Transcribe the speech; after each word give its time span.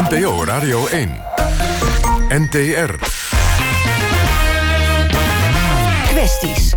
NPO 0.00 0.46
Radio 0.46 0.88
1. 0.88 1.22
NTR. 2.30 3.19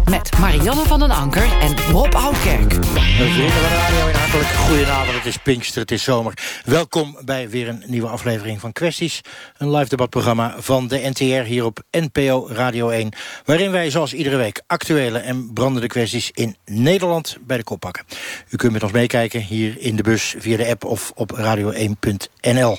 Met 0.09 0.37
Marianne 0.39 0.85
van 0.85 0.99
den 0.99 1.11
Anker 1.11 1.51
en 1.61 1.77
Rob 1.91 2.15
Oudkerk. 2.15 2.73
Vrienden 2.73 3.69
Radio, 3.69 4.19
hartelijk 4.19 4.47
goedenavond. 4.47 5.17
Het 5.17 5.25
is 5.25 5.37
Pinkster, 5.37 5.81
het 5.81 5.91
is 5.91 6.03
zomer. 6.03 6.33
Welkom 6.65 7.17
bij 7.25 7.49
weer 7.49 7.67
een 7.67 7.83
nieuwe 7.87 8.07
aflevering 8.07 8.59
van 8.59 8.71
Kwesties. 8.71 9.21
Een 9.57 9.71
live 9.71 9.89
debatprogramma 9.89 10.55
van 10.57 10.87
de 10.87 11.09
NTR 11.09 11.23
hier 11.23 11.65
op 11.65 11.79
NPO 11.91 12.47
Radio 12.51 12.89
1. 12.89 13.09
Waarin 13.45 13.71
wij 13.71 13.89
zoals 13.89 14.13
iedere 14.13 14.37
week 14.37 14.61
actuele 14.67 15.19
en 15.19 15.53
brandende 15.53 15.87
kwesties 15.87 16.31
in 16.33 16.55
Nederland 16.65 17.37
bij 17.41 17.57
de 17.57 17.63
kop 17.63 17.79
pakken. 17.79 18.05
U 18.49 18.55
kunt 18.55 18.73
met 18.73 18.83
ons 18.83 18.91
meekijken 18.91 19.41
hier 19.41 19.79
in 19.79 19.95
de 19.95 20.03
bus 20.03 20.35
via 20.37 20.57
de 20.57 20.67
app 20.67 20.85
of 20.85 21.11
op 21.15 21.37
radio1.nl. 21.37 22.77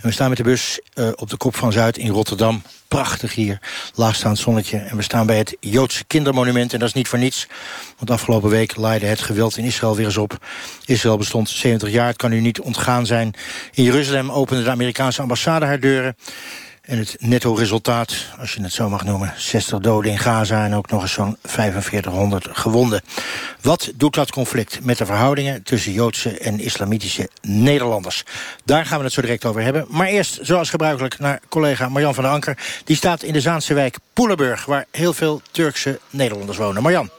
we 0.00 0.10
staan 0.10 0.28
met 0.28 0.38
de 0.38 0.44
bus 0.44 0.80
uh, 0.94 1.08
op 1.14 1.30
de 1.30 1.36
kop 1.36 1.56
van 1.56 1.72
Zuid 1.72 1.98
in 1.98 2.10
Rotterdam 2.10 2.62
prachtig 2.90 3.34
hier. 3.34 3.58
Laagstaand 3.94 4.38
zonnetje. 4.38 4.78
En 4.78 4.96
we 4.96 5.02
staan 5.02 5.26
bij 5.26 5.38
het 5.38 5.56
Joodse 5.60 6.04
kindermonument. 6.04 6.72
En 6.72 6.78
dat 6.78 6.88
is 6.88 6.94
niet 6.94 7.08
voor 7.08 7.18
niets. 7.18 7.48
Want 7.98 8.10
afgelopen 8.10 8.50
week 8.50 8.76
laaide 8.76 9.06
het 9.06 9.20
geweld 9.20 9.56
in 9.56 9.64
Israël 9.64 9.96
weer 9.96 10.06
eens 10.06 10.16
op. 10.16 10.46
Israël 10.84 11.16
bestond 11.16 11.48
70 11.48 11.90
jaar. 11.90 12.06
Het 12.06 12.16
kan 12.16 12.32
u 12.32 12.40
niet 12.40 12.60
ontgaan 12.60 13.06
zijn. 13.06 13.34
In 13.72 13.84
Jeruzalem 13.84 14.30
opende 14.30 14.62
de 14.62 14.70
Amerikaanse 14.70 15.22
ambassade 15.22 15.66
haar 15.66 15.80
deuren. 15.80 16.16
En 16.90 16.98
het 16.98 17.16
netto 17.18 17.54
resultaat, 17.54 18.14
als 18.38 18.54
je 18.54 18.62
het 18.62 18.72
zo 18.72 18.88
mag 18.88 19.04
noemen... 19.04 19.32
60 19.36 19.78
doden 19.78 20.10
in 20.10 20.18
Gaza 20.18 20.64
en 20.64 20.74
ook 20.74 20.90
nog 20.90 21.02
eens 21.02 21.12
zo'n 21.12 21.36
4500 21.42 22.48
gewonden. 22.52 23.02
Wat 23.60 23.92
doet 23.94 24.14
dat 24.14 24.30
conflict 24.30 24.84
met 24.84 24.98
de 24.98 25.06
verhoudingen... 25.06 25.62
tussen 25.62 25.92
Joodse 25.92 26.38
en 26.38 26.60
islamitische 26.60 27.28
Nederlanders? 27.42 28.24
Daar 28.64 28.86
gaan 28.86 28.98
we 28.98 29.04
het 29.04 29.12
zo 29.12 29.20
direct 29.20 29.44
over 29.44 29.62
hebben. 29.62 29.86
Maar 29.88 30.06
eerst, 30.06 30.38
zoals 30.42 30.70
gebruikelijk, 30.70 31.18
naar 31.18 31.40
collega 31.48 31.88
Marjan 31.88 32.14
van 32.14 32.24
der 32.24 32.32
Anker. 32.32 32.58
Die 32.84 32.96
staat 32.96 33.22
in 33.22 33.32
de 33.32 33.40
Zaanse 33.40 33.74
wijk 33.74 33.98
Poelenburg... 34.12 34.64
waar 34.64 34.86
heel 34.90 35.12
veel 35.12 35.42
Turkse 35.50 36.00
Nederlanders 36.10 36.58
wonen. 36.58 36.82
Marjan. 36.82 37.10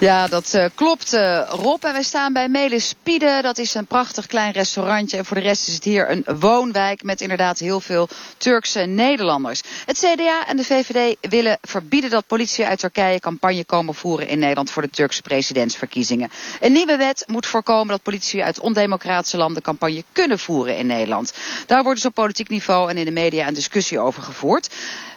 Ja, 0.00 0.28
dat 0.28 0.52
uh, 0.54 0.64
klopt, 0.74 1.12
uh, 1.12 1.42
Rob. 1.48 1.84
En 1.84 1.92
wij 1.92 2.02
staan 2.02 2.32
bij 2.32 2.48
Melis 2.48 2.94
Pide. 3.02 3.38
Dat 3.42 3.58
is 3.58 3.74
een 3.74 3.86
prachtig 3.86 4.26
klein 4.26 4.52
restaurantje. 4.52 5.16
En 5.16 5.24
voor 5.24 5.36
de 5.36 5.42
rest 5.42 5.68
is 5.68 5.74
het 5.74 5.84
hier 5.84 6.10
een 6.10 6.24
woonwijk 6.38 7.02
met 7.02 7.20
inderdaad 7.20 7.58
heel 7.58 7.80
veel 7.80 8.08
Turkse 8.36 8.80
Nederlanders. 8.80 9.62
Het 9.86 9.98
CDA 9.98 10.46
en 10.46 10.56
de 10.56 10.64
VVD 10.64 11.16
willen 11.20 11.58
verbieden 11.62 12.10
dat 12.10 12.26
politie 12.26 12.66
uit 12.66 12.78
Turkije 12.78 13.20
campagne 13.20 13.64
komen 13.64 13.94
voeren 13.94 14.28
in 14.28 14.38
Nederland 14.38 14.70
voor 14.70 14.82
de 14.82 14.90
Turkse 14.90 15.22
presidentsverkiezingen. 15.22 16.30
Een 16.60 16.72
nieuwe 16.72 16.96
wet 16.96 17.24
moet 17.26 17.46
voorkomen 17.46 17.88
dat 17.88 18.02
politie 18.02 18.44
uit 18.44 18.60
ondemocratische 18.60 19.36
landen 19.36 19.62
campagne 19.62 20.04
kunnen 20.12 20.38
voeren 20.38 20.76
in 20.76 20.86
Nederland. 20.86 21.32
Daar 21.66 21.82
wordt 21.82 21.98
dus 21.98 22.08
op 22.08 22.14
politiek 22.14 22.48
niveau 22.48 22.90
en 22.90 22.96
in 22.96 23.04
de 23.04 23.10
media 23.10 23.48
een 23.48 23.54
discussie 23.54 23.98
over 23.98 24.22
gevoerd. 24.22 24.68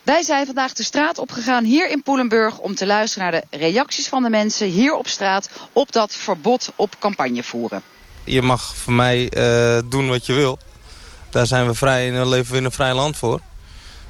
Wij 0.03 0.23
zijn 0.23 0.45
vandaag 0.45 0.73
de 0.73 0.83
straat 0.83 1.17
opgegaan 1.17 1.63
hier 1.63 1.89
in 1.89 2.03
Poelenburg 2.03 2.57
om 2.57 2.75
te 2.75 2.85
luisteren 2.85 3.31
naar 3.31 3.41
de 3.49 3.57
reacties 3.57 4.07
van 4.07 4.23
de 4.23 4.29
mensen 4.29 4.67
hier 4.67 4.95
op 4.95 5.07
straat 5.07 5.49
op 5.73 5.91
dat 5.91 6.13
verbod 6.13 6.71
op 6.75 6.95
campagne 6.99 7.43
voeren. 7.43 7.81
Je 8.23 8.41
mag 8.41 8.75
voor 8.75 8.93
mij 8.93 9.31
uh, 9.37 9.81
doen 9.89 10.09
wat 10.09 10.25
je 10.25 10.33
wil. 10.33 10.57
Daar 11.29 11.47
zijn 11.47 11.67
we 11.67 11.73
vrij 11.73 12.13
en 12.13 12.27
leven 12.27 12.51
we 12.51 12.57
in 12.57 12.65
een 12.65 12.71
vrij 12.71 12.93
land 12.93 13.17
voor. 13.17 13.39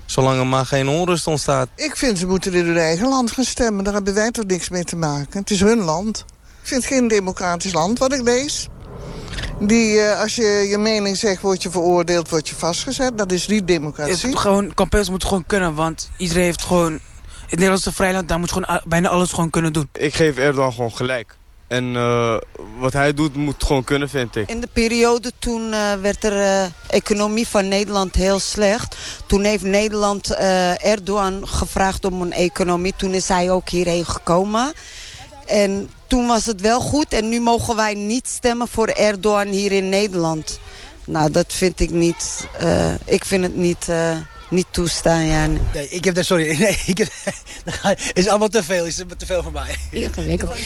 Zolang 0.06 0.40
er 0.40 0.48
maar 0.48 0.66
geen 0.66 0.88
onrust 0.88 1.28
ontstaat. 1.28 1.70
Ik 1.76 1.96
vind 1.96 2.18
ze 2.18 2.28
moeten 2.28 2.54
in 2.54 2.66
hun 2.66 2.78
eigen 2.78 3.08
land 3.08 3.32
gaan 3.32 3.44
stemmen. 3.44 3.84
Daar 3.84 3.94
hebben 3.94 4.14
wij 4.14 4.32
toch 4.32 4.46
niks 4.46 4.70
mee 4.70 4.84
te 4.84 4.96
maken. 4.96 5.40
Het 5.40 5.52
is 5.52 5.60
hun 5.60 5.80
land. 5.80 6.26
Ik 6.62 6.68
vind 6.68 6.84
het 6.84 6.94
geen 6.94 7.08
democratisch 7.08 7.74
land 7.74 8.00
wat 8.00 8.14
ik 8.14 8.22
lees. 8.22 8.68
Die, 9.60 9.94
uh, 9.94 10.20
als 10.20 10.36
je 10.36 10.66
je 10.70 10.78
mening 10.78 11.18
zegt, 11.18 11.42
word 11.42 11.64
je 11.64 11.70
veroordeeld, 11.70 12.30
word 12.30 12.50
je 12.50 12.56
vastgezet. 12.56 13.18
Dat 13.18 13.32
is 13.32 13.48
niet 13.48 13.68
democratie. 13.68 14.30
Het 14.30 14.40
gewoon, 14.40 14.74
campagnes 14.74 15.10
moeten 15.10 15.28
gewoon 15.28 15.46
kunnen, 15.46 15.76
want 15.76 16.10
iedereen 16.18 16.44
heeft 16.44 16.62
gewoon... 16.62 17.00
Het 17.42 17.52
Nederlandse 17.62 17.94
vrijland, 17.94 18.28
daar 18.28 18.40
moet 18.40 18.52
gewoon 18.52 18.82
bijna 18.86 19.10
alles 19.10 19.32
gewoon 19.32 19.50
kunnen 19.50 19.74
doen. 19.74 19.90
Ik 19.94 20.16
geef 20.16 20.38
Erdogan 20.38 20.74
gewoon 20.74 20.96
gelijk. 20.96 21.36
En 21.68 21.94
uh, 21.94 22.38
wat 22.80 22.94
hij 22.94 23.14
doet, 23.14 23.36
moet 23.36 23.64
gewoon 23.64 23.84
kunnen, 23.84 24.10
vind 24.10 24.36
ik. 24.36 24.50
In 24.50 24.60
de 24.60 24.70
periode 24.74 25.32
toen 25.40 25.62
uh, 25.72 25.94
werd 25.94 26.22
de 26.22 26.32
uh, 26.32 26.96
economie 26.96 27.48
van 27.48 27.68
Nederland 27.68 28.16
heel 28.16 28.40
slecht. 28.40 28.96
Toen 29.26 29.44
heeft 29.44 29.64
Nederland 29.64 30.36
Erdogan 30.78 31.48
gevraagd 31.48 32.06
om 32.06 32.22
een 32.22 32.34
economie. 32.34 32.94
Toen 32.98 33.14
is 33.14 33.28
hij 33.28 33.52
ook 33.52 33.70
hierheen 33.70 34.06
gekomen. 34.06 34.74
En 35.46 35.90
toen 36.14 36.28
was 36.28 36.46
het 36.46 36.62
wel 36.62 36.80
goed 36.80 37.14
en 37.14 37.30
nu 37.30 37.40
mogen 37.40 37.76
wij 37.76 37.94
niet 37.94 38.28
stemmen 38.28 38.68
voor 38.68 38.88
Erdogan 38.88 39.48
hier 39.48 39.72
in 39.72 39.90
Nederland. 39.90 40.60
Nou, 41.06 41.32
dat 41.32 41.54
vind 41.54 41.80
ik 41.80 41.90
niet... 41.90 42.48
Uh, 42.62 42.94
ik 43.06 43.26
vind 43.26 43.44
het 43.44 43.56
niet... 43.56 43.88
Uh, 43.90 44.18
niet 44.50 44.66
toestaan, 44.72 45.26
ja. 45.26 45.48
Nee, 45.74 45.90
ik 45.90 46.04
heb 46.04 46.16
daar, 46.16 46.24
sorry, 46.24 46.58
nee, 46.60 46.82
ik 46.86 46.98
heb, 46.98 47.12
is 48.14 48.28
allemaal 48.28 48.48
te 48.48 48.64
veel, 48.64 48.86
is 48.86 48.96
te 48.96 49.26
veel 49.26 49.44
voor 49.44 49.52
mij. 49.52 49.76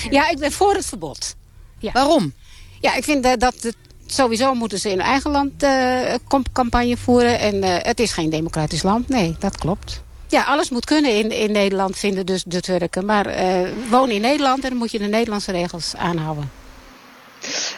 Ja, 0.10 0.30
ik 0.30 0.40
ben 0.40 0.52
voor 0.52 0.74
het 0.74 0.86
verbod. 0.86 1.36
Ja. 1.80 1.92
Waarom? 1.92 2.34
Ja, 2.82 2.96
ik 2.96 3.04
vind 3.04 3.24
dat 3.24 3.54
het, 3.62 3.76
sowieso 4.06 4.54
moeten 4.54 4.80
ze 4.80 4.90
in 4.90 5.02
eigen 5.02 5.32
land 5.32 5.64
uh, 5.64 6.14
campagne 6.54 6.98
voeren. 6.98 7.40
En 7.40 7.56
uh, 7.56 7.76
het 7.78 8.00
is 8.00 8.12
geen 8.12 8.30
democratisch 8.30 8.84
land, 8.84 9.10
nee, 9.10 9.36
dat 9.40 9.58
klopt. 9.58 10.06
Ja, 10.30 10.44
alles 10.44 10.70
moet 10.70 10.86
kunnen 10.86 11.12
in, 11.12 11.32
in 11.32 11.52
Nederland, 11.52 11.98
vinden 11.98 12.26
dus 12.26 12.44
de 12.44 12.62
Turken. 12.62 13.06
Maar 13.06 13.28
uh, 13.28 13.70
woon 13.90 14.10
in 14.10 14.22
Nederland 14.22 14.64
en 14.64 14.70
dan 14.70 14.78
moet 14.78 14.92
je 14.92 15.00
de 15.00 15.06
Nederlandse 15.06 15.52
regels 15.52 15.96
aanhouden. 15.96 16.52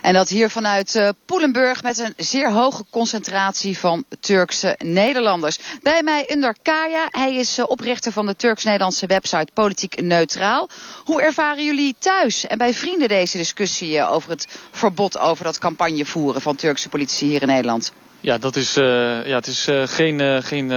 En 0.02 0.14
dat 0.14 0.30
hier 0.30 0.50
vanuit 0.50 0.96
uh, 0.96 1.10
Poelenburg 1.26 1.84
met 1.84 1.98
een 1.98 2.14
zeer 2.18 2.52
hoge 2.52 2.84
concentratie 2.90 3.78
van 3.78 4.04
Turkse 4.20 4.76
Nederlanders. 4.78 5.60
Bij 5.82 6.04
mij 6.04 6.30
Under 6.32 6.56
Kaya. 6.62 7.08
Hij 7.10 7.36
is 7.36 7.60
uh, 7.60 7.66
oprichter 7.68 8.12
van 8.12 8.26
de 8.26 8.36
Turks-Nederlandse 8.36 9.06
website 9.06 9.48
Politiek 9.54 10.02
Neutraal. 10.02 10.70
Hoe 11.04 11.22
ervaren 11.22 11.66
jullie 11.66 11.96
thuis 12.00 12.48
en 12.48 12.58
bij 12.58 12.74
vrienden 12.74 13.08
deze 13.08 13.38
discussie 13.38 14.06
over 14.06 14.30
het 14.30 14.48
verbod 14.72 15.18
over 15.18 15.44
dat 15.44 15.58
campagne 15.58 16.06
voeren 16.06 16.42
van 16.42 16.56
Turkse 16.56 16.90
politici 16.90 17.26
hier 17.26 17.42
in 17.42 17.48
Nederland? 17.48 17.92
Ja, 18.22 18.38
dat 18.38 18.56
is, 18.56 18.78
uh, 18.78 19.26
ja, 19.26 19.36
het 19.36 19.48
is 19.48 19.68
uh, 19.68 19.88
geen, 19.88 20.20
uh, 20.20 20.38
geen 20.42 20.74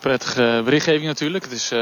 prettige 0.00 0.60
berichtgeving 0.64 1.06
natuurlijk. 1.06 1.44
Het 1.44 1.52
is 1.52 1.72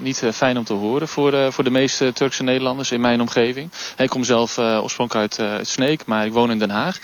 niet 0.00 0.22
fijn 0.32 0.58
om 0.58 0.64
te 0.64 0.72
horen 0.72 1.08
voor, 1.08 1.52
voor 1.52 1.64
de 1.64 1.70
meeste 1.70 2.12
Turkse 2.12 2.42
Nederlanders 2.42 2.90
in 2.90 3.00
mijn 3.00 3.20
omgeving. 3.20 3.70
Ik 3.96 4.08
kom 4.08 4.24
zelf 4.24 4.58
oorspronkelijk 4.58 5.38
uit, 5.38 5.48
uit 5.50 5.68
Sneek, 5.68 6.06
maar 6.06 6.26
ik 6.26 6.32
woon 6.32 6.50
in 6.50 6.58
Den 6.58 6.70
Haag. 6.70 6.98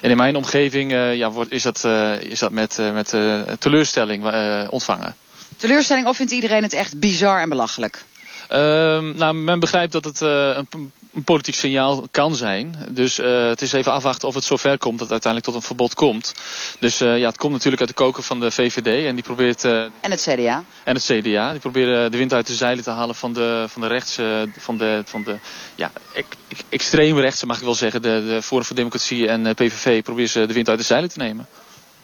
En 0.00 0.10
in 0.10 0.16
mijn 0.16 0.36
omgeving 0.36 0.90
ja, 0.92 1.30
wordt, 1.30 1.52
is 1.52 1.62
dat, 1.62 1.84
is 2.20 2.38
dat 2.38 2.50
met, 2.50 2.78
met 2.92 3.14
teleurstelling 3.58 4.24
ontvangen. 4.68 5.14
Teleurstelling 5.56 6.06
of 6.06 6.16
vindt 6.16 6.32
iedereen 6.32 6.62
het 6.62 6.72
echt 6.72 7.00
bizar 7.00 7.40
en 7.40 7.48
belachelijk? 7.48 8.04
Ehm, 8.48 9.16
nou, 9.16 9.34
men 9.34 9.60
begrijpt 9.60 9.92
dat 9.92 10.04
het 10.04 10.20
een 10.20 10.92
een 11.14 11.24
politiek 11.24 11.54
signaal 11.54 12.06
kan 12.10 12.34
zijn. 12.36 12.76
Dus 12.90 13.18
uh, 13.18 13.46
het 13.46 13.62
is 13.62 13.72
even 13.72 13.92
afwachten 13.92 14.28
of 14.28 14.34
het 14.34 14.44
zover 14.44 14.78
komt 14.78 14.98
dat 14.98 15.10
uiteindelijk 15.10 15.52
tot 15.52 15.62
een 15.62 15.66
verbod 15.66 15.94
komt. 15.94 16.34
Dus 16.78 17.00
uh, 17.00 17.18
ja, 17.18 17.26
het 17.26 17.36
komt 17.36 17.52
natuurlijk 17.52 17.80
uit 17.80 17.90
de 17.90 17.96
koker 17.96 18.22
van 18.22 18.40
de 18.40 18.50
VVD 18.50 19.06
en 19.06 19.14
die 19.14 19.24
probeert... 19.24 19.64
Uh, 19.64 19.82
en 20.00 20.10
het 20.10 20.20
CDA. 20.20 20.64
En 20.84 20.94
het 20.94 21.04
CDA. 21.04 21.50
Die 21.50 21.60
proberen 21.60 22.10
de 22.10 22.16
wind 22.16 22.32
uit 22.32 22.46
de 22.46 22.54
zeilen 22.54 22.84
te 22.84 22.90
halen 22.90 23.14
van 23.14 23.32
de, 23.32 23.64
van 23.68 23.82
de 23.82 23.88
rechts... 23.88 24.18
van 24.58 24.76
de, 24.78 25.02
van 25.04 25.22
de 25.22 25.36
ja, 25.74 25.92
ek, 26.14 26.26
extreem 26.68 27.18
rechtse 27.18 27.46
mag 27.46 27.56
ik 27.56 27.64
wel 27.64 27.74
zeggen. 27.74 28.02
De, 28.02 28.24
de 28.26 28.42
Forum 28.42 28.64
voor 28.64 28.76
Democratie 28.76 29.28
en 29.28 29.54
PVV 29.54 30.02
proberen 30.02 30.30
ze 30.30 30.46
de 30.46 30.54
wind 30.54 30.68
uit 30.68 30.78
de 30.78 30.84
zeilen 30.84 31.10
te 31.10 31.18
nemen. 31.18 31.46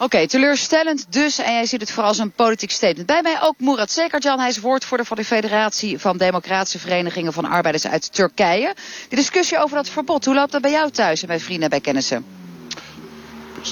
Oké, 0.01 0.27
teleurstellend 0.27 1.07
dus. 1.13 1.39
En 1.39 1.53
jij 1.53 1.67
ziet 1.67 1.81
het 1.81 1.91
vooral 1.91 2.09
als 2.09 2.19
een 2.19 2.31
politiek 2.31 2.71
statement. 2.71 3.07
Bij 3.07 3.23
mij 3.23 3.43
ook 3.43 3.55
Murat 3.59 3.91
Sekarjan. 3.91 4.39
Hij 4.39 4.49
is 4.49 4.59
woordvoerder 4.59 5.07
van 5.07 5.17
de 5.17 5.25
Federatie 5.25 5.99
van 5.99 6.17
Democratische 6.17 6.79
Verenigingen 6.79 7.33
van 7.33 7.45
Arbeiders 7.45 7.87
uit 7.87 8.13
Turkije. 8.13 8.75
De 9.09 9.17
discussie 9.17 9.59
over 9.59 9.77
dat 9.77 9.89
verbod, 9.89 10.25
hoe 10.25 10.35
loopt 10.35 10.53
dat 10.53 10.63
bij 10.63 10.71
jou 10.71 10.91
thuis 10.91 11.21
en 11.21 11.27
bij 11.27 11.41
vrienden 11.41 11.63
en 11.65 11.71
bij 11.71 11.81
kennissen? 11.81 12.25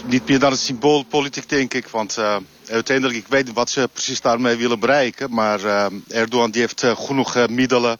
Niet 0.05 0.29
meer 0.29 0.39
dan 0.39 0.51
het 0.51 0.61
symboolpolitiek, 0.61 1.49
denk 1.49 1.75
ik. 1.75 1.89
Want 1.89 2.17
uh, 2.19 2.37
uiteindelijk, 2.69 3.19
ik 3.19 3.29
weet 3.29 3.53
wat 3.53 3.71
ze 3.71 3.89
precies 3.93 4.21
daarmee 4.21 4.57
willen 4.57 4.81
bereiken. 4.81 5.35
Maar 5.35 5.61
uh, 5.61 5.87
Erdogan 6.09 6.51
die 6.51 6.61
heeft 6.61 6.83
uh, 6.83 6.97
genoeg 6.97 7.49
middelen 7.49 7.99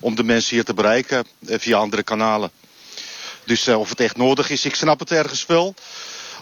om 0.00 0.14
de 0.14 0.24
mensen 0.24 0.54
hier 0.54 0.64
te 0.64 0.74
bereiken 0.74 1.24
via 1.44 1.76
andere 1.76 2.02
kanalen. 2.02 2.50
Dus 3.44 3.68
of 3.68 3.88
het 3.88 4.00
echt 4.00 4.16
nodig 4.16 4.50
is, 4.50 4.64
ik 4.64 4.74
snap 4.74 4.98
het 4.98 5.10
ergens 5.10 5.46
wel. 5.46 5.74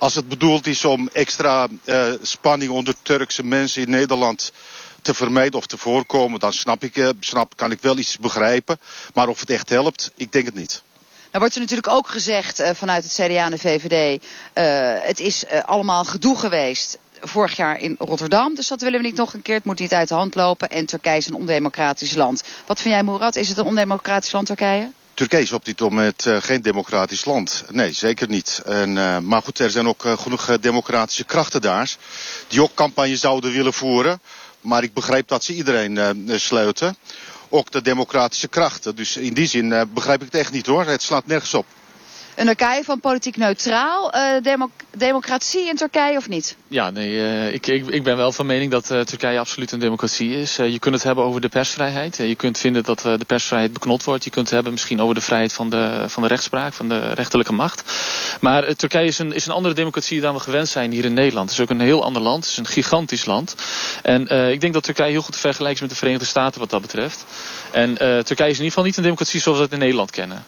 Als 0.05 0.15
het 0.15 0.29
bedoeld 0.29 0.67
is 0.67 0.85
om 0.85 1.09
extra 1.13 1.69
uh, 1.85 2.13
spanning 2.23 2.71
onder 2.71 2.95
Turkse 3.03 3.45
mensen 3.45 3.83
in 3.83 3.91
Nederland 3.91 4.53
te 5.03 5.15
vermijden 5.15 5.59
of 5.59 5.67
te 5.67 5.79
voorkomen, 5.79 6.41
dan 6.41 6.53
snap 6.53 6.85
ik, 6.85 6.97
uh, 6.97 7.09
snap, 7.21 7.57
kan 7.57 7.71
ik 7.71 7.81
wel 7.81 7.99
iets 7.99 8.19
begrijpen. 8.19 8.79
Maar 9.15 9.29
of 9.29 9.41
het 9.41 9.51
echt 9.51 9.69
helpt, 9.69 10.13
ik 10.15 10.33
denk 10.33 10.45
het 10.45 10.55
niet. 10.55 10.83
Nou 11.05 11.39
wordt 11.39 11.55
er 11.55 11.61
natuurlijk 11.61 11.89
ook 11.89 12.09
gezegd 12.09 12.61
uh, 12.61 12.71
vanuit 12.75 13.05
het 13.05 13.13
CDA 13.13 13.45
en 13.45 13.51
de 13.51 13.59
VVD, 13.59 14.25
het 15.07 15.21
is 15.21 15.45
allemaal 15.65 16.05
gedoe 16.05 16.39
geweest 16.39 16.99
vorig 17.21 17.57
jaar 17.57 17.81
in 17.81 17.97
Rotterdam. 17.99 18.55
Dus 18.55 18.69
dat 18.69 18.81
willen 18.81 19.01
we 19.01 19.07
niet 19.07 19.17
nog 19.17 19.35
een 19.35 19.43
keer. 19.43 19.55
Het 19.55 19.65
moet 19.65 19.79
niet 19.79 19.95
uit 19.95 20.09
de 20.09 20.15
hand 20.15 20.35
lopen. 20.35 20.71
En 20.71 20.87
Turkije 20.87 21.17
is 21.17 21.27
een 21.27 21.35
ondemocratisch 21.35 22.15
land. 22.15 22.43
Wat 22.67 22.81
vind 22.81 22.95
jij, 22.95 23.05
Murat? 23.05 23.37
Is 23.37 23.49
het 23.49 23.59
een 23.59 23.65
ondemocratisch 23.65 24.33
land, 24.33 24.47
Turkije? 24.47 24.91
Turkije 25.15 25.43
is 25.43 25.53
op 25.53 25.65
dit 25.65 25.81
moment 25.81 26.27
uh, 26.27 26.37
geen 26.41 26.63
democratisch 26.63 27.25
land. 27.25 27.65
Nee, 27.71 27.93
zeker 27.93 28.29
niet. 28.29 28.63
En, 28.65 28.97
uh, 28.97 29.19
maar 29.19 29.43
goed, 29.43 29.59
er 29.59 29.71
zijn 29.71 29.89
ook 29.89 30.05
uh, 30.05 30.19
genoeg 30.19 30.59
democratische 30.61 31.25
krachten 31.25 31.61
daar. 31.61 31.97
Die 32.49 32.63
ook 32.63 32.75
campagne 32.75 33.17
zouden 33.17 33.53
willen 33.53 33.73
voeren. 33.73 34.21
Maar 34.61 34.83
ik 34.83 34.93
begrijp 34.93 35.29
dat 35.29 35.45
ze 35.45 35.55
iedereen 35.55 36.23
sluiten. 36.41 36.97
Ook 37.49 37.71
de 37.71 37.83
democratische 37.83 38.49
krachten. 38.49 38.97
Dus 38.97 39.17
in 39.17 39.35
die 39.35 39.47
zin 39.47 39.89
begrijp 39.95 40.21
ik 40.23 40.27
het 40.33 40.41
echt 40.41 40.53
niet 40.53 40.67
hoor. 40.67 40.85
Het 40.85 41.03
slaat 41.03 41.27
nergens 41.27 41.55
op. 41.55 41.67
Een 42.37 42.47
Turkije 42.47 42.85
van 42.85 43.01
politiek 43.01 43.37
neutraal. 43.37 44.13
Democ 44.43 44.71
democratie 44.97 45.69
in 45.69 45.77
Turkije 45.77 46.17
of 46.17 46.29
niet? 46.29 46.57
Ja, 46.69 46.91
nee, 46.91 47.11
uh, 47.11 47.53
ik, 47.53 47.67
ik, 47.67 47.87
ik 47.87 48.03
ben 48.03 48.17
wel 48.17 48.33
van 48.33 48.47
mening 48.47 48.71
dat 48.71 48.91
uh, 48.91 49.01
Turkije 49.01 49.39
absoluut 49.39 49.73
een 49.73 49.79
democratie 49.79 50.37
is. 50.37 50.57
je 50.57 50.79
kunt 50.79 50.95
het 50.95 51.05
hebben 51.05 51.25
over 51.25 51.41
de 51.41 51.49
persvrijheid. 51.49 52.17
je 52.17 52.35
kunt 52.35 52.59
vinden 52.59 52.83
dat 52.83 53.01
de 53.01 53.25
persvrijheid 53.27 53.73
beknot 53.73 54.05
wordt. 54.05 54.25
Je 54.25 54.31
kunt 54.31 54.45
het 54.45 54.55
hebben 54.55 54.73
misschien 54.73 55.01
over 55.01 55.15
de 55.15 55.21
vrijheid 55.21 55.53
van 55.53 55.71
de, 55.71 56.05
van 56.07 56.23
de 56.23 56.29
rechtspraak, 56.29 56.73
van 56.73 56.89
de 56.89 57.13
rechterlijke 57.13 57.53
macht. 57.53 57.93
Maar 58.41 58.75
Turkije 58.75 59.07
is 59.07 59.19
een, 59.19 59.33
is 59.33 59.47
een 59.47 59.53
andere 59.53 59.75
democratie 59.75 60.21
dan 60.21 60.35
we 60.35 60.41
gewend 60.41 60.69
zijn 60.69 60.93
hier 60.93 61.05
in 61.05 61.15
Nederland. 61.15 61.51
Het 61.51 61.59
is 61.59 61.65
ook 61.65 61.71
een 61.71 61.81
heel 61.81 62.05
ander 62.05 62.23
land. 62.23 62.43
Het 62.43 62.53
is 62.53 62.59
een 62.59 62.67
gigantisch 62.67 63.25
land. 63.25 63.55
En 64.03 64.51
ik 64.53 64.61
denk 64.61 64.73
dat 64.73 64.83
Turkije 64.83 65.11
heel 65.11 65.23
goed 65.23 65.33
te 65.35 65.39
vergelijken 65.39 65.75
is 65.75 65.81
met 65.81 65.91
de 65.91 65.97
Verenigde 65.97 66.27
Staten 66.27 66.61
wat 66.61 66.71
dat 66.71 66.81
betreft. 66.81 67.25
En 67.71 67.95
Turkije 67.97 68.51
is 68.51 68.59
in 68.59 68.65
ieder 68.65 68.65
geval 68.65 68.85
niet 68.85 68.97
een 68.97 69.03
democratie 69.03 69.41
zoals 69.41 69.59
we 69.59 69.65
het 69.65 69.73
in 69.73 69.79
Nederland 69.79 70.11
kennen. 70.11 70.45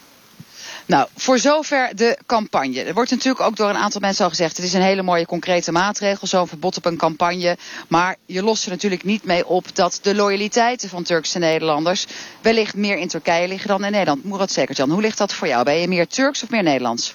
Nou, 0.87 1.09
voor 1.17 1.39
zover 1.39 1.97
de 1.97 2.19
campagne. 2.27 2.83
Er 2.83 2.95
wordt 2.95 3.11
natuurlijk 3.11 3.45
ook 3.45 3.57
door 3.57 3.69
een 3.69 3.77
aantal 3.77 4.01
mensen 4.01 4.25
al 4.25 4.31
gezegd... 4.31 4.57
het 4.57 4.67
is 4.67 4.73
een 4.73 4.83
hele 4.83 5.03
mooie 5.03 5.27
concrete 5.27 5.73
maatregel, 5.73 6.27
zo'n 6.27 6.49
verbod 6.49 6.77
op 6.77 6.85
een 6.85 6.97
campagne. 6.97 7.57
Maar 7.89 8.17
je 8.27 8.43
lost 8.43 8.65
er 8.65 8.71
natuurlijk 8.71 9.05
niet 9.05 9.25
mee 9.25 9.47
op 9.47 9.75
dat 9.75 9.99
de 10.03 10.15
loyaliteiten 10.15 10.89
van 10.89 11.03
Turkse 11.03 11.39
Nederlanders... 11.39 12.07
wellicht 12.41 12.75
meer 12.75 12.97
in 12.97 13.09
Turkije 13.09 13.49
liggen 13.49 13.69
dan 13.69 13.85
in 13.85 13.93
Nederland. 13.93 14.25
Murat 14.25 14.51
Zekertjan, 14.51 14.91
hoe 14.91 15.01
ligt 15.01 15.19
dat 15.19 15.33
voor 15.33 15.49
jou? 15.49 15.65
Ben 15.65 15.81
je 15.81 15.89
meer 15.89 16.07
Turks 16.07 16.43
of 16.43 16.51
meer 16.51 16.63
Nederlands? 16.63 17.15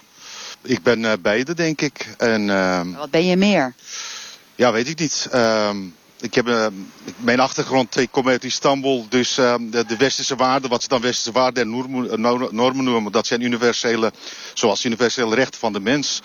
Ik 0.61 0.83
ben 0.83 0.99
uh, 0.99 1.11
beide, 1.21 1.53
denk 1.53 1.81
ik. 1.81 2.07
En, 2.17 2.47
uh... 2.47 2.81
Wat 2.97 3.09
ben 3.09 3.25
je 3.25 3.35
meer? 3.35 3.73
Ja, 4.55 4.71
weet 4.71 4.87
ik 4.87 4.99
niet. 4.99 5.27
Uh... 5.33 5.69
Ik 6.21 6.33
heb 6.33 6.47
uh, 6.47 6.67
mijn 7.17 7.39
achtergrond, 7.39 7.97
ik 7.97 8.11
kom 8.11 8.27
uit 8.27 8.43
Istanbul, 8.43 9.05
dus 9.09 9.37
uh, 9.37 9.55
de, 9.59 9.85
de, 9.85 9.97
westerse 9.97 10.35
waarden, 10.35 10.69
wat 10.69 10.81
ze 10.81 10.87
dan 10.87 11.01
westerse 11.01 11.31
waarden 11.31 11.63
en 11.63 11.69
normen 12.51 12.83
noemen, 12.83 13.11
dat 13.11 13.27
zijn 13.27 13.41
universele, 13.41 14.11
zoals 14.53 14.85
universele 14.85 15.35
rechten 15.35 15.59
van 15.59 15.73
de 15.73 15.79
mens. 15.79 16.21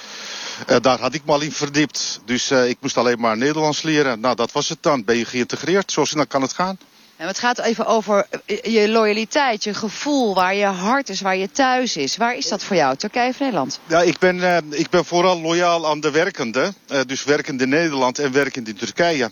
Uh, 0.68 0.76
daar 0.80 1.00
had 1.00 1.14
ik 1.14 1.24
me 1.24 1.32
al 1.32 1.40
in 1.40 1.52
verdiept, 1.52 2.20
dus 2.24 2.50
ik 2.50 2.76
moest 2.80 2.96
alleen 2.96 3.20
maar 3.20 3.36
Nederlands 3.36 3.82
leren. 3.82 4.20
Nou, 4.20 4.34
dat 4.36 4.52
was 4.52 4.68
het 4.68 4.82
dan. 4.82 5.04
Ben 5.04 5.16
je 5.16 5.24
geïntegreerd? 5.24 5.92
Zo 5.92 6.04
snel 6.04 6.26
kan 6.26 6.42
het 6.42 6.52
gaan. 6.52 6.78
En 7.16 7.26
het 7.26 7.38
gaat 7.38 7.58
even 7.58 7.86
over 7.86 8.26
je 8.62 8.88
loyaliteit, 8.88 9.64
je 9.64 9.74
gevoel, 9.74 10.34
waar 10.34 10.54
je 10.54 10.64
hart 10.64 11.08
is, 11.08 11.20
waar 11.20 11.36
je 11.36 11.50
thuis 11.50 11.96
is. 11.96 12.16
Waar 12.16 12.36
is 12.36 12.48
dat 12.48 12.64
voor 12.64 12.76
jou, 12.76 12.96
Turkije 12.96 13.28
of 13.28 13.38
Nederland? 13.38 13.80
Ja, 13.86 14.02
ik 14.02 14.18
ben, 14.18 14.64
ik 14.70 14.90
ben 14.90 15.04
vooral 15.04 15.40
loyaal 15.40 15.86
aan 15.86 16.00
de 16.00 16.10
werkenden. 16.10 16.74
dus 17.06 17.24
werkend 17.24 17.60
in 17.60 17.68
Nederland 17.68 18.18
en 18.18 18.32
werkend 18.32 18.68
in 18.68 18.76
Turkije. 18.76 19.30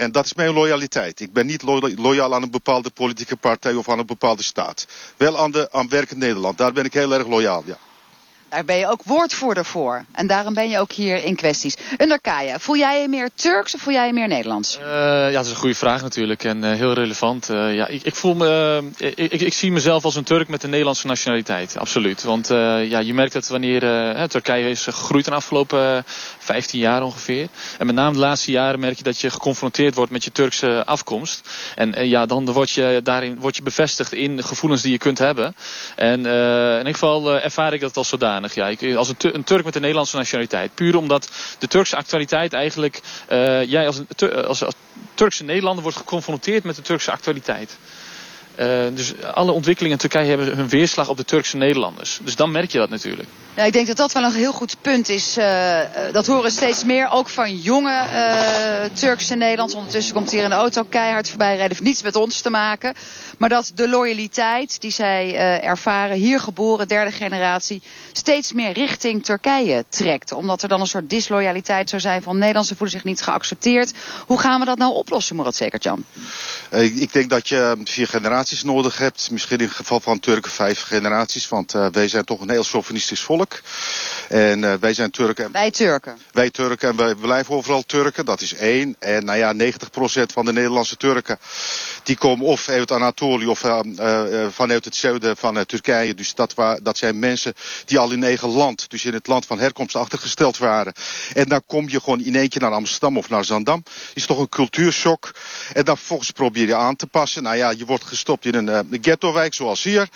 En 0.00 0.12
dat 0.12 0.24
is 0.24 0.34
mijn 0.34 0.52
loyaliteit. 0.52 1.20
Ik 1.20 1.32
ben 1.32 1.46
niet 1.46 1.62
loyaal 1.96 2.34
aan 2.34 2.42
een 2.42 2.50
bepaalde 2.50 2.90
politieke 2.90 3.36
partij 3.36 3.74
of 3.74 3.88
aan 3.88 3.98
een 3.98 4.06
bepaalde 4.06 4.42
staat. 4.42 4.86
Wel 5.16 5.38
aan, 5.38 5.50
de, 5.50 5.72
aan 5.72 5.88
werkend 5.88 6.18
Nederland. 6.18 6.58
Daar 6.58 6.72
ben 6.72 6.84
ik 6.84 6.92
heel 6.92 7.12
erg 7.12 7.26
loyaal, 7.26 7.62
ja. 7.66 7.78
Daar 8.50 8.64
ben 8.64 8.76
je 8.76 8.88
ook 8.88 9.02
woordvoerder 9.04 9.64
voor. 9.64 10.04
En 10.12 10.26
daarom 10.26 10.54
ben 10.54 10.70
je 10.70 10.78
ook 10.78 10.92
hier 10.92 11.24
in 11.24 11.36
kwesties. 11.36 11.76
Underkaya, 11.98 12.58
voel 12.58 12.76
jij 12.76 13.00
je 13.00 13.08
meer 13.08 13.28
Turks 13.34 13.74
of 13.74 13.80
voel 13.80 13.94
jij 13.94 14.06
je 14.06 14.12
meer 14.12 14.28
Nederlands? 14.28 14.78
Uh, 14.78 14.86
ja, 14.86 15.30
dat 15.30 15.44
is 15.44 15.50
een 15.50 15.56
goede 15.56 15.74
vraag 15.74 16.02
natuurlijk 16.02 16.44
en 16.44 16.64
uh, 16.64 16.72
heel 16.72 16.92
relevant. 16.92 17.50
Uh, 17.50 17.74
ja, 17.74 17.86
ik, 17.86 18.02
ik, 18.02 18.14
voel 18.14 18.34
me, 18.34 18.82
ik, 18.96 19.40
ik, 19.40 19.52
zie 19.52 19.72
mezelf 19.72 20.04
als 20.04 20.16
een 20.16 20.24
Turk 20.24 20.48
met 20.48 20.62
een 20.62 20.70
Nederlandse 20.70 21.06
nationaliteit, 21.06 21.78
absoluut. 21.78 22.22
Want 22.22 22.48
ja, 22.48 22.98
je 22.98 23.14
merkt 23.14 23.32
dat 23.32 23.48
wanneer 23.48 23.80
Turkije 24.28 24.70
is 24.70 24.82
gegroeid 24.82 25.24
in 25.24 25.30
de 25.30 25.38
afgelopen 25.38 26.04
15 26.38 26.80
jaar 26.80 27.02
ongeveer. 27.02 27.48
En 27.78 27.86
met 27.86 27.94
name 27.94 28.12
de 28.12 28.18
laatste 28.18 28.50
jaren 28.50 28.80
merk 28.80 28.96
je 28.96 29.02
dat 29.02 29.20
je 29.20 29.30
geconfronteerd 29.30 29.94
wordt 29.94 30.10
met 30.10 30.24
je 30.24 30.32
Turkse 30.32 30.82
afkomst. 30.86 31.48
En 31.74 32.08
ja, 32.08 32.26
dan 32.26 32.52
word 32.52 32.70
je 32.70 33.00
daarin 33.02 33.38
word 33.40 33.56
je 33.56 33.62
bevestigd 33.62 34.12
in 34.12 34.42
gevoelens 34.42 34.82
die 34.82 34.92
je 34.92 34.98
kunt 34.98 35.18
hebben. 35.18 35.54
En 35.96 36.26
in 36.26 36.78
ieder 36.78 36.92
geval 36.92 37.40
ervaar 37.40 37.72
ik 37.72 37.80
dat 37.80 37.96
als 37.96 38.08
zodanig. 38.08 38.39
Als 38.96 39.08
een, 39.18 39.44
Turk 39.44 39.64
met 39.64 39.74
een 39.74 39.80
Nederlandse 39.80 40.16
nationaliteit. 40.16 40.74
Puur 40.74 40.96
omdat 40.96 41.30
de 41.58 41.66
Turkse 41.66 41.96
actualiteit 41.96 42.52
eigenlijk... 42.52 43.00
Uh, 43.30 43.64
jij 43.64 43.86
als, 43.86 44.00
als, 44.46 44.64
als 44.64 44.74
Turkse 45.14 45.44
Nederlander 45.44 45.82
wordt 45.82 45.98
geconfronteerd 45.98 46.64
met 46.64 46.76
de 46.76 46.82
Turkse 46.82 47.10
actualiteit. 47.10 47.78
Uh, 48.60 48.66
dus 48.94 49.22
alle 49.22 49.52
ontwikkelingen 49.52 49.98
in 49.98 50.08
Turkije 50.08 50.28
hebben 50.28 50.56
hun 50.56 50.68
weerslag 50.68 51.08
op 51.08 51.16
de 51.16 51.24
Turkse 51.24 51.56
Nederlanders. 51.56 52.20
Dus 52.22 52.36
dan 52.36 52.50
merk 52.50 52.70
je 52.70 52.78
dat 52.78 52.90
natuurlijk. 52.90 53.28
Ja, 53.56 53.64
ik 53.64 53.72
denk 53.72 53.86
dat 53.86 53.96
dat 53.96 54.12
wel 54.12 54.22
een 54.22 54.32
heel 54.32 54.52
goed 54.52 54.76
punt 54.80 55.08
is. 55.08 55.38
Uh, 55.38 55.78
dat 56.12 56.26
horen 56.26 56.50
steeds 56.50 56.84
meer, 56.84 57.10
ook 57.10 57.28
van 57.28 57.56
jonge 57.56 58.04
uh, 58.12 58.96
Turkse 58.98 59.34
Nederlanders. 59.34 59.78
Ondertussen 59.78 60.14
komt 60.14 60.30
hier 60.30 60.44
een 60.44 60.52
auto 60.52 60.82
keihard 60.82 61.28
voorbij 61.28 61.48
rijden. 61.48 61.68
Heeft 61.68 61.82
niets 61.82 62.02
met 62.02 62.16
ons 62.16 62.40
te 62.40 62.50
maken. 62.50 62.94
Maar 63.38 63.48
dat 63.48 63.72
de 63.74 63.88
loyaliteit 63.88 64.80
die 64.80 64.90
zij 64.90 65.34
ervaren, 65.60 66.16
hier 66.16 66.40
geboren, 66.40 66.88
derde 66.88 67.12
generatie... 67.12 67.82
steeds 68.12 68.52
meer 68.52 68.72
richting 68.72 69.24
Turkije 69.24 69.84
trekt. 69.88 70.32
Omdat 70.32 70.62
er 70.62 70.68
dan 70.68 70.80
een 70.80 70.86
soort 70.86 71.10
disloyaliteit 71.10 71.88
zou 71.88 72.02
zijn 72.02 72.22
van 72.22 72.38
Nederlandse 72.38 72.76
voelen 72.76 72.96
zich 72.96 73.04
niet 73.04 73.22
geaccepteerd. 73.22 73.92
Hoe 74.26 74.38
gaan 74.38 74.60
we 74.60 74.66
dat 74.66 74.78
nou 74.78 74.94
oplossen, 74.94 75.36
Murat 75.36 75.56
Zekertjan? 75.56 76.04
ik 76.70 77.12
denk 77.12 77.30
dat 77.30 77.48
je 77.48 77.76
vier 77.84 78.06
generaties 78.50 78.74
nodig 78.74 78.98
hebt. 78.98 79.30
Misschien 79.30 79.58
in 79.58 79.66
het 79.66 79.76
geval 79.76 80.00
van 80.00 80.20
Turken 80.20 80.50
vijf 80.50 80.82
generaties. 80.82 81.48
Want 81.48 81.72
wij 81.72 82.08
zijn 82.08 82.24
toch 82.24 82.40
een 82.40 82.50
heel 82.50 82.62
chauvinistisch 82.62 83.20
volk. 83.20 83.60
En 84.30 84.62
uh, 84.62 84.74
wij 84.80 84.94
zijn 84.94 85.10
Turken. 85.10 85.52
Wij 85.52 85.70
Turken. 85.70 86.18
Wij 86.32 86.50
Turken 86.50 86.88
en 86.88 86.96
wij 86.96 87.14
blijven 87.14 87.54
overal 87.54 87.82
Turken. 87.82 88.24
Dat 88.24 88.40
is 88.40 88.54
één. 88.54 88.96
En 88.98 89.24
nou 89.24 89.38
ja, 89.38 89.72
90% 89.72 90.32
van 90.32 90.44
de 90.44 90.52
Nederlandse 90.52 90.96
Turken 90.96 91.38
die 92.02 92.16
komen 92.16 92.46
of 92.46 92.68
uit 92.68 92.92
Anatolië 92.92 93.46
of 93.46 93.64
uh, 93.64 93.80
uh, 93.84 94.46
vanuit 94.50 94.84
het 94.84 94.94
zuiden 94.94 95.36
van 95.36 95.66
Turkije. 95.66 96.14
Dus 96.14 96.34
dat, 96.34 96.54
dat 96.82 96.98
zijn 96.98 97.18
mensen 97.18 97.54
die 97.84 97.98
al 97.98 98.10
in 98.10 98.24
eigen 98.24 98.48
land, 98.48 98.90
dus 98.90 99.04
in 99.04 99.12
het 99.12 99.26
land 99.26 99.46
van 99.46 99.58
herkomst 99.58 99.96
achtergesteld 99.96 100.58
waren. 100.58 100.92
En 101.34 101.48
dan 101.48 101.62
kom 101.66 101.88
je 101.88 102.00
gewoon 102.00 102.20
in 102.20 102.34
eentje 102.34 102.60
naar 102.60 102.72
Amsterdam 102.72 103.16
of 103.16 103.28
naar 103.28 103.44
Zandam. 103.44 103.82
Is 104.14 104.26
toch 104.26 104.38
een 104.38 104.48
cultuurshock. 104.48 105.34
En 105.72 105.84
dan 105.84 105.96
vervolgens 105.96 106.30
probeer 106.30 106.66
je 106.66 106.74
aan 106.74 106.96
te 106.96 107.06
passen. 107.06 107.42
Nou 107.42 107.56
ja, 107.56 107.70
je 107.70 107.84
wordt 107.84 108.04
gestopt 108.04 108.44
in 108.44 108.54
een 108.54 108.98
ghettowijk 109.00 109.54
zoals 109.54 109.82
hier. 109.82 110.08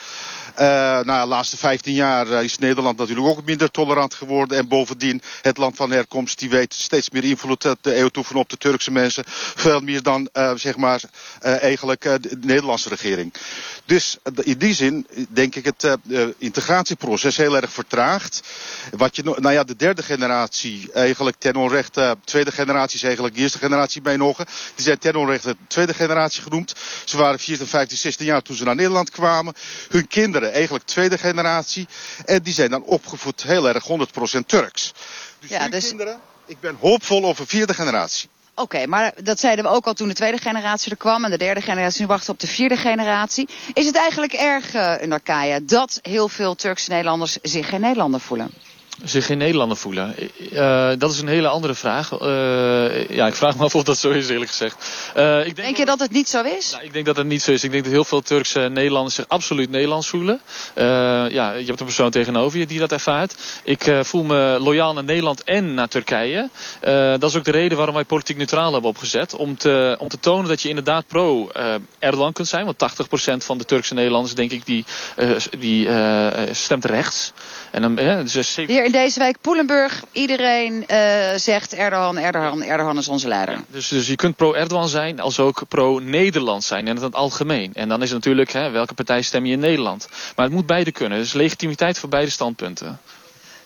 Uh, 0.54 0.60
nou 0.60 1.06
ja, 1.06 1.22
de 1.22 1.28
laatste 1.28 1.56
15 1.56 1.94
jaar 1.94 2.44
is 2.44 2.58
Nederland 2.58 2.98
natuurlijk 2.98 3.26
ook 3.26 3.44
minder 3.44 3.70
tolerant 3.70 4.14
geworden. 4.14 4.58
En 4.58 4.68
bovendien, 4.68 5.22
het 5.42 5.56
land 5.56 5.76
van 5.76 5.90
herkomst, 5.90 6.38
die 6.38 6.50
weet 6.50 6.74
steeds 6.74 7.10
meer 7.10 7.24
invloed 7.24 7.60
te 7.60 7.76
uitoefenen 7.84 8.40
op 8.40 8.48
de 8.48 8.56
Turkse 8.56 8.90
mensen. 8.90 9.24
Veel 9.26 9.80
meer 9.80 10.02
dan, 10.02 10.28
uh, 10.32 10.52
zeg 10.54 10.76
maar, 10.76 11.00
eigenlijk 11.40 12.02
de 12.02 12.38
Nederlandse 12.40 12.88
regering. 12.88 13.34
Dus 13.84 14.16
in 14.42 14.58
die 14.58 14.74
zin 14.74 15.06
denk 15.28 15.54
ik 15.54 15.64
het 15.64 15.98
integratieproces 16.38 17.36
heel 17.36 17.56
erg 17.56 17.72
vertraagd. 17.72 18.42
Wat 18.96 19.16
je, 19.16 19.22
nou 19.22 19.52
ja, 19.52 19.64
de 19.64 19.76
derde 19.76 20.02
generatie 20.02 20.92
eigenlijk 20.92 21.36
ten 21.38 21.56
onrechte, 21.56 22.16
tweede 22.24 22.52
generatie 22.52 22.96
is 22.96 23.02
eigenlijk 23.02 23.34
de 23.34 23.40
eerste 23.40 23.58
generatie 23.58 24.02
bij 24.02 24.16
nog. 24.16 24.36
Die 24.36 24.84
zijn 24.84 24.98
ten 24.98 25.16
onrechte 25.16 25.56
tweede 25.66 25.94
generatie 25.94 26.42
genoemd. 26.42 26.74
Ze 27.04 27.16
waren 27.16 27.38
14, 27.38 27.66
15, 27.66 27.96
16 27.98 28.26
jaar 28.26 28.42
toen 28.42 28.56
ze 28.56 28.64
naar 28.64 28.74
Nederland 28.74 29.10
kwamen. 29.10 29.54
Hun 29.88 30.06
kinderen 30.06 30.43
eigenlijk 30.50 30.84
tweede 30.84 31.18
generatie. 31.18 31.88
En 32.24 32.42
die 32.42 32.54
zijn 32.54 32.70
dan 32.70 32.82
opgevoed 32.82 33.42
heel 33.42 33.68
erg 33.68 33.84
100% 33.88 34.46
Turks. 34.46 34.92
Dus 35.40 35.50
ja, 35.50 35.68
dus... 35.68 35.88
kinderen, 35.88 36.20
ik 36.46 36.60
ben 36.60 36.76
hoopvol 36.80 37.24
over 37.24 37.46
vierde 37.46 37.74
generatie. 37.74 38.28
Oké, 38.56 38.62
okay, 38.62 38.86
maar 38.86 39.12
dat 39.22 39.40
zeiden 39.40 39.64
we 39.64 39.70
ook 39.70 39.86
al 39.86 39.94
toen 39.94 40.08
de 40.08 40.14
tweede 40.14 40.38
generatie 40.38 40.90
er 40.90 40.96
kwam... 40.96 41.24
en 41.24 41.30
de 41.30 41.38
derde 41.38 41.60
generatie 41.60 42.00
nu 42.00 42.06
wachten 42.06 42.32
op 42.32 42.40
de 42.40 42.46
vierde 42.46 42.76
generatie. 42.76 43.48
Is 43.72 43.86
het 43.86 43.96
eigenlijk 43.96 44.32
erg, 44.32 44.74
uh, 44.74 44.94
in 45.00 45.10
Turkije, 45.10 45.64
dat 45.64 45.98
heel 46.02 46.28
veel 46.28 46.54
Turkse 46.54 46.90
Nederlanders 46.90 47.38
zich 47.42 47.68
geen 47.68 47.80
Nederlander 47.80 48.20
voelen? 48.20 48.50
Zich 49.02 49.26
geen 49.26 49.38
Nederlander 49.38 49.76
voelen? 49.76 50.14
Uh, 50.52 50.90
dat 50.98 51.12
is 51.12 51.20
een 51.20 51.28
hele 51.28 51.48
andere 51.48 51.74
vraag. 51.74 52.20
Uh, 52.20 53.08
ja, 53.08 53.26
ik 53.26 53.34
vraag 53.34 53.56
me 53.56 53.64
af 53.64 53.74
of 53.74 53.82
dat 53.82 53.98
zo 53.98 54.10
is, 54.10 54.28
eerlijk 54.28 54.50
gezegd. 54.50 54.76
Uh, 55.16 55.38
ik 55.38 55.44
denk, 55.44 55.56
denk, 55.56 55.76
je 55.76 55.84
dat 55.84 56.00
het 56.00 56.10
niet 56.10 56.28
zo 56.28 56.42
is? 56.42 56.70
Nou, 56.70 56.84
ik 56.84 56.92
denk 56.92 57.06
dat 57.06 57.16
het 57.16 57.26
niet 57.26 57.42
zo 57.42 57.52
is. 57.52 57.64
Ik 57.64 57.70
denk 57.70 57.84
dat 57.84 57.92
heel 57.92 58.04
veel 58.04 58.20
Turkse 58.20 58.60
Nederlanders 58.60 59.14
zich 59.14 59.28
absoluut 59.28 59.70
Nederlands 59.70 60.08
voelen. 60.08 60.40
ja, 60.74 61.52
je 61.52 61.64
hebt 61.66 61.80
een 61.80 61.86
persoon 61.86 62.10
tegenover 62.10 62.58
je 62.58 62.66
die 62.66 62.78
dat 62.78 62.92
ervaart. 62.92 63.34
Ik 63.64 63.92
voel 64.00 64.22
me 64.22 64.56
loyaal 64.60 64.92
naar 64.92 65.04
Nederland 65.04 65.44
en 65.44 65.74
naar 65.74 65.88
Turkije. 65.88 66.48
dat 67.18 67.22
is 67.22 67.36
ook 67.36 67.44
de 67.44 67.50
reden 67.50 67.76
waarom 67.76 67.94
wij 67.94 68.04
politiek 68.04 68.36
neutraal 68.36 68.72
hebben 68.72 68.90
opgezet. 68.90 69.34
Om 69.34 69.56
te, 69.56 69.96
om 69.98 70.08
te 70.08 70.20
tonen 70.20 70.48
dat 70.48 70.62
je 70.62 70.68
inderdaad 70.68 71.06
pro-Erdogan 71.06 72.32
kunt 72.32 72.48
zijn. 72.48 72.64
Want 72.64 72.76
80% 72.76 73.36
van 73.36 73.58
de 73.58 73.64
Turkse 73.64 73.94
Nederlanders, 73.94 74.34
denk 74.34 74.52
ik, 74.52 74.66
die, 74.66 74.84
die 75.58 75.88
stemt 76.52 76.84
rechts. 76.84 77.32
En 77.74 77.82
dan, 77.82 77.96
hè, 77.96 78.24
dus, 78.24 78.56
Hier 78.56 78.84
in 78.84 78.92
deze 78.92 79.18
wijk 79.18 79.36
Poelenburg, 79.40 80.04
iedereen 80.12 80.84
uh, 80.90 81.34
zegt 81.36 81.74
Erdogan, 81.74 82.18
Erdogan, 82.18 82.62
Erdogan 82.62 82.98
is 82.98 83.08
onze 83.08 83.28
leider. 83.28 83.54
Ja, 83.54 83.64
dus, 83.68 83.88
dus 83.88 84.06
je 84.06 84.16
kunt 84.16 84.36
pro-Erdogan 84.36 84.88
zijn, 84.88 85.20
als 85.20 85.38
ook 85.38 85.62
pro-Nederland 85.68 86.64
zijn 86.64 86.86
in 86.86 86.96
het 86.96 87.14
algemeen. 87.14 87.70
En 87.74 87.88
dan 87.88 88.02
is 88.02 88.08
het 88.08 88.18
natuurlijk, 88.18 88.52
hè, 88.52 88.70
welke 88.70 88.94
partij 88.94 89.22
stem 89.22 89.46
je 89.46 89.52
in 89.52 89.58
Nederland? 89.58 90.08
Maar 90.36 90.44
het 90.44 90.54
moet 90.54 90.66
beide 90.66 90.92
kunnen, 90.92 91.18
dus 91.18 91.32
legitimiteit 91.32 91.98
voor 91.98 92.08
beide 92.08 92.30
standpunten. 92.30 93.00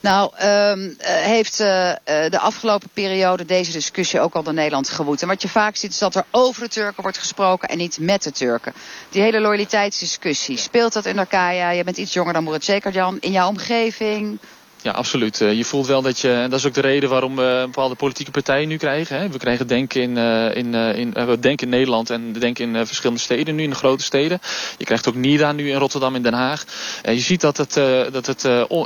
Nou, 0.01 0.33
um, 0.43 0.95
heeft 0.99 1.61
uh, 1.61 1.67
de 2.05 2.39
afgelopen 2.39 2.89
periode 2.93 3.45
deze 3.45 3.73
discussie 3.73 4.21
ook 4.21 4.35
al 4.35 4.43
door 4.43 4.55
Nederland 4.55 4.89
gewoed. 4.89 5.23
En 5.23 5.29
wat 5.29 5.43
je 5.43 5.49
vaak 5.49 5.77
ziet 5.77 5.91
is 5.91 5.99
dat 5.99 6.15
er 6.15 6.25
over 6.31 6.63
de 6.63 6.69
Turken 6.69 7.03
wordt 7.03 7.19
gesproken 7.19 7.69
en 7.69 7.79
niet 7.79 7.99
met 8.01 8.23
de 8.23 8.33
Turken. 8.33 8.73
Die 9.11 9.23
hele 9.23 9.41
loyaliteitsdiscussie, 9.41 10.57
speelt 10.57 10.93
dat 10.93 11.07
in 11.07 11.15
Turkije? 11.15 11.77
Je 11.77 11.85
bent 11.85 11.97
iets 11.97 12.13
jonger 12.13 12.33
dan 12.33 12.45
Murat 12.45 12.65
Zekerjan. 12.65 13.17
In 13.21 13.33
jouw 13.33 13.49
omgeving, 13.49 14.39
ja, 14.89 14.95
absoluut. 14.95 15.39
Je 15.39 15.65
voelt 15.65 15.87
wel 15.87 16.03
dat 16.03 16.21
je, 16.21 16.33
en 16.33 16.51
dat 16.51 16.59
is 16.59 16.67
ook 16.67 16.75
de 16.75 16.81
reden 16.81 17.09
waarom 17.09 17.37
we 17.37 17.63
bepaalde 17.65 17.95
politieke 17.95 18.31
partijen 18.31 18.69
nu 18.69 18.77
krijgen. 18.77 19.19
Hè. 19.19 19.29
We 19.29 19.39
krijgen 19.39 19.67
Denk 19.67 19.95
in, 19.95 20.17
in, 20.17 20.75
in, 20.75 21.13
we 21.13 21.39
Denk 21.39 21.63
in 21.63 21.69
Nederland 21.69 22.11
en 22.11 22.33
Denk 22.33 22.59
in 22.59 22.87
verschillende 22.87 23.21
steden 23.23 23.55
nu, 23.55 23.63
in 23.63 23.71
de 23.71 23.77
grote 23.77 24.05
steden. 24.05 24.41
Je 24.79 24.85
krijgt 24.85 25.09
ook 25.09 25.15
NIDA 25.15 25.53
nu 25.53 25.71
in 25.71 25.77
Rotterdam 25.77 26.15
en 26.15 26.23
Den 26.23 26.33
Haag. 26.33 26.65
En 27.03 27.15
je 27.15 27.21
ziet 27.21 27.41
dat 27.41 27.57
het, 27.57 27.73
dat 28.13 28.27
het, 28.27 28.41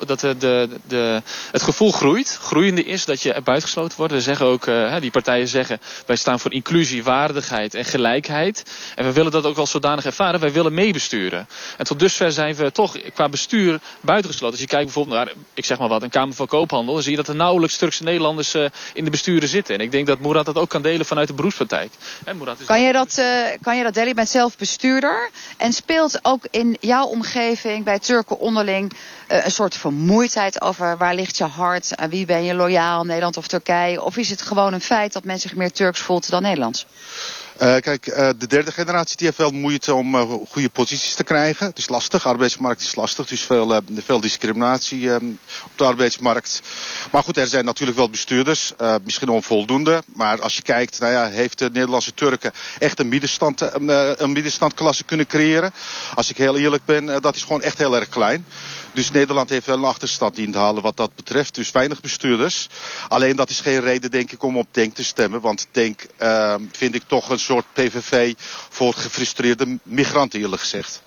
dat 0.06 0.20
de, 0.20 0.68
de, 0.88 1.22
het 1.50 1.62
gevoel 1.62 1.92
groeit. 1.92 2.38
Groeiende 2.42 2.84
is 2.84 3.04
dat 3.04 3.22
je 3.22 3.40
buitengesloten 3.44 3.98
wordt. 3.98 4.12
We 4.12 4.20
zeggen 4.20 4.46
ook, 4.46 4.68
die 5.00 5.10
partijen 5.10 5.48
zeggen, 5.48 5.80
wij 6.06 6.16
staan 6.16 6.40
voor 6.40 6.52
inclusie, 6.52 7.04
waardigheid 7.04 7.74
en 7.74 7.84
gelijkheid. 7.84 8.62
En 8.94 9.04
we 9.04 9.12
willen 9.12 9.32
dat 9.32 9.44
ook 9.46 9.56
als 9.58 9.70
zodanig 9.70 10.04
ervaren. 10.04 10.40
Wij 10.40 10.52
willen 10.52 10.74
meebesturen. 10.74 11.48
En 11.76 11.84
tot 11.84 11.98
dusver 11.98 12.32
zijn 12.32 12.54
we 12.54 12.72
toch 12.72 12.96
qua 13.14 13.28
bestuur 13.28 13.80
buitengesloten. 14.00 14.50
Als 14.58 14.60
je 14.60 14.66
kijkt 14.76 14.84
bijvoorbeeld 14.84 15.16
naar, 15.16 15.32
ik 15.54 15.64
zeg 15.64 15.78
maar 15.78 15.88
wat, 15.92 16.02
een 16.02 16.10
Kamer 16.10 16.34
van 16.34 16.46
Koophandel... 16.46 16.94
dan 16.94 17.02
zie 17.02 17.10
je 17.10 17.16
dat 17.16 17.28
er 17.28 17.34
nauwelijks 17.34 17.76
Turkse 17.76 18.02
Nederlanders 18.02 18.54
uh, 18.54 18.66
in 18.94 19.04
de 19.04 19.10
besturen 19.10 19.48
zitten. 19.48 19.74
En 19.74 19.80
ik 19.80 19.90
denk 19.90 20.06
dat 20.06 20.18
Murat 20.18 20.46
dat 20.46 20.56
ook 20.56 20.68
kan 20.68 20.82
delen 20.82 21.06
vanuit 21.06 21.28
de 21.28 21.34
beroepspraktijk. 21.34 21.92
En 22.24 22.36
Murat 22.36 22.60
is 22.60 22.66
kan, 22.66 22.82
je 22.82 22.92
dat, 22.92 23.16
uh, 23.18 23.26
kan 23.62 23.76
je 23.76 23.82
dat 23.82 23.94
delen? 23.94 24.08
Je 24.08 24.14
bent 24.14 24.28
zelf 24.28 24.56
bestuurder. 24.56 25.30
En 25.56 25.72
speelt 25.72 26.18
ook 26.22 26.44
in 26.50 26.76
jouw 26.80 27.06
omgeving 27.06 27.84
bij 27.84 27.98
Turken 27.98 28.38
onderling... 28.38 28.92
Uh, 28.92 29.44
een 29.44 29.50
soort 29.50 29.76
vermoeidheid 29.76 30.60
over 30.60 30.96
waar 30.96 31.14
ligt 31.14 31.36
je 31.36 31.44
hart... 31.44 31.96
aan 31.96 32.10
wie 32.10 32.26
ben 32.26 32.44
je 32.44 32.54
loyaal, 32.54 33.04
Nederland 33.04 33.36
of 33.36 33.46
Turkije? 33.46 34.02
Of 34.02 34.16
is 34.16 34.30
het 34.30 34.42
gewoon 34.42 34.72
een 34.72 34.80
feit 34.80 35.12
dat 35.12 35.24
men 35.24 35.38
zich 35.38 35.54
meer 35.54 35.72
Turks 35.72 36.00
voelt 36.00 36.30
dan 36.30 36.42
Nederlands? 36.42 36.86
Uh, 37.62 37.76
kijk, 37.76 38.06
uh, 38.06 38.28
de 38.38 38.46
derde 38.46 38.72
generatie 38.72 39.16
die 39.16 39.26
heeft 39.26 39.38
wel 39.38 39.50
moeite 39.50 39.94
om 39.94 40.14
uh, 40.14 40.32
goede 40.48 40.68
posities 40.68 41.14
te 41.14 41.24
krijgen. 41.24 41.66
Het 41.66 41.78
is 41.78 41.88
lastig, 41.88 42.22
de 42.22 42.28
arbeidsmarkt 42.28 42.80
is 42.80 42.94
lastig. 42.94 43.26
Dus 43.26 43.40
veel, 43.40 43.80
veel 43.94 44.20
discriminatie 44.20 45.14
op 45.14 45.70
de 45.76 45.84
arbeidsmarkt. 45.84 46.62
Maar 47.10 47.22
goed, 47.22 47.36
er 47.36 47.46
zijn 47.46 47.64
natuurlijk 47.64 47.98
wel 47.98 48.10
bestuurders. 48.10 48.72
misschien 49.04 49.28
onvoldoende. 49.28 50.02
Maar 50.14 50.40
als 50.40 50.56
je 50.56 50.62
kijkt, 50.62 50.98
nou 50.98 51.12
ja, 51.12 51.28
heeft 51.28 51.58
de 51.58 51.70
Nederlandse 51.72 52.14
Turken 52.14 52.52
echt 52.78 52.98
een, 52.98 53.08
middenstand, 53.08 53.60
een 54.20 54.32
middenstandklasse 54.32 55.04
kunnen 55.04 55.26
creëren? 55.26 55.72
Als 56.14 56.30
ik 56.30 56.36
heel 56.36 56.56
eerlijk 56.56 56.84
ben, 56.84 57.22
dat 57.22 57.36
is 57.36 57.42
gewoon 57.42 57.62
echt 57.62 57.78
heel 57.78 57.96
erg 57.96 58.08
klein. 58.08 58.46
Dus 58.92 59.10
Nederland 59.10 59.50
heeft 59.50 59.66
wel 59.66 59.76
een 59.76 59.84
achterstand 59.84 60.38
in 60.38 60.52
te 60.52 60.58
halen 60.58 60.82
wat 60.82 60.96
dat 60.96 61.14
betreft. 61.14 61.54
Dus 61.54 61.70
weinig 61.70 62.00
bestuurders. 62.00 62.68
Alleen 63.08 63.36
dat 63.36 63.50
is 63.50 63.60
geen 63.60 63.80
reden 63.80 64.10
denk 64.10 64.32
ik 64.32 64.42
om 64.42 64.56
op 64.58 64.66
Denk 64.70 64.94
te 64.94 65.04
stemmen. 65.04 65.40
Want 65.40 65.66
Denk 65.70 66.06
uh, 66.18 66.54
vind 66.72 66.94
ik 66.94 67.02
toch 67.06 67.28
een 67.28 67.38
soort 67.38 67.64
PVV 67.72 68.34
voor 68.68 68.94
gefrustreerde 68.94 69.78
migranten 69.82 70.40
eerlijk 70.40 70.62
gezegd. 70.62 71.02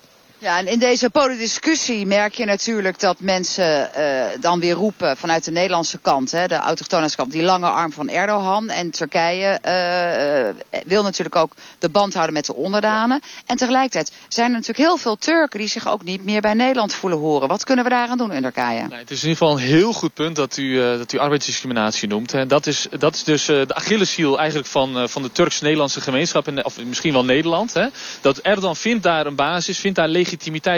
Ja, 0.46 0.58
en 0.58 0.66
in 0.66 0.78
deze 0.78 1.10
discussie 1.38 2.06
merk 2.06 2.34
je 2.34 2.44
natuurlijk 2.44 3.00
dat 3.00 3.20
mensen 3.20 3.90
uh, 3.98 4.24
dan 4.40 4.60
weer 4.60 4.74
roepen 4.74 5.16
vanuit 5.16 5.44
de 5.44 5.50
Nederlandse 5.50 5.98
kant, 5.98 6.30
hè, 6.30 6.46
de 6.46 6.54
autochtonenskant, 6.54 7.32
die 7.32 7.42
lange 7.42 7.66
arm 7.66 7.92
van 7.92 8.08
Erdogan. 8.08 8.68
En 8.68 8.90
Turkije 8.90 9.58
uh, 9.64 10.80
uh, 10.80 10.82
wil 10.86 11.02
natuurlijk 11.02 11.36
ook 11.36 11.52
de 11.78 11.88
band 11.88 12.12
houden 12.14 12.34
met 12.34 12.46
de 12.46 12.54
onderdanen. 12.54 13.20
En 13.46 13.56
tegelijkertijd 13.56 14.12
zijn 14.28 14.46
er 14.46 14.52
natuurlijk 14.52 14.88
heel 14.88 14.96
veel 14.96 15.16
Turken 15.16 15.58
die 15.58 15.68
zich 15.68 15.88
ook 15.88 16.02
niet 16.02 16.24
meer 16.24 16.40
bij 16.40 16.54
Nederland 16.54 16.94
voelen 16.94 17.18
horen. 17.18 17.48
Wat 17.48 17.64
kunnen 17.64 17.84
we 17.84 17.90
daaraan 17.90 18.18
doen 18.18 18.32
in 18.32 18.42
Turkije? 18.42 18.86
Nee, 18.88 18.98
het 18.98 19.10
is 19.10 19.22
in 19.22 19.28
ieder 19.28 19.46
geval 19.46 19.52
een 19.52 19.68
heel 19.68 19.92
goed 19.92 20.14
punt 20.14 20.36
dat 20.36 20.56
u, 20.56 20.76
dat 20.76 21.12
u 21.12 21.18
arbeidsdiscriminatie 21.18 22.08
noemt. 22.08 22.32
Hè. 22.32 22.46
Dat, 22.46 22.66
is, 22.66 22.86
dat 22.98 23.14
is 23.14 23.24
dus 23.24 23.44
de 23.44 23.74
Achilleshiel 23.74 24.38
eigenlijk 24.38 24.68
van, 24.68 25.08
van 25.08 25.22
de 25.22 25.32
Turks-Nederlandse 25.32 26.00
gemeenschap, 26.00 26.48
in, 26.48 26.64
of 26.64 26.84
misschien 26.84 27.12
wel 27.12 27.24
Nederland. 27.24 27.74
Hè. 27.74 27.86
Dat 28.20 28.38
Erdogan 28.38 28.76
vindt 28.76 29.02
daar 29.02 29.26
een 29.26 29.34
basis, 29.34 29.78
vindt 29.78 29.96
daar 29.96 30.08
legitimiteit 30.08 30.34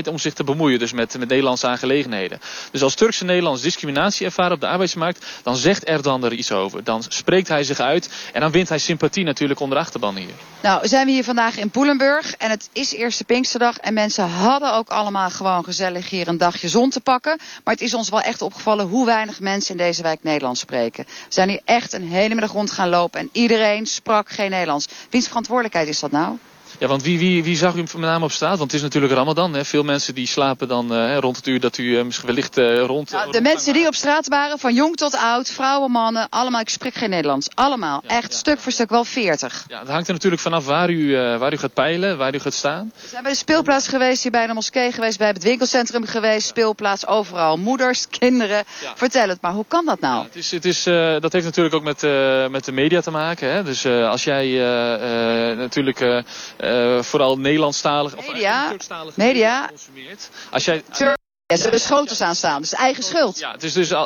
om 0.06 0.18
zich 0.18 0.34
te 0.34 0.44
bemoeien 0.44 0.78
dus 0.78 0.92
met, 0.92 1.18
met 1.18 1.28
Nederlandse 1.28 1.66
aangelegenheden. 1.66 2.40
Dus 2.70 2.82
als 2.82 2.94
Turkse 2.94 3.24
Nederlanders 3.24 3.64
discriminatie 3.64 4.26
ervaren 4.26 4.52
op 4.52 4.60
de 4.60 4.68
arbeidsmarkt, 4.68 5.26
dan 5.42 5.56
zegt 5.56 5.84
Erdogan 5.84 6.24
er 6.24 6.32
iets 6.32 6.52
over. 6.52 6.84
Dan 6.84 7.04
spreekt 7.08 7.48
hij 7.48 7.64
zich 7.64 7.80
uit 7.80 8.08
en 8.32 8.40
dan 8.40 8.50
wint 8.50 8.68
hij 8.68 8.78
sympathie 8.78 9.24
natuurlijk 9.24 9.60
onder 9.60 9.78
achterban 9.78 10.16
hier. 10.16 10.30
Nou, 10.62 10.88
zijn 10.88 11.06
we 11.06 11.12
hier 11.12 11.24
vandaag 11.24 11.56
in 11.56 11.70
Poelenburg 11.70 12.34
en 12.36 12.50
het 12.50 12.68
is 12.72 12.92
eerste 12.92 13.24
Pinksterdag 13.24 13.78
en 13.78 13.94
mensen 13.94 14.28
hadden 14.28 14.74
ook 14.74 14.88
allemaal 14.88 15.30
gewoon 15.30 15.64
gezellig 15.64 16.10
hier 16.10 16.28
een 16.28 16.38
dagje 16.38 16.68
zon 16.68 16.90
te 16.90 17.00
pakken. 17.00 17.38
Maar 17.64 17.74
het 17.74 17.82
is 17.82 17.94
ons 17.94 18.08
wel 18.08 18.20
echt 18.20 18.42
opgevallen 18.42 18.86
hoe 18.86 19.06
weinig 19.06 19.40
mensen 19.40 19.70
in 19.70 19.76
deze 19.76 20.02
wijk 20.02 20.22
Nederlands 20.22 20.60
spreken. 20.60 21.04
We 21.04 21.12
zijn 21.28 21.48
hier 21.48 21.60
echt 21.64 21.92
een 21.92 22.08
hele 22.08 22.34
middag 22.34 22.52
rond 22.52 22.70
gaan 22.70 22.88
lopen 22.88 23.20
en 23.20 23.28
iedereen 23.32 23.86
sprak 23.86 24.28
geen 24.30 24.50
Nederlands. 24.50 24.86
Wiens 25.10 25.26
verantwoordelijkheid 25.26 25.88
is 25.88 26.00
dat 26.00 26.10
nou? 26.10 26.38
Ja, 26.78 26.86
want 26.86 27.02
wie, 27.02 27.18
wie, 27.18 27.44
wie 27.44 27.56
zag 27.56 27.74
u 27.74 27.80
met 27.80 27.96
name 27.96 28.24
op 28.24 28.32
straat? 28.32 28.58
Want 28.58 28.70
het 28.70 28.72
is 28.72 28.82
natuurlijk 28.82 29.12
Ramadan. 29.12 29.54
Hè? 29.54 29.64
Veel 29.64 29.82
mensen 29.82 30.14
die 30.14 30.26
slapen 30.26 30.68
dan 30.68 30.92
uh, 30.92 31.16
rond 31.18 31.36
het 31.36 31.46
uur 31.46 31.60
dat 31.60 31.78
u 31.78 31.82
uh, 31.82 32.04
misschien 32.04 32.26
wellicht 32.26 32.58
uh, 32.58 32.80
rond... 32.80 33.10
Nou, 33.10 33.32
de 33.32 33.40
mensen 33.40 33.72
die 33.72 33.86
op 33.86 33.94
straat 33.94 34.28
waren, 34.28 34.58
van 34.58 34.74
jong 34.74 34.96
tot 34.96 35.16
oud, 35.16 35.50
vrouwen, 35.50 35.90
mannen, 35.90 36.28
allemaal, 36.28 36.60
ik 36.60 36.68
spreek 36.68 36.94
geen 36.94 37.10
Nederlands. 37.10 37.48
Allemaal, 37.54 38.00
ja, 38.02 38.08
echt 38.08 38.32
ja. 38.32 38.38
stuk 38.38 38.58
voor 38.58 38.72
stuk, 38.72 38.90
wel 38.90 39.04
veertig. 39.04 39.64
Ja, 39.68 39.78
dat 39.78 39.88
hangt 39.88 40.06
er 40.06 40.12
natuurlijk 40.12 40.42
vanaf 40.42 40.64
waar 40.64 40.90
u, 40.90 41.16
waar 41.16 41.52
u 41.52 41.56
gaat 41.56 41.72
peilen, 41.72 42.18
waar 42.18 42.34
u 42.34 42.38
gaat 42.38 42.54
staan. 42.54 42.92
We 42.94 43.08
zijn 43.08 43.22
bij 43.22 43.32
de 43.32 43.38
speelplaats 43.38 43.88
geweest, 43.88 44.22
hier 44.22 44.32
bij 44.32 44.46
de 44.46 44.54
moskee 44.54 44.92
geweest, 44.92 45.18
bij 45.18 45.28
het 45.28 45.42
winkelcentrum 45.42 46.06
geweest, 46.06 46.48
speelplaats, 46.48 47.06
overal. 47.06 47.56
Moeders, 47.56 48.08
kinderen, 48.18 48.64
vertel 48.94 49.28
het 49.28 49.40
maar, 49.40 49.52
hoe 49.52 49.64
kan 49.68 49.86
dat 49.86 50.00
nou? 50.00 50.24
het 50.24 50.36
is, 50.36 50.50
het 50.50 50.64
is, 50.64 50.82
dat 51.20 51.32
heeft 51.32 51.44
natuurlijk 51.44 51.74
ook 51.74 51.82
met, 51.82 52.02
met 52.50 52.64
de 52.64 52.72
media 52.72 53.00
te 53.00 53.10
maken. 53.10 53.52
Hè? 53.52 53.62
Dus 53.62 53.86
als 53.86 54.24
jij 54.24 54.46
natuurlijk 55.56 56.24
vooral 57.00 57.38
Nederlandstalig 57.38 58.16
media, 58.16 58.64
of 58.64 58.70
Turkstalig 58.70 59.16
media 59.16 59.68
consumeert. 59.68 60.30
Als 60.50 60.64
jij 60.64 60.82
ja, 61.48 61.56
ze 61.56 61.62
hebben 61.62 61.80
schotels 61.80 62.20
aan 62.20 62.34
staan, 62.34 62.60
dus 62.60 62.74
eigen 62.74 63.02
schuld. 63.02 63.38
Ja, 63.38 63.52
het 63.52 63.62
is 63.62 63.72
dus, 63.72 63.90
uh, 63.90 64.04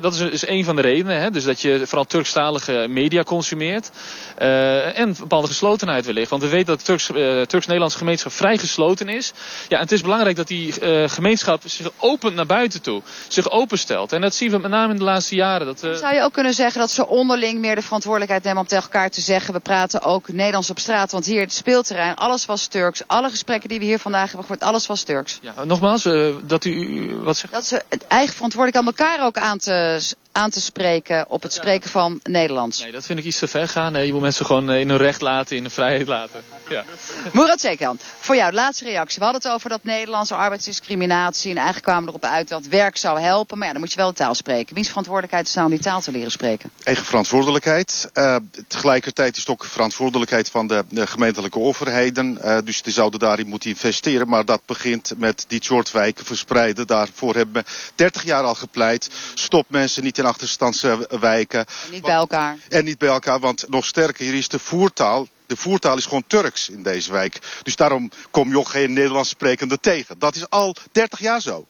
dat 0.00 0.12
is 0.12 0.18
dus 0.18 0.46
een 0.46 0.64
van 0.64 0.76
de 0.76 0.82
redenen. 0.82 1.20
Hè? 1.20 1.30
Dus 1.30 1.44
dat 1.44 1.60
je 1.60 1.82
vooral 1.84 2.04
Turkstalige 2.04 2.86
media 2.88 3.22
consumeert. 3.22 3.90
Uh, 4.38 4.98
en 4.98 5.14
bepaalde 5.18 5.46
geslotenheid 5.46 6.06
wellicht. 6.06 6.30
Want 6.30 6.42
we 6.42 6.48
weten 6.48 6.66
dat 6.66 6.78
de 6.78 6.84
Turks, 6.84 7.08
uh, 7.08 7.42
Turks-Nederlandse 7.42 7.98
gemeenschap 7.98 8.32
vrij 8.32 8.58
gesloten 8.58 9.08
is. 9.08 9.32
Ja, 9.68 9.76
en 9.76 9.82
het 9.82 9.92
is 9.92 10.00
belangrijk 10.00 10.36
dat 10.36 10.48
die 10.48 10.72
gemeenschap 11.08 11.62
zich 11.64 11.90
opent 11.98 12.34
naar 12.34 12.46
buiten 12.46 12.82
toe. 12.82 13.02
Zich 13.28 13.50
openstelt. 13.50 14.12
En 14.12 14.20
dat 14.20 14.34
zien 14.34 14.50
we 14.50 14.58
met 14.58 14.70
name 14.70 14.92
in 14.92 14.98
de 14.98 15.04
laatste 15.04 15.34
jaren. 15.34 15.66
Dat, 15.66 15.78
Zou 15.78 16.14
je 16.14 16.22
ook 16.22 16.32
kunnen 16.32 16.54
zeggen 16.54 16.80
dat 16.80 16.90
ze 16.90 17.06
onderling 17.06 17.60
meer 17.60 17.74
de 17.74 17.82
verantwoordelijkheid 17.82 18.44
nemen 18.44 18.60
om 18.60 18.66
tegen 18.66 18.84
elkaar 18.84 19.10
te 19.10 19.20
zeggen. 19.20 19.54
We 19.54 19.60
praten 19.60 20.02
ook 20.02 20.28
Nederlands 20.28 20.70
op 20.70 20.78
straat. 20.78 21.12
Want 21.12 21.26
hier 21.26 21.40
het 21.40 21.52
speelterrein, 21.52 22.14
alles 22.14 22.46
was 22.46 22.66
Turks. 22.66 23.02
Alle 23.06 23.30
gesprekken 23.30 23.68
die 23.68 23.78
we 23.78 23.84
hier 23.84 23.98
vandaag 23.98 24.26
hebben 24.26 24.42
gehoord, 24.42 24.62
alles 24.62 24.86
was 24.86 25.02
Turks. 25.02 25.38
Ja, 25.42 25.64
nogmaals, 25.64 26.08
dat 26.46 26.64
u 26.64 26.83
wat? 27.22 27.44
Dat 27.50 27.66
ze 27.66 27.82
het 27.88 28.06
eigen 28.06 28.34
verantwoordelijk 28.34 28.80
aan 28.80 28.86
elkaar 28.86 29.26
ook 29.26 29.38
aan 29.38 29.58
te, 29.58 30.00
aan 30.34 30.50
te 30.50 30.60
spreken 30.60 31.24
op 31.28 31.42
het 31.42 31.52
spreken 31.52 31.90
van 31.90 32.20
Nederlands. 32.22 32.80
Nee, 32.80 32.92
dat 32.92 33.06
vind 33.06 33.18
ik 33.18 33.24
iets 33.24 33.38
te 33.38 33.48
ver 33.48 33.68
gaan. 33.68 33.92
Nee, 33.92 34.06
je 34.06 34.12
moet 34.12 34.22
mensen 34.22 34.46
gewoon 34.46 34.70
in 34.70 34.88
hun 34.88 34.98
recht 34.98 35.20
laten, 35.20 35.56
in 35.56 35.62
hun 35.62 35.70
vrijheid 35.70 36.06
laten. 36.06 36.42
Ja. 36.68 36.84
Murat 37.32 37.60
Zekan, 37.60 37.98
voor 38.20 38.36
jou, 38.36 38.52
laatste 38.52 38.84
reactie. 38.84 39.18
We 39.18 39.24
hadden 39.24 39.42
het 39.42 39.52
over 39.52 39.68
dat 39.68 39.84
Nederlandse 39.84 40.34
arbeidsdiscriminatie. 40.34 41.50
En 41.50 41.56
eigenlijk 41.56 41.86
kwamen 41.86 42.04
we 42.04 42.08
erop 42.08 42.24
uit 42.24 42.48
dat 42.48 42.66
werk 42.66 42.96
zou 42.96 43.20
helpen. 43.20 43.58
Maar 43.58 43.66
ja, 43.66 43.72
dan 43.72 43.82
moet 43.82 43.92
je 43.92 43.98
wel 43.98 44.08
de 44.08 44.14
taal 44.14 44.34
spreken. 44.34 44.74
Wiens 44.74 44.88
verantwoordelijkheid 44.88 45.46
is 45.46 45.54
nou 45.54 45.66
om 45.66 45.72
die 45.72 45.82
taal 45.82 46.00
te 46.00 46.10
leren 46.10 46.30
spreken? 46.30 46.70
Eigen 46.82 47.04
verantwoordelijkheid. 47.04 48.10
Uh, 48.14 48.36
tegelijkertijd 48.68 49.32
is 49.32 49.40
het 49.40 49.50
ook 49.50 49.64
verantwoordelijkheid 49.64 50.50
van 50.50 50.66
de, 50.66 50.84
de 50.88 51.06
gemeentelijke 51.06 51.58
overheden. 51.58 52.38
Uh, 52.44 52.58
dus 52.64 52.82
die 52.82 52.92
zouden 52.92 53.20
daarin 53.20 53.48
moeten 53.48 53.70
investeren. 53.70 54.28
Maar 54.28 54.44
dat 54.44 54.60
begint 54.66 55.12
met 55.16 55.44
die 55.48 55.64
soort 55.64 55.90
wijken 55.90 56.24
verspreiden. 56.24 56.86
Daarvoor 56.86 57.34
hebben 57.34 57.62
we 57.62 57.70
30 57.94 58.24
jaar 58.24 58.42
al 58.42 58.54
gepleit. 58.54 59.10
Stop 59.34 59.64
mensen 59.68 60.02
niet 60.02 60.18
in 60.18 60.23
achterstandswijken. 60.24 61.60
En 61.60 61.90
niet 61.90 62.02
bij 62.02 62.14
elkaar. 62.14 62.58
En 62.68 62.84
niet 62.84 62.98
bij 62.98 63.08
elkaar, 63.08 63.40
want 63.40 63.68
nog 63.68 63.84
sterker, 63.84 64.24
hier 64.24 64.34
is 64.34 64.48
de 64.48 64.58
voertaal 64.58 65.28
de 65.46 65.56
voertaal 65.56 65.96
is 65.96 66.04
gewoon 66.04 66.26
Turks 66.26 66.68
in 66.68 66.82
deze 66.82 67.12
wijk. 67.12 67.38
Dus 67.62 67.76
daarom 67.76 68.10
kom 68.30 68.48
je 68.48 68.58
ook 68.58 68.68
geen 68.68 68.92
Nederlands 68.92 69.28
sprekende 69.28 69.80
tegen. 69.80 70.18
Dat 70.18 70.34
is 70.34 70.50
al 70.50 70.76
30 70.92 71.18
jaar 71.18 71.40
zo. 71.40 71.66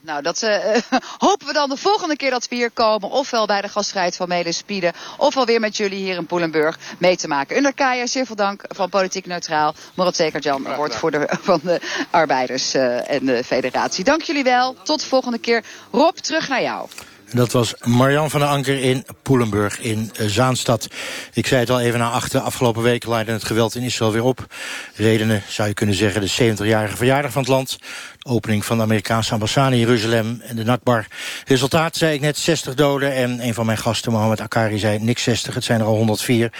Nou, 0.00 0.22
dat 0.22 0.42
eh, 0.42 0.76
hopen 1.26 1.46
we 1.46 1.52
dan 1.52 1.68
de 1.68 1.76
volgende 1.76 2.16
keer 2.16 2.30
dat 2.30 2.48
we 2.48 2.54
hier 2.54 2.70
komen. 2.70 3.10
Ofwel 3.10 3.46
bij 3.46 3.60
de 3.60 3.68
gasstrijd 3.68 4.16
van 4.16 4.28
Melis 4.28 4.56
Spieden. 4.56 4.92
Ofwel 5.16 5.46
weer 5.46 5.60
met 5.60 5.76
jullie 5.76 5.98
hier 5.98 6.16
in 6.16 6.26
Poelenburg 6.26 6.78
mee 6.98 7.16
te 7.16 7.28
maken. 7.28 7.56
Under 7.56 7.74
Kaya, 7.74 8.06
zeer 8.06 8.26
veel 8.26 8.36
dank 8.36 8.64
van 8.68 8.88
Politiek 8.88 9.26
Neutraal. 9.26 9.74
Wordt 9.94 10.96
voor 10.96 11.10
de, 11.10 11.28
van 11.40 11.60
de 11.62 11.80
arbeiders 12.10 12.74
eh, 12.74 13.10
en 13.10 13.26
de 13.26 13.44
federatie. 13.44 14.04
Dank 14.04 14.22
jullie 14.22 14.44
wel. 14.44 14.76
Tot 14.82 15.00
de 15.00 15.06
volgende 15.06 15.38
keer. 15.38 15.64
Rob, 15.90 16.16
terug 16.16 16.48
naar 16.48 16.62
jou. 16.62 16.88
Dat 17.32 17.52
was 17.52 17.74
Marjan 17.84 18.30
van 18.30 18.40
der 18.40 18.48
Anker 18.48 18.82
in 18.82 19.04
Poelenburg 19.22 19.80
in 19.80 20.10
eh, 20.16 20.26
Zaanstad. 20.26 20.88
Ik 21.32 21.46
zei 21.46 21.60
het 21.60 21.70
al 21.70 21.80
even 21.80 21.98
na 21.98 22.10
achter. 22.10 22.40
Afgelopen 22.40 22.82
week 22.82 23.06
leidde 23.06 23.32
het 23.32 23.44
geweld 23.44 23.74
in 23.74 23.82
Israël 23.82 24.12
weer 24.12 24.22
op. 24.22 24.46
Redenen 24.94 25.42
zou 25.48 25.68
je 25.68 25.74
kunnen 25.74 25.94
zeggen 25.94 26.20
de 26.20 26.54
70-jarige 26.56 26.96
verjaardag 26.96 27.32
van 27.32 27.42
het 27.42 27.50
land. 27.50 27.78
Opening 28.22 28.64
van 28.64 28.76
de 28.76 28.82
Amerikaanse 28.82 29.32
ambassade 29.32 29.74
in 29.74 29.80
Jeruzalem 29.80 30.40
en 30.44 30.56
de 30.56 30.64
Nakbar. 30.64 31.06
Resultaat 31.46 31.96
zei 31.96 32.14
ik 32.14 32.20
net 32.20 32.36
60 32.36 32.74
doden. 32.74 33.14
En 33.14 33.46
een 33.46 33.54
van 33.54 33.66
mijn 33.66 33.78
gasten, 33.78 34.12
Mohammed 34.12 34.40
Akari, 34.40 34.78
zei 34.78 34.98
niks 34.98 35.22
60. 35.22 35.54
Het 35.54 35.64
zijn 35.64 35.80
er 35.80 35.86
al 35.86 35.96
104 35.96 36.52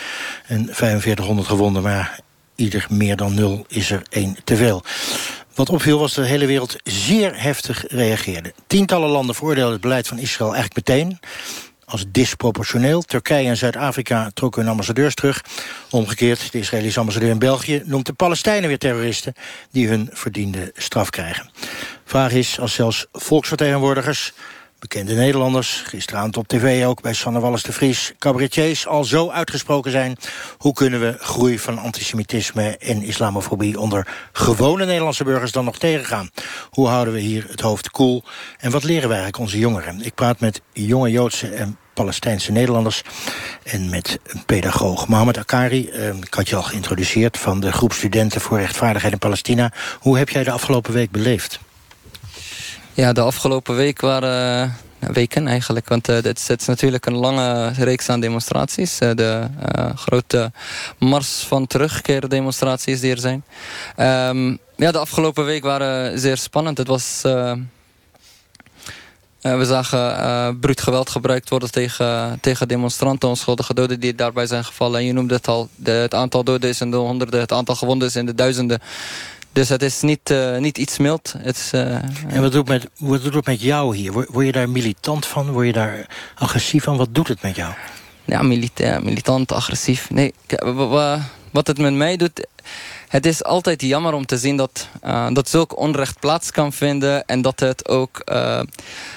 en 0.47 0.69
4500 0.71 1.49
gewonden. 1.49 1.83
Maar 1.83 2.19
ieder 2.55 2.87
meer 2.91 3.17
dan 3.17 3.35
nul 3.35 3.65
is 3.69 3.91
er 3.91 4.03
één 4.09 4.37
te 4.45 4.57
veel. 4.57 4.85
Wat 5.57 5.71
opviel 5.71 5.99
was 5.99 6.15
dat 6.15 6.25
de 6.25 6.31
hele 6.31 6.47
wereld 6.47 6.77
zeer 6.85 7.43
heftig 7.43 7.85
reageerde. 7.89 8.53
Tientallen 8.67 9.09
landen 9.09 9.35
veroordeelden 9.35 9.73
het 9.73 9.81
beleid 9.81 10.07
van 10.07 10.19
Israël 10.19 10.55
eigenlijk 10.55 10.89
meteen 10.89 11.19
als 11.85 12.05
disproportioneel. 12.09 13.03
Turkije 13.03 13.49
en 13.49 13.57
Zuid-Afrika 13.57 14.31
trokken 14.35 14.63
hun 14.63 14.71
ambassadeurs 14.71 15.15
terug. 15.15 15.45
Omgekeerd, 15.91 16.53
de 16.53 16.59
Israëlische 16.59 17.01
ambassadeur 17.01 17.31
in 17.31 17.39
België 17.39 17.83
noemt 17.85 18.07
de 18.07 18.13
Palestijnen 18.13 18.69
weer 18.69 18.79
terroristen 18.79 19.35
die 19.71 19.89
hun 19.89 20.11
verdiende 20.13 20.73
straf 20.75 21.11
krijgen. 21.11 21.51
Vraag 22.05 22.33
is, 22.33 22.61
als 22.61 22.75
zelfs 22.75 23.07
volksvertegenwoordigers 23.13 24.33
bekende 24.78 25.14
Nederlanders, 25.14 25.83
gisteravond 25.87 26.37
op 26.37 26.49
tv 26.49 26.87
ook 26.87 27.02
bij 27.02 27.12
Sanne 27.12 27.40
Wallis 27.40 27.62
de 27.62 27.73
Vries, 27.73 28.12
cabaretiers 28.18 28.87
al 28.87 29.04
zo 29.04 29.30
uitgesproken 29.30 29.90
zijn. 29.90 30.16
Hoe 30.59 30.73
kunnen 30.73 31.00
we 31.00 31.16
groei 31.18 31.59
van 31.59 31.78
antisemitisme 31.78 32.76
en 32.76 33.02
islamofobie 33.02 33.80
onder 33.80 34.28
gewone 34.33 34.85
Nederlandse 34.85 35.25
burgers 35.25 35.52
dan 35.52 35.64
nog 35.64 35.78
tegengaan? 35.78 36.30
Hoe 36.71 36.88
houden 36.88 37.14
we 37.14 37.21
hier 37.21 37.47
het 37.49 37.61
hoofd 37.61 37.90
koel? 37.90 38.23
En 38.59 38.71
wat 38.71 38.85
leren 38.85 39.09
wij 39.09 39.18
eigenlijk 39.18 39.38
onze 39.38 39.59
jongeren? 39.59 40.00
Ik 40.02 40.14
praat 40.14 40.40
met 40.40 40.61
jonge 40.73 41.11
Joodse 41.11 41.49
en 41.49 41.78
Palestijnse 41.95 42.52
Nederlanders. 42.52 43.02
En 43.62 43.90
met 43.90 44.18
een 44.26 44.45
pedagoog, 44.45 45.09
Mohammed 45.09 45.38
Akari. 45.38 45.88
Eh, 45.88 46.09
ik 46.09 46.35
had 46.35 46.49
je 46.49 46.56
al 46.56 46.62
geïntroduceerd 46.62 47.38
van 47.38 47.61
de 47.61 47.73
groep 47.73 47.92
studenten 47.92 48.40
voor 48.40 48.59
rechtvaardigheid 48.59 49.12
in 49.12 49.18
Palestina. 49.18 49.73
Hoe 50.00 50.18
heb 50.18 50.28
jij 50.28 50.45
de 50.45 50.50
afgelopen 50.50 50.92
week 50.92 51.11
beleefd? 51.11 51.59
Ja, 52.97 53.12
de 53.12 53.21
afgelopen 53.21 53.76
week 53.76 54.00
waren 54.00 54.75
uh, 55.00 55.09
weken 55.11 55.47
eigenlijk. 55.49 55.88
Want 55.88 56.07
het, 56.07 56.50
is, 56.59 56.67
natuurlijk 56.67 57.07
een 57.07 57.17
lange 57.17 57.69
reeks 57.69 58.09
aan 58.09 58.21
demonstraties. 58.21 59.00
Uh, 59.00 59.11
de 59.15 59.47
grote 59.95 60.53
mars 60.99 61.45
van 61.49 61.67
terugkeer 61.67 62.29
demonstraties 62.29 63.00
die 63.00 63.11
er 63.11 63.19
zijn. 63.19 63.45
Um, 64.37 64.59
ja, 64.76 64.93
de 64.93 64.99
afgelopen 64.99 65.45
week 65.45 65.62
waren 65.62 66.19
zeer 66.19 66.37
spannend. 66.37 66.79
Het 66.79 66.87
was... 66.87 67.21
we 69.41 69.65
zagen 69.65 70.59
bruut 70.61 70.81
geweld 70.81 71.11
gebruikt 71.11 71.49
worden 71.49 71.71
tegen, 71.71 72.38
tegen 72.41 72.69
demonstranten, 72.69 73.29
onschuldige 73.29 73.75
doden 73.75 74.00
die 74.00 74.15
daarbij 74.15 74.47
zijn 74.47 74.65
gevallen. 74.65 75.00
En 75.00 75.07
je 75.07 75.12
noemde 75.12 75.35
het 75.35 75.49
al, 75.49 75.69
het 75.83 76.15
aantal 76.15 76.45
doden 76.45 76.71
is 76.71 76.81
in 76.81 76.91
de 76.91 76.97
honderden, 76.97 77.41
het 77.41 77.53
aantal 77.53 77.75
gewonden 77.75 78.09
is 78.09 78.17
in 78.17 78.26
de 78.26 78.35
duizenden. 78.35 78.81
Dus 79.57 79.69
het 79.69 79.83
is 79.83 80.01
niet, 80.01 80.31
uh, 80.31 80.57
niet 80.57 80.79
iets 80.79 80.99
mild. 80.99 81.35
Het 81.39 81.57
is, 81.57 81.73
uh, 81.73 81.95
en 82.29 82.41
wat 82.41 82.53
doet, 82.53 82.69
met, 82.69 82.89
wat 82.99 83.23
doet 83.23 83.35
het 83.35 83.47
met 83.47 83.61
jou 83.61 83.97
hier? 83.97 84.13
Word, 84.13 84.29
word, 84.29 84.47
je 84.47 84.53
daar 84.53 84.69
militant 84.69 85.27
van? 85.27 85.51
Word 85.51 85.67
je 85.67 85.73
daar 85.73 86.07
agressief 86.35 86.85
van? 86.85 86.97
Wat 86.97 87.15
doet 87.15 87.29
het 87.29 87.43
met 87.43 87.57
jou? 87.57 87.73
Ja, 88.25 88.43
milita 88.43 89.01
militant, 89.01 89.53
agressief. 89.53 90.11
Nee, 90.11 90.35
wat 91.51 91.67
het 91.67 91.79
met 91.79 91.95
mij 91.95 92.17
doet 92.17 92.47
het 93.17 93.27
is 93.27 93.45
altijd 93.45 93.83
jammer 93.83 94.13
om 94.13 94.27
te 94.27 94.39
zien 94.39 94.57
dat, 94.57 94.89
uh, 95.05 95.29
dat 95.33 95.49
zulk 95.49 95.79
onrecht 95.79 96.21
plaats 96.21 96.51
kan 96.51 96.73
vinden. 96.73 97.27
En 97.27 97.43
dat 97.43 97.61
het 97.61 97.89
ook 97.89 98.23
uh, 98.25 98.61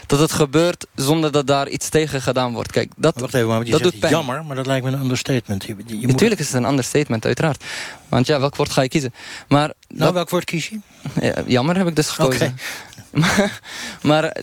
dat 0.06 0.20
het 0.20 0.32
gebeurt 0.32 0.86
zonder 0.96 1.32
dat 1.32 1.48
daar 1.48 1.70
iets 1.70 1.90
tegen 1.90 2.22
gedaan 2.22 2.54
wordt. 2.54 2.72
Kijk, 2.72 2.92
dat, 2.96 3.20
Wacht 3.20 3.34
even, 3.34 3.48
maar 3.48 3.66
je 3.66 3.72
dat 3.72 3.82
doet 3.82 4.00
pijn. 4.00 4.12
jammer, 4.12 4.46
maar 4.46 4.56
dat 4.56 4.66
lijkt 4.66 4.86
me 4.86 4.92
een 4.92 5.02
understatement. 5.02 5.64
Je, 5.64 5.76
je 5.76 5.84
Natuurlijk 5.86 6.20
moet... 6.20 6.40
is 6.40 6.54
het 6.54 6.64
een 6.64 6.70
understatement, 6.70 7.26
uiteraard. 7.26 7.64
Want 8.10 8.28
ja, 8.28 8.40
welk 8.40 8.56
woord 8.56 8.72
ga 8.72 8.82
je 8.82 8.90
kiezen? 8.90 9.14
Maar 9.48 9.74
nou, 9.88 10.00
dat... 10.04 10.14
welk 10.14 10.30
woord 10.30 10.44
kies 10.44 10.70
je? 10.70 10.80
Ja, 11.22 11.34
jammer 11.46 11.78
heb 11.78 11.88
ik 11.88 11.96
dus 11.96 12.10
gekozen. 12.10 12.58
Okay. 13.16 13.50
maar 14.10 14.38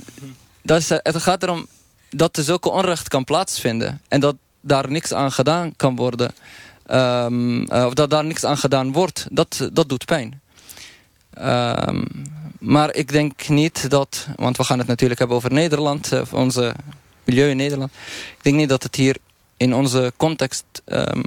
dat 0.62 0.80
is, 0.80 0.88
het 0.88 1.22
gaat 1.22 1.42
erom 1.42 1.66
dat 2.10 2.36
er 2.36 2.44
zulke 2.44 2.70
onrecht 2.70 3.08
kan 3.08 3.24
plaatsvinden. 3.24 4.00
En 4.08 4.20
dat 4.20 4.36
daar 4.60 4.90
niks 4.90 5.12
aan 5.12 5.32
gedaan 5.32 5.76
kan 5.76 5.96
worden. 5.96 6.34
Um, 6.90 7.68
of 7.68 7.94
dat 7.94 8.10
daar 8.10 8.24
niks 8.24 8.44
aan 8.44 8.58
gedaan 8.58 8.92
wordt, 8.92 9.26
dat, 9.30 9.68
dat 9.72 9.88
doet 9.88 10.04
pijn. 10.04 10.40
Um, 11.40 12.06
maar 12.58 12.94
ik 12.94 13.12
denk 13.12 13.48
niet 13.48 13.90
dat, 13.90 14.26
want 14.36 14.56
we 14.56 14.64
gaan 14.64 14.78
het 14.78 14.86
natuurlijk 14.86 15.18
hebben 15.18 15.36
over 15.36 15.52
Nederland, 15.52 16.12
uh, 16.12 16.22
onze 16.32 16.74
milieu 17.24 17.50
in 17.50 17.56
Nederland. 17.56 17.92
Ik 18.36 18.42
denk 18.42 18.56
niet 18.56 18.68
dat 18.68 18.82
het 18.82 18.94
hier 18.94 19.16
in 19.56 19.74
onze 19.74 20.12
context 20.16 20.64
um, 20.86 21.22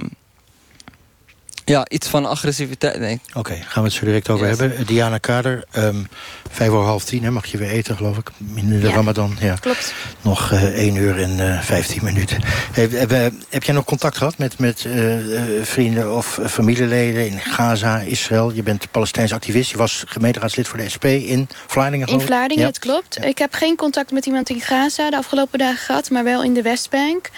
ja, 1.70 1.86
iets 1.88 2.08
van 2.08 2.26
agressiviteit. 2.26 2.98
Nee. 2.98 3.20
Oké, 3.34 3.54
gaan 3.54 3.82
we 3.82 3.88
het 3.88 3.98
zo 3.98 4.04
direct 4.04 4.28
over 4.28 4.46
hebben. 4.46 4.86
Diana 4.86 5.18
Kader, 5.18 5.64
um, 5.76 6.08
vijf 6.50 6.70
uur 6.70 6.76
half 6.76 7.04
tien 7.04 7.24
hè, 7.24 7.30
mag 7.30 7.46
je 7.46 7.58
weer 7.58 7.70
eten, 7.70 7.96
geloof 7.96 8.18
ik. 8.18 8.30
In 8.54 8.68
de 8.68 8.78
ja, 8.78 8.94
Ramadan. 8.94 9.36
Ja, 9.40 9.54
klopt. 9.54 9.94
Nog 10.22 10.52
uh, 10.52 10.62
één 10.64 10.96
uur 10.96 11.22
en 11.22 11.38
uh, 11.38 11.60
vijftien 11.60 12.04
minuten. 12.04 12.42
Heb, 12.72 12.92
heb, 12.92 13.32
heb, 13.48 13.62
jij 13.62 13.74
nog 13.74 13.84
contact 13.84 14.16
gehad 14.16 14.38
met, 14.38 14.58
met 14.58 14.84
uh, 14.84 15.16
vrienden 15.62 16.16
of 16.16 16.38
familieleden 16.46 17.26
in 17.26 17.38
Gaza, 17.38 17.98
Israël? 17.98 18.52
Je 18.52 18.62
bent 18.62 18.90
Palestijns 18.90 19.32
activist. 19.32 19.70
Je 19.70 19.76
was 19.76 20.04
gemeenteraadslid 20.06 20.68
voor 20.68 20.78
de 20.78 20.88
SP 20.94 21.04
in 21.04 21.48
Vlaardingen. 21.66 22.06
In 22.06 22.20
Vlaardingen, 22.20 22.62
ja. 22.62 22.68
het 22.68 22.78
klopt. 22.78 23.16
Ja. 23.20 23.26
Ik 23.26 23.38
heb 23.38 23.54
geen 23.54 23.76
contact 23.76 24.12
met 24.12 24.26
iemand 24.26 24.50
in 24.50 24.60
Gaza 24.60 25.10
de 25.10 25.16
afgelopen 25.16 25.58
dagen 25.58 25.84
gehad, 25.84 26.10
maar 26.10 26.24
wel 26.24 26.42
in 26.42 26.54
de 26.54 26.62
Westbank. 26.62 27.30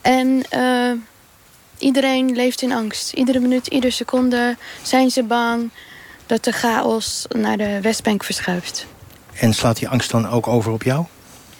En 0.00 0.44
Iedereen 1.78 2.36
leeft 2.36 2.62
in 2.62 2.72
angst. 2.72 3.12
Iedere 3.12 3.38
minuut, 3.38 3.66
iedere 3.66 3.92
seconde 3.92 4.56
zijn 4.82 5.10
ze 5.10 5.22
bang 5.22 5.70
dat 6.26 6.44
de 6.44 6.52
chaos 6.52 7.26
naar 7.28 7.56
de 7.56 7.80
Westbank 7.80 8.24
verschuift. 8.24 8.86
En 9.32 9.54
slaat 9.54 9.78
die 9.78 9.88
angst 9.88 10.10
dan 10.10 10.28
ook 10.28 10.46
over 10.46 10.72
op 10.72 10.82
jou? 10.82 11.04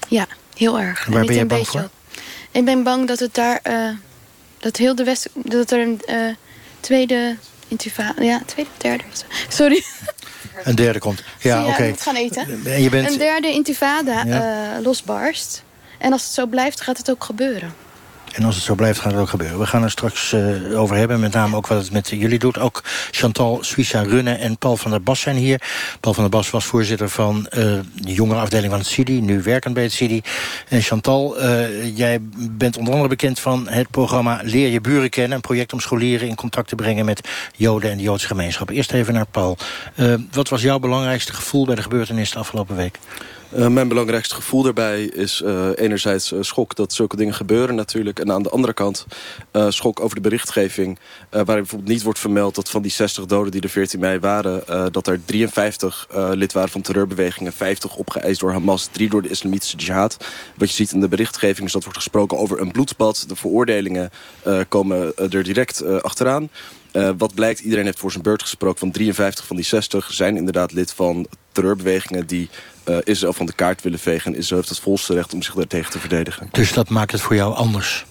Ja, 0.08 0.26
heel 0.56 0.80
erg. 0.80 1.06
En 1.06 1.12
waar 1.12 1.24
ben 1.24 1.34
je 1.34 1.46
bang 1.46 1.60
beetje... 1.60 1.78
voor? 1.78 1.90
Ik 2.50 2.64
ben 2.64 2.82
bang 2.82 3.06
dat 3.06 3.18
het 3.18 3.34
daar... 3.34 3.60
Uh, 3.64 3.88
dat 4.58 4.76
heel 4.76 4.94
de 4.94 5.04
West... 5.04 5.28
Dat 5.34 5.70
er 5.70 5.80
een 5.80 6.00
uh, 6.06 6.34
tweede 6.80 7.36
intifada... 7.68 8.22
Ja, 8.22 8.42
tweede, 8.46 8.70
derde... 8.76 9.04
Sorry. 9.48 9.82
Een 10.64 10.74
derde 10.74 10.98
komt. 10.98 11.22
Ja, 11.38 11.60
oké. 11.60 11.70
Okay. 11.70 11.94
gaan 11.98 12.14
eten. 12.14 12.60
En 12.64 12.82
je 12.82 12.90
bent... 12.90 13.10
Een 13.10 13.18
derde 13.18 13.52
intifada 13.52 14.24
ja. 14.24 14.76
uh, 14.76 14.82
losbarst. 14.84 15.62
En 15.98 16.12
als 16.12 16.24
het 16.24 16.32
zo 16.32 16.46
blijft, 16.46 16.80
gaat 16.80 16.98
het 16.98 17.10
ook 17.10 17.24
gebeuren. 17.24 17.74
En 18.32 18.44
als 18.44 18.54
het 18.54 18.64
zo 18.64 18.74
blijft, 18.74 19.00
gaat 19.00 19.12
het 19.12 19.20
ook 19.20 19.28
gebeuren. 19.28 19.58
We 19.58 19.66
gaan 19.66 19.82
er 19.82 19.90
straks 19.90 20.32
uh, 20.32 20.80
over 20.80 20.96
hebben, 20.96 21.20
met 21.20 21.32
name 21.32 21.56
ook 21.56 21.66
wat 21.66 21.82
het 21.82 21.92
met 21.92 22.08
jullie 22.08 22.38
doet. 22.38 22.58
Ook 22.58 22.82
Chantal 23.10 23.58
Suissa 23.60 24.02
Runne 24.02 24.34
en 24.34 24.58
Paul 24.58 24.76
van 24.76 24.90
der 24.90 25.02
Bas 25.02 25.20
zijn 25.20 25.36
hier. 25.36 25.60
Paul 26.00 26.14
van 26.14 26.22
der 26.22 26.32
Bas 26.32 26.50
was 26.50 26.64
voorzitter 26.64 27.08
van 27.08 27.36
uh, 27.38 27.62
de 27.94 28.12
jongere 28.12 28.40
afdeling 28.40 28.70
van 28.70 28.80
het 28.80 28.88
CIDI, 28.88 29.20
nu 29.20 29.42
werkend 29.42 29.74
bij 29.74 29.82
het 29.82 29.92
CIDI. 29.92 30.22
En 30.68 30.82
Chantal, 30.82 31.42
uh, 31.42 31.96
jij 31.96 32.18
bent 32.36 32.76
onder 32.76 32.92
andere 32.92 33.08
bekend 33.10 33.40
van 33.40 33.68
het 33.68 33.90
programma 33.90 34.40
Leer 34.42 34.68
je 34.68 34.80
buren 34.80 35.10
kennen. 35.10 35.32
Een 35.32 35.40
project 35.40 35.72
om 35.72 35.80
scholieren 35.80 36.28
in 36.28 36.34
contact 36.34 36.68
te 36.68 36.74
brengen 36.74 37.04
met 37.04 37.28
Joden 37.56 37.90
en 37.90 37.96
de 37.96 38.02
Joodse 38.02 38.26
gemeenschap. 38.26 38.70
Eerst 38.70 38.92
even 38.92 39.14
naar 39.14 39.26
Paul. 39.26 39.56
wat 40.32 40.48
was 40.48 40.62
jouw 40.62 40.78
belangrijkste 40.78 41.34
gevoel 41.34 41.66
bij 41.66 41.74
de 41.74 41.82
gebeurtenissen 41.82 42.36
de 42.36 42.42
afgelopen 42.42 42.76
week? 42.76 42.98
Uh, 43.56 43.66
mijn 43.66 43.88
belangrijkste 43.88 44.34
gevoel 44.34 44.62
daarbij 44.62 45.02
is 45.02 45.42
uh, 45.44 45.68
enerzijds 45.74 46.32
uh, 46.32 46.38
schok 46.42 46.74
dat 46.74 46.92
zulke 46.92 47.16
dingen 47.16 47.34
gebeuren 47.34 47.74
natuurlijk. 47.74 48.18
En 48.18 48.32
aan 48.32 48.42
de 48.42 48.48
andere 48.48 48.72
kant 48.72 49.06
schok 49.68 50.00
over 50.00 50.14
de 50.14 50.22
berichtgeving. 50.22 50.98
waarin 51.30 51.46
bijvoorbeeld 51.46 51.90
niet 51.90 52.02
wordt 52.02 52.18
vermeld 52.18 52.54
dat 52.54 52.70
van 52.70 52.82
die 52.82 52.90
60 52.90 53.26
doden 53.26 53.52
die 53.52 53.60
er 53.60 53.68
14 53.68 54.00
mei 54.00 54.18
waren... 54.18 54.92
dat 54.92 55.06
er 55.06 55.20
53 55.24 56.08
lid 56.32 56.52
waren 56.52 56.68
van 56.68 56.80
terreurbewegingen, 56.80 57.52
50 57.52 57.96
opgeëist 57.96 58.40
door 58.40 58.52
Hamas... 58.52 58.88
drie 58.92 59.08
door 59.08 59.22
de 59.22 59.28
islamitische 59.28 59.76
jihad. 59.76 60.16
Wat 60.56 60.68
je 60.68 60.74
ziet 60.74 60.92
in 60.92 61.00
de 61.00 61.08
berichtgeving 61.08 61.66
is 61.66 61.72
dat 61.72 61.82
wordt 61.82 61.98
gesproken 61.98 62.38
over 62.38 62.60
een 62.60 62.72
bloedbad. 62.72 63.24
De 63.28 63.36
veroordelingen 63.36 64.10
komen 64.68 65.16
er 65.16 65.42
direct 65.42 65.84
achteraan. 66.02 66.50
Wat 67.16 67.34
blijkt, 67.34 67.60
iedereen 67.60 67.84
heeft 67.84 67.98
voor 67.98 68.12
zijn 68.12 68.22
beurt 68.22 68.42
gesproken. 68.42 68.78
Van 68.78 68.90
53 68.90 69.46
van 69.46 69.56
die 69.56 69.64
60 69.64 70.12
zijn 70.12 70.36
inderdaad 70.36 70.72
lid 70.72 70.92
van 70.92 71.26
terreurbewegingen... 71.52 72.26
die 72.26 72.48
uh, 72.88 72.96
Israël 73.04 73.32
van 73.32 73.46
de 73.46 73.52
kaart 73.52 73.82
willen 73.82 73.98
vegen. 73.98 74.32
En 74.32 74.38
Israël 74.38 74.60
heeft 74.60 74.74
het 74.74 74.84
volste 74.84 75.14
recht 75.14 75.34
om 75.34 75.42
zich 75.42 75.54
daartegen 75.54 75.90
te 75.90 75.98
verdedigen. 75.98 76.48
Dus 76.52 76.72
dat 76.72 76.88
maakt 76.88 77.12
het 77.12 77.20
voor 77.20 77.34
jou 77.34 77.54
anders? 77.54 78.06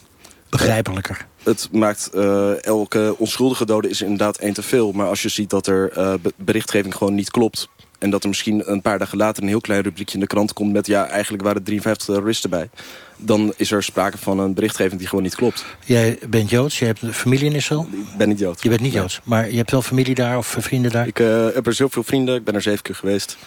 Begrijpelijker? 0.50 1.28
het 1.48 1.70
maakt 1.72 2.10
uh, 2.14 2.64
elke 2.66 3.16
onschuldige 3.18 3.66
dode 3.66 3.90
is 3.90 4.02
inderdaad 4.02 4.38
één 4.38 4.54
te 4.54 4.62
veel. 4.62 4.92
Maar 4.92 5.08
als 5.08 5.22
je 5.22 5.30
ziet 5.30 5.50
dat 5.50 5.68
er 5.68 5.98
uh, 5.98 6.14
berichtgeving 6.36 6.96
gewoon 6.96 7.16
niet 7.16 7.32
klopt... 7.32 7.70
En 7.98 8.10
dat 8.10 8.24
er 8.24 8.30
misschien 8.30 8.72
een 8.72 8.82
paar 8.82 9.00
dagen 9.00 9.18
later 9.18 9.44
een 9.44 9.50
heel 9.50 9.62
klein 9.62 9.82
rubriekje 9.82 10.14
in 10.14 10.20
de 10.20 10.28
krant 10.28 10.54
komt 10.54 10.74
met... 10.74 10.88
ja, 10.88 11.08
eigenlijk 11.08 11.44
waren 11.44 11.64
53 11.64 12.06
terroristen 12.06 12.50
bij. 12.50 12.70
Dan 13.18 13.54
is 13.56 13.72
er 13.72 13.84
sprake 13.84 14.18
van 14.18 14.40
een 14.40 14.54
berichtgeving 14.54 15.00
die 15.00 15.08
gewoon 15.08 15.24
niet 15.24 15.36
klopt. 15.36 15.66
Jij 15.86 16.20
bent 16.30 16.50
Joods, 16.50 16.80
je 16.80 16.86
hebt 16.86 17.02
een 17.02 17.14
familie 17.14 17.46
in 17.46 17.56
Israël? 17.56 17.88
Ik 17.92 18.18
ben 18.18 18.28
niet 18.28 18.40
Joods. 18.40 18.64
Je 18.64 18.70
bent 18.70 18.82
niet 18.82 18.94
Joods, 18.94 19.20
maar 19.24 19.50
je 19.50 19.58
hebt 19.58 19.72
wel 19.72 19.82
familie 19.82 20.16
daar 20.16 20.38
of 20.38 20.56
vrienden 20.60 20.92
daar? 20.92 21.08
Ik 21.08 21.18
heb 21.54 21.68
er 21.68 21.74
zoveel 21.74 22.04
vrienden, 22.04 22.36
ik 22.36 22.44
ben 22.44 22.56
er 22.56 22.62
zeven 22.62 22.82
keer 22.82 22.96
geweest. 22.96 23.38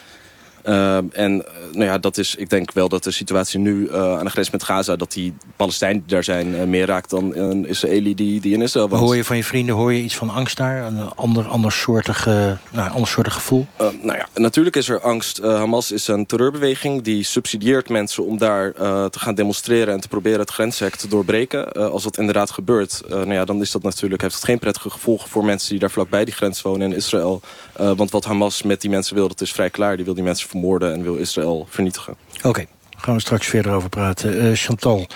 Uh, 0.64 0.96
en 0.96 1.44
nou 1.73 1.85
ja, 1.85 1.99
dat 1.99 2.18
is, 2.18 2.35
ik 2.35 2.51
denk 2.51 2.73
wel 2.73 2.88
dat 2.88 3.05
de 3.05 3.11
situatie 3.11 3.59
nu 3.59 3.88
uh, 3.88 4.18
aan 4.18 4.25
de 4.25 4.31
grens 4.31 4.51
met 4.51 4.62
Gaza... 4.62 4.96
dat 4.96 5.12
die 5.12 5.35
Palestijnen 5.57 5.99
die 5.99 6.09
daar 6.09 6.25
zijn 6.25 6.55
uh, 6.55 6.62
meer 6.62 6.87
raakt 6.87 7.11
dan 7.11 7.37
een 7.37 7.66
Israëli 7.66 8.14
die, 8.14 8.40
die 8.40 8.55
in 8.55 8.62
Israël 8.62 8.88
was. 8.88 9.01
Hoor 9.01 9.16
je 9.16 9.25
van 9.25 9.37
je 9.37 9.44
vrienden 9.44 9.75
hoor 9.75 9.92
je 9.92 10.03
iets 10.03 10.16
van 10.16 10.31
angst 10.31 10.57
daar? 10.57 10.85
Een 10.85 11.14
ander, 11.14 11.46
ander, 11.46 11.73
soortig, 11.73 12.27
nou, 12.70 12.90
ander 12.90 13.09
soortig 13.09 13.33
gevoel? 13.33 13.66
nou 13.79 14.18
ja, 14.18 14.29
natuurlijk 14.35 14.77
is 14.77 14.88
er 14.88 15.01
angst. 15.01 15.42
Hamas 15.42 15.92
is 15.92 16.09
een 16.09 16.27
terreurbeweging 16.27 17.03
die 17.03 17.23
subsidieert 17.23 17.88
mensen... 17.88 18.25
om 18.25 18.38
daar 18.38 18.73
te 19.11 19.18
gaan 19.18 19.35
demonstreren 19.35 19.94
en 19.94 20.01
te 20.01 20.09
proberen 20.09 20.40
het 20.40 20.51
grenshek 20.51 20.96
te 20.96 21.09
doorbreken. 21.09 21.73
als 21.73 22.03
dat 22.03 22.18
inderdaad 22.18 22.51
gebeurt, 22.51 23.03
nou 23.09 23.33
ja, 23.33 23.44
dan 23.44 23.61
is 23.61 23.70
dat 23.70 23.83
natuurlijk, 23.83 24.23
heeft 24.23 24.35
het 24.35 24.44
geen 24.44 24.59
prettige 24.59 24.90
gevolgen... 24.90 25.29
voor 25.29 25.44
mensen 25.44 25.70
die 25.70 25.79
daar 25.79 25.90
vlakbij 25.90 26.25
die 26.25 26.35
grens 26.35 26.62
wonen 26.62 26.90
in 26.90 26.96
Israël. 26.96 27.40
want 27.77 28.11
wat 28.11 28.25
Hamas 28.25 28.62
met 28.62 28.81
die 28.81 28.90
mensen 28.90 29.14
wil, 29.14 29.29
dat 29.29 29.40
is 29.40 29.53
vrij 29.53 29.70
klaar. 29.70 29.96
Die 29.96 30.05
wil 30.05 30.14
die 30.14 30.25
mensen 30.25 30.49
vermoorden 30.51 30.93
en 30.93 31.03
wil 31.03 31.15
Israël 31.15 31.67
vernietigen. 31.71 32.17
Oké, 32.37 32.49
okay. 32.49 32.67
gaan 32.97 33.15
we 33.15 33.21
straks 33.21 33.47
verder 33.47 33.73
over 33.73 33.89
praten. 33.89 34.45
Uh, 34.45 34.57
Chantal, 34.57 35.07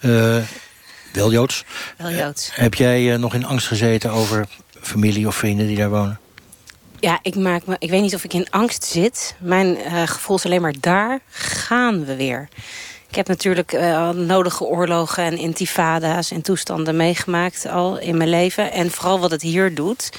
uh, 0.00 0.36
wel 1.12 1.32
Joods. 1.32 1.64
Wel 1.96 2.10
Joods. 2.10 2.48
Uh, 2.48 2.54
heb 2.54 2.74
jij 2.74 3.16
nog 3.16 3.34
in 3.34 3.44
angst 3.44 3.66
gezeten 3.66 4.10
over 4.10 4.46
familie 4.80 5.26
of 5.26 5.34
vrienden 5.34 5.66
die 5.66 5.76
daar 5.76 5.90
wonen? 5.90 6.20
Ja, 7.00 7.18
ik, 7.22 7.34
maak 7.34 7.66
me, 7.66 7.76
ik 7.78 7.90
weet 7.90 8.02
niet 8.02 8.14
of 8.14 8.24
ik 8.24 8.32
in 8.32 8.50
angst 8.50 8.84
zit. 8.84 9.34
Mijn 9.38 9.76
gevoel 10.08 10.36
is 10.36 10.44
alleen 10.44 10.60
maar 10.60 10.74
daar 10.80 11.20
gaan 11.30 12.04
we 12.04 12.16
weer. 12.16 12.48
Ik 13.12 13.18
heb 13.18 13.28
natuurlijk 13.28 13.72
uh, 13.72 14.10
nodige 14.10 14.64
oorlogen 14.64 15.24
en 15.24 15.38
intifada's 15.38 16.30
en 16.30 16.42
toestanden 16.42 16.96
meegemaakt 16.96 17.66
al 17.66 17.98
in 17.98 18.16
mijn 18.16 18.28
leven. 18.28 18.72
En 18.72 18.90
vooral 18.90 19.20
wat 19.20 19.30
het 19.30 19.42
hier 19.42 19.74
doet. 19.74 20.10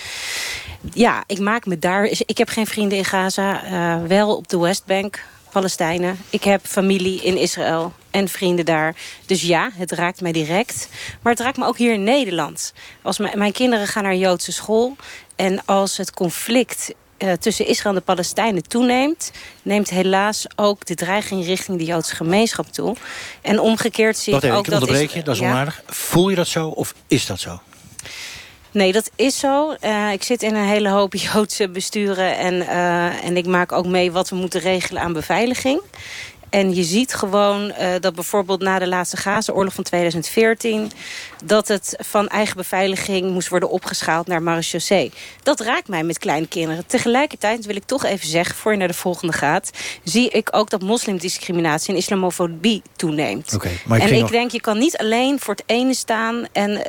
Ja, 0.92 1.24
ik 1.28 1.40
maak 1.40 1.66
me 1.66 1.80
daar... 1.80 2.06
Ik 2.06 2.38
heb 2.38 2.50
geen 2.50 2.68
vrienden 2.68 2.98
in 2.98 3.06
Gaza, 3.06 3.64
uh, 3.66 4.08
wel 4.08 4.36
op 4.36 4.48
de 4.48 4.58
Westbank, 4.58 5.24
Palestijnen. 5.52 6.18
Ik 6.30 6.44
heb 6.44 6.66
familie 6.66 7.22
in 7.22 7.38
Israël 7.38 7.94
en 8.12 8.28
vrienden 8.28 8.66
daar. 8.66 8.96
Dus 9.26 9.42
ja, 9.42 9.70
het 9.74 9.92
raakt 9.92 10.22
mij 10.22 10.32
direct. 10.32 10.90
Maar 11.22 11.34
het 11.34 11.42
raakt 11.42 11.58
me 11.58 11.66
ook 11.66 11.78
hier 11.78 11.94
in 11.94 12.04
Nederland. 12.04 12.74
Als 13.02 13.18
mijn 13.18 13.52
kinderen 13.52 13.88
gaan 13.88 14.04
naar 14.04 14.16
Joodse 14.16 14.52
school... 14.52 14.96
en 15.36 15.66
als 15.66 15.98
het 15.98 16.14
conflict 16.14 16.94
uh, 17.18 17.32
tussen 17.32 17.68
Israël 17.68 17.96
en 17.96 18.00
de 18.00 18.06
Palestijnen 18.06 18.68
toeneemt... 18.68 19.32
neemt 19.62 19.90
helaas 19.90 20.46
ook 20.56 20.86
de 20.86 20.96
dreiging 20.96 21.46
richting 21.46 21.78
de 21.78 21.86
Joodse 21.86 22.16
gemeenschap 22.16 22.68
toe. 22.68 22.96
En 23.42 23.60
omgekeerd 23.60 24.18
zie 24.18 24.36
ik 24.36 24.44
ook 24.44 24.66
ik 24.66 24.72
dat... 24.72 24.82
onderbreek 24.82 25.10
je, 25.10 25.24
dat 25.24 25.36
is 25.36 25.42
ja? 25.42 25.50
onaardig. 25.50 25.84
Voel 25.86 26.30
je 26.30 26.36
dat 26.36 26.48
zo 26.48 26.68
of 26.68 26.94
is 27.08 27.26
dat 27.26 27.40
zo? 27.40 27.60
Nee, 28.74 28.92
dat 28.92 29.12
is 29.16 29.40
zo. 29.40 29.76
Uh, 29.84 30.12
ik 30.12 30.24
zit 30.24 30.44
in 30.44 30.56
een 30.56 30.68
hele 30.68 30.90
hoop 30.90 31.14
Joodse 31.34 31.70
besturen... 31.70 32.38
En, 32.38 32.54
uh, 32.54 33.24
en 33.24 33.38
ik 33.38 33.46
maak 33.46 33.72
ook 33.72 33.86
mee 33.86 34.12
wat 34.12 34.30
we 34.30 34.36
moeten 34.36 34.60
regelen 34.60 35.02
aan 35.02 35.14
beveiliging. 35.14 35.82
En 36.54 36.76
je 36.76 36.84
ziet 36.84 37.14
gewoon 37.14 37.66
uh, 37.80 37.88
dat 38.00 38.16
bijvoorbeeld 38.16 38.62
na 38.62 38.80
de 38.80 38.88
laatste 38.88 39.18
Gaza-oorlog 39.18 39.74
van 39.74 39.84
2014... 39.84 40.92
dat 41.44 41.68
het 41.68 41.96
van 42.00 42.28
eigen 42.28 42.58
beveiliging 42.58 43.32
moest 43.32 43.48
worden 43.48 43.70
opgeschaald 43.70 44.28
naar 44.28 44.42
marechaussee. 44.42 45.12
Dat 45.44 45.60
raakt 45.60 45.88
mij 45.88 46.04
met 46.04 46.18
kleine 46.18 46.48
kinderen. 46.48 46.86
Tegelijkertijd 46.86 47.66
wil 47.66 47.76
ik 47.76 47.84
toch 47.84 48.06
even 48.06 48.28
zeggen, 48.28 48.56
voor 48.56 48.72
je 48.72 48.78
naar 48.78 48.88
de 48.88 48.94
volgende 48.94 49.34
gaat... 49.34 49.70
zie 50.04 50.30
ik 50.30 50.50
ook 50.52 50.70
dat 50.70 50.82
moslimdiscriminatie 50.82 51.94
en 51.94 52.00
islamofobie 52.00 52.82
toeneemt. 52.96 53.54
Okay, 53.54 53.72
ik 53.72 54.02
en 54.02 54.14
ik 54.14 54.22
nog... 54.22 54.32
denk, 54.32 54.52
je 54.52 54.62
kan 54.62 54.78
niet 54.78 54.98
alleen 54.98 55.40
voor 55.40 55.54
het 55.54 55.64
ene 55.66 55.94
staan. 55.94 56.46
En 56.52 56.72
uh, 56.72 56.80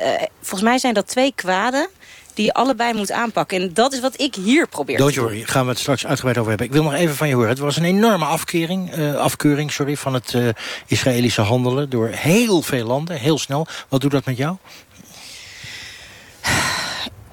volgens 0.41 0.69
mij 0.69 0.77
zijn 0.77 0.93
dat 0.93 1.07
twee 1.07 1.31
kwaden 1.35 1.89
die 2.35 2.45
je 2.45 2.53
allebei 2.53 2.93
moet 2.93 3.11
aanpakken. 3.11 3.61
En 3.61 3.73
dat 3.73 3.93
is 3.93 3.99
wat 3.99 4.21
ik 4.21 4.35
hier 4.35 4.67
probeer 4.67 4.97
Don't 4.97 5.15
worry, 5.15 5.43
gaan 5.43 5.63
we 5.63 5.69
het 5.69 5.79
straks 5.79 6.05
uitgebreid 6.05 6.37
over 6.37 6.49
hebben. 6.49 6.67
Ik 6.67 6.73
wil 6.73 6.83
nog 6.83 6.93
even 6.93 7.15
van 7.15 7.27
je 7.27 7.33
horen. 7.33 7.49
Het 7.49 7.59
was 7.59 7.77
een 7.77 7.83
enorme 7.83 8.25
afkering, 8.25 8.97
uh, 8.97 9.15
afkeuring 9.15 9.71
sorry, 9.71 9.97
van 9.97 10.13
het 10.13 10.33
uh, 10.33 10.47
Israëlische 10.87 11.41
handelen... 11.41 11.89
door 11.89 12.07
heel 12.07 12.61
veel 12.61 12.85
landen, 12.85 13.17
heel 13.17 13.37
snel. 13.37 13.67
Wat 13.89 14.01
doet 14.01 14.11
dat 14.11 14.25
met 14.25 14.37
jou? 14.37 14.57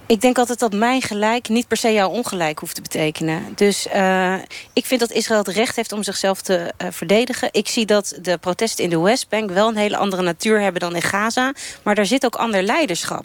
Ik 0.07 0.21
denk 0.21 0.39
altijd 0.39 0.59
dat 0.59 0.73
mijn 0.73 1.03
gelijk 1.03 1.49
niet 1.49 1.69
per 1.69 1.77
se 1.77 1.93
jouw 1.93 2.09
ongelijk 2.09 2.59
hoeft 2.59 2.75
te 2.75 2.83
betekenen. 2.83 3.43
Dus 3.55 3.87
uh, 3.95 4.35
ik 4.73 4.87
vind 4.87 5.01
dat 5.01 5.11
Israël 5.11 5.39
het 5.39 5.49
recht 5.49 5.77
heeft 5.77 5.93
om 5.93 6.03
zichzelf 6.03 6.43
te 6.43 6.73
uh, 6.79 6.89
verdedigen. 6.91 7.49
Ik 7.53 7.69
zie 7.69 7.87
dat 7.87 8.19
de 8.23 8.39
protesten 8.39 8.85
in 8.85 8.91
de 8.91 8.99
Westbank 8.99 9.51
wel 9.51 9.69
een 9.69 9.77
hele 9.77 9.97
andere 9.97 10.23
natuur 10.23 10.61
hebben 10.61 10.81
dan 10.81 10.95
in 10.95 11.03
Gaza. 11.03 11.53
Maar 11.83 11.95
daar 11.95 12.07
zit 12.07 12.25
ook 12.25 12.35
ander 12.35 12.63
leiderschap. 12.63 13.25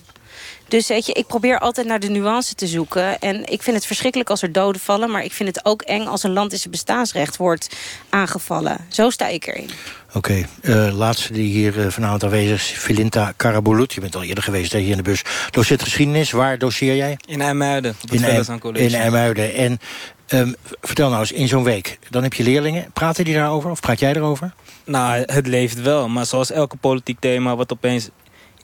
Dus 0.67 0.87
weet 0.87 1.05
je, 1.05 1.13
ik 1.13 1.27
probeer 1.27 1.59
altijd 1.59 1.87
naar 1.87 1.99
de 1.99 2.09
nuance 2.09 2.55
te 2.55 2.67
zoeken. 2.67 3.19
En 3.19 3.45
ik 3.45 3.61
vind 3.63 3.75
het 3.75 3.85
verschrikkelijk 3.85 4.29
als 4.29 4.41
er 4.41 4.51
doden 4.51 4.81
vallen. 4.81 5.11
Maar 5.11 5.23
ik 5.23 5.33
vind 5.33 5.55
het 5.55 5.65
ook 5.65 5.81
eng 5.81 6.05
als 6.05 6.23
een 6.23 6.33
land 6.33 6.51
in 6.51 6.57
zijn 6.57 6.71
bestaansrecht 6.71 7.37
wordt 7.37 7.69
aangevallen. 8.09 8.85
Zo 8.89 9.09
sta 9.09 9.27
ik 9.27 9.47
erin. 9.47 9.69
Oké, 10.13 10.17
okay. 10.17 10.47
uh, 10.87 10.97
laatste 10.97 11.33
die 11.33 11.51
hier 11.51 11.77
uh, 11.77 11.87
vanavond 11.87 12.23
aanwezig 12.23 12.53
is, 12.53 12.77
Filinta 12.77 13.33
Karabulut. 13.35 13.93
Je 13.93 14.01
bent 14.01 14.15
al 14.15 14.23
eerder 14.23 14.43
geweest 14.43 14.71
hè, 14.71 14.79
hier 14.79 14.91
in 14.91 14.97
de 14.97 15.03
bus. 15.03 15.21
Docent 15.51 15.83
geschiedenis, 15.83 16.31
waar 16.31 16.57
doseer 16.57 16.95
jij? 16.95 17.17
In 17.25 17.41
IJmuiden, 17.41 17.91
op 17.91 18.09
het 18.09 18.21
in, 18.21 18.27
IJm 18.27 18.75
in 18.75 18.95
IJmuiden. 18.95 19.53
En 19.53 19.79
um, 20.27 20.55
vertel 20.81 21.09
nou 21.09 21.21
eens, 21.21 21.31
in 21.31 21.47
zo'n 21.47 21.63
week, 21.63 21.99
dan 22.09 22.23
heb 22.23 22.33
je 22.33 22.43
leerlingen. 22.43 22.91
Praten 22.93 23.25
die 23.25 23.33
daarover 23.33 23.69
of 23.69 23.79
praat 23.79 23.99
jij 23.99 24.15
erover? 24.15 24.53
Nou, 24.83 25.23
het 25.25 25.47
leeft 25.47 25.81
wel. 25.81 26.07
Maar 26.07 26.25
zoals 26.25 26.51
elke 26.51 26.77
politiek 26.77 27.19
thema 27.19 27.55
wat 27.55 27.71
opeens 27.71 28.09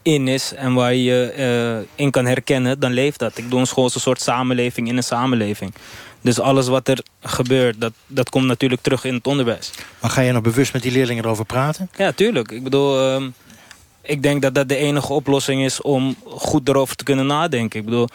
in 0.04 0.28
is 0.28 0.54
en 0.54 0.74
waar 0.74 0.94
je 0.94 1.34
uh, 1.38 1.88
in 1.96 2.12
kan 2.12 2.26
herkennen, 2.26 2.80
dan 2.80 2.92
leeft 2.92 3.20
dat. 3.20 3.38
Ik 3.38 3.50
doe 3.50 3.60
een 3.60 3.68
school 3.68 3.84
als 3.84 3.96
een 3.96 4.02
soort 4.02 4.22
samenleving 4.22 4.88
in 4.88 4.98
een 4.98 5.04
samenleving. 5.04 5.74
Dus 6.22 6.40
alles 6.40 6.68
wat 6.68 6.88
er 6.88 7.04
gebeurt, 7.22 7.82
dat, 7.82 7.94
dat 8.08 8.30
komt 8.30 8.46
natuurlijk 8.46 8.82
terug 8.82 9.04
in 9.04 9.14
het 9.14 9.28
onderwijs. 9.28 9.72
Maar 10.00 10.12
ga 10.12 10.22
je 10.22 10.32
nog 10.32 10.42
bewust 10.42 10.74
met 10.74 10.82
die 10.82 10.92
leerlingen 10.92 11.24
erover 11.24 11.46
praten? 11.46 11.90
Ja, 11.98 12.12
tuurlijk. 12.12 12.52
Ik 12.52 12.64
bedoel, 12.64 13.14
um, 13.14 13.34
ik 14.02 14.24
denk 14.24 14.42
dat 14.42 14.56
dat 14.56 14.70
de 14.70 14.76
enige 14.76 15.14
oplossing 15.14 15.64
is 15.64 15.82
om 15.82 16.16
goed 16.26 16.68
erover 16.68 16.96
te 16.96 17.04
kunnen 17.04 17.26
nadenken. 17.26 17.80
Ik 17.80 17.86
bedoel, 17.86 18.08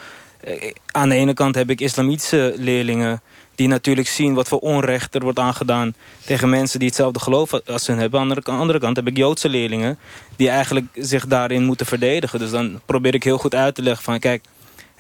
aan 0.87 1.09
de 1.09 1.15
ene 1.15 1.35
kant 1.35 1.55
heb 1.55 1.71
ik 1.71 1.81
islamitische 1.81 2.55
leerlingen 2.57 3.21
die 3.59 3.69
natuurlijk 3.69 4.09
zien 4.09 4.35
wat 4.35 4.49
voor 4.49 4.59
onrecht 4.59 5.15
er 5.15 5.21
wordt 5.21 5.39
aangedaan... 5.39 5.95
tegen 6.25 6.49
mensen 6.49 6.79
die 6.79 6.89
hetzelfde 6.89 7.21
geloof 7.21 7.53
als 7.53 7.87
hun 7.87 7.99
hebben. 7.99 8.21
Aan 8.21 8.29
de 8.29 8.43
andere 8.45 8.79
kant 8.79 8.97
heb 8.97 9.07
ik 9.07 9.17
Joodse 9.17 9.49
leerlingen... 9.49 9.99
die 10.37 10.49
eigenlijk 10.49 10.87
zich 10.95 11.27
daarin 11.27 11.65
moeten 11.65 11.87
verdedigen. 11.87 12.39
Dus 12.39 12.51
dan 12.51 12.81
probeer 12.87 13.15
ik 13.15 13.23
heel 13.23 13.39
goed 13.39 13.55
uit 13.55 13.75
te 13.75 13.83
leggen 13.83 14.05
van... 14.05 14.19
kijk, 14.19 14.45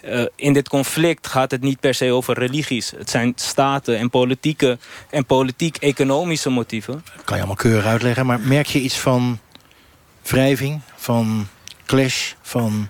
uh, 0.04 0.24
in 0.34 0.52
dit 0.52 0.68
conflict 0.68 1.26
gaat 1.26 1.50
het 1.50 1.60
niet 1.60 1.80
per 1.80 1.94
se 1.94 2.12
over 2.12 2.38
religies. 2.38 2.90
Het 2.90 3.10
zijn 3.10 3.32
staten 3.36 3.98
en 3.98 4.10
politieke 4.10 4.78
en 5.10 5.24
politiek-economische 5.24 6.50
motieven. 6.50 7.02
Dat 7.14 7.24
kan 7.24 7.36
je 7.36 7.42
allemaal 7.42 7.62
keurig 7.62 7.84
uitleggen. 7.84 8.26
Maar 8.26 8.40
merk 8.40 8.66
je 8.66 8.80
iets 8.80 8.98
van 8.98 9.38
wrijving, 10.22 10.80
van 10.96 11.48
clash, 11.88 12.32
van 12.42 12.88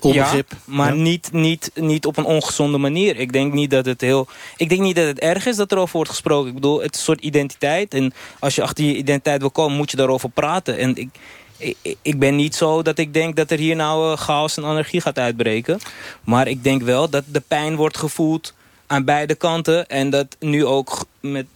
onbegrip. 0.00 0.50
Ja, 0.50 0.56
maar 0.64 0.94
ja. 0.94 1.02
Niet, 1.02 1.32
niet, 1.32 1.70
niet 1.74 2.06
op 2.06 2.16
een 2.16 2.24
ongezonde 2.24 2.78
manier. 2.78 3.16
Ik 3.16 3.32
denk 3.32 3.52
niet 3.52 3.70
dat 3.70 3.86
het 3.86 4.00
heel. 4.00 4.28
Ik 4.56 4.68
denk 4.68 4.80
niet 4.80 4.96
dat 4.96 5.06
het 5.06 5.18
erg 5.18 5.46
is 5.46 5.56
dat 5.56 5.72
erover 5.72 5.96
wordt 5.96 6.10
gesproken. 6.10 6.48
Ik 6.48 6.54
bedoel, 6.54 6.82
het 6.82 6.92
is 6.92 6.98
een 6.98 7.04
soort 7.04 7.20
identiteit. 7.20 7.94
En 7.94 8.12
als 8.38 8.54
je 8.54 8.62
achter 8.62 8.84
je 8.84 8.96
identiteit 8.96 9.40
wil 9.40 9.50
komen, 9.50 9.76
moet 9.76 9.90
je 9.90 9.96
daarover 9.96 10.28
praten. 10.28 10.78
En 10.78 10.96
ik. 10.96 11.08
Ik, 11.56 11.96
ik 12.02 12.18
ben 12.18 12.36
niet 12.36 12.54
zo 12.54 12.82
dat 12.82 12.98
ik 12.98 13.14
denk 13.14 13.36
dat 13.36 13.50
er 13.50 13.58
hier 13.58 13.76
nou 13.76 14.12
uh, 14.12 14.18
chaos 14.18 14.56
en 14.56 14.64
anarchie 14.64 15.00
gaat 15.00 15.18
uitbreken. 15.18 15.78
Maar 16.24 16.48
ik 16.48 16.62
denk 16.62 16.82
wel 16.82 17.10
dat 17.10 17.24
de 17.26 17.42
pijn 17.48 17.76
wordt 17.76 17.96
gevoeld 17.96 18.54
aan 18.86 19.04
beide 19.04 19.34
kanten. 19.34 19.86
En 19.86 20.10
dat 20.10 20.36
nu 20.38 20.66
ook 20.66 21.04
met, 21.20 21.46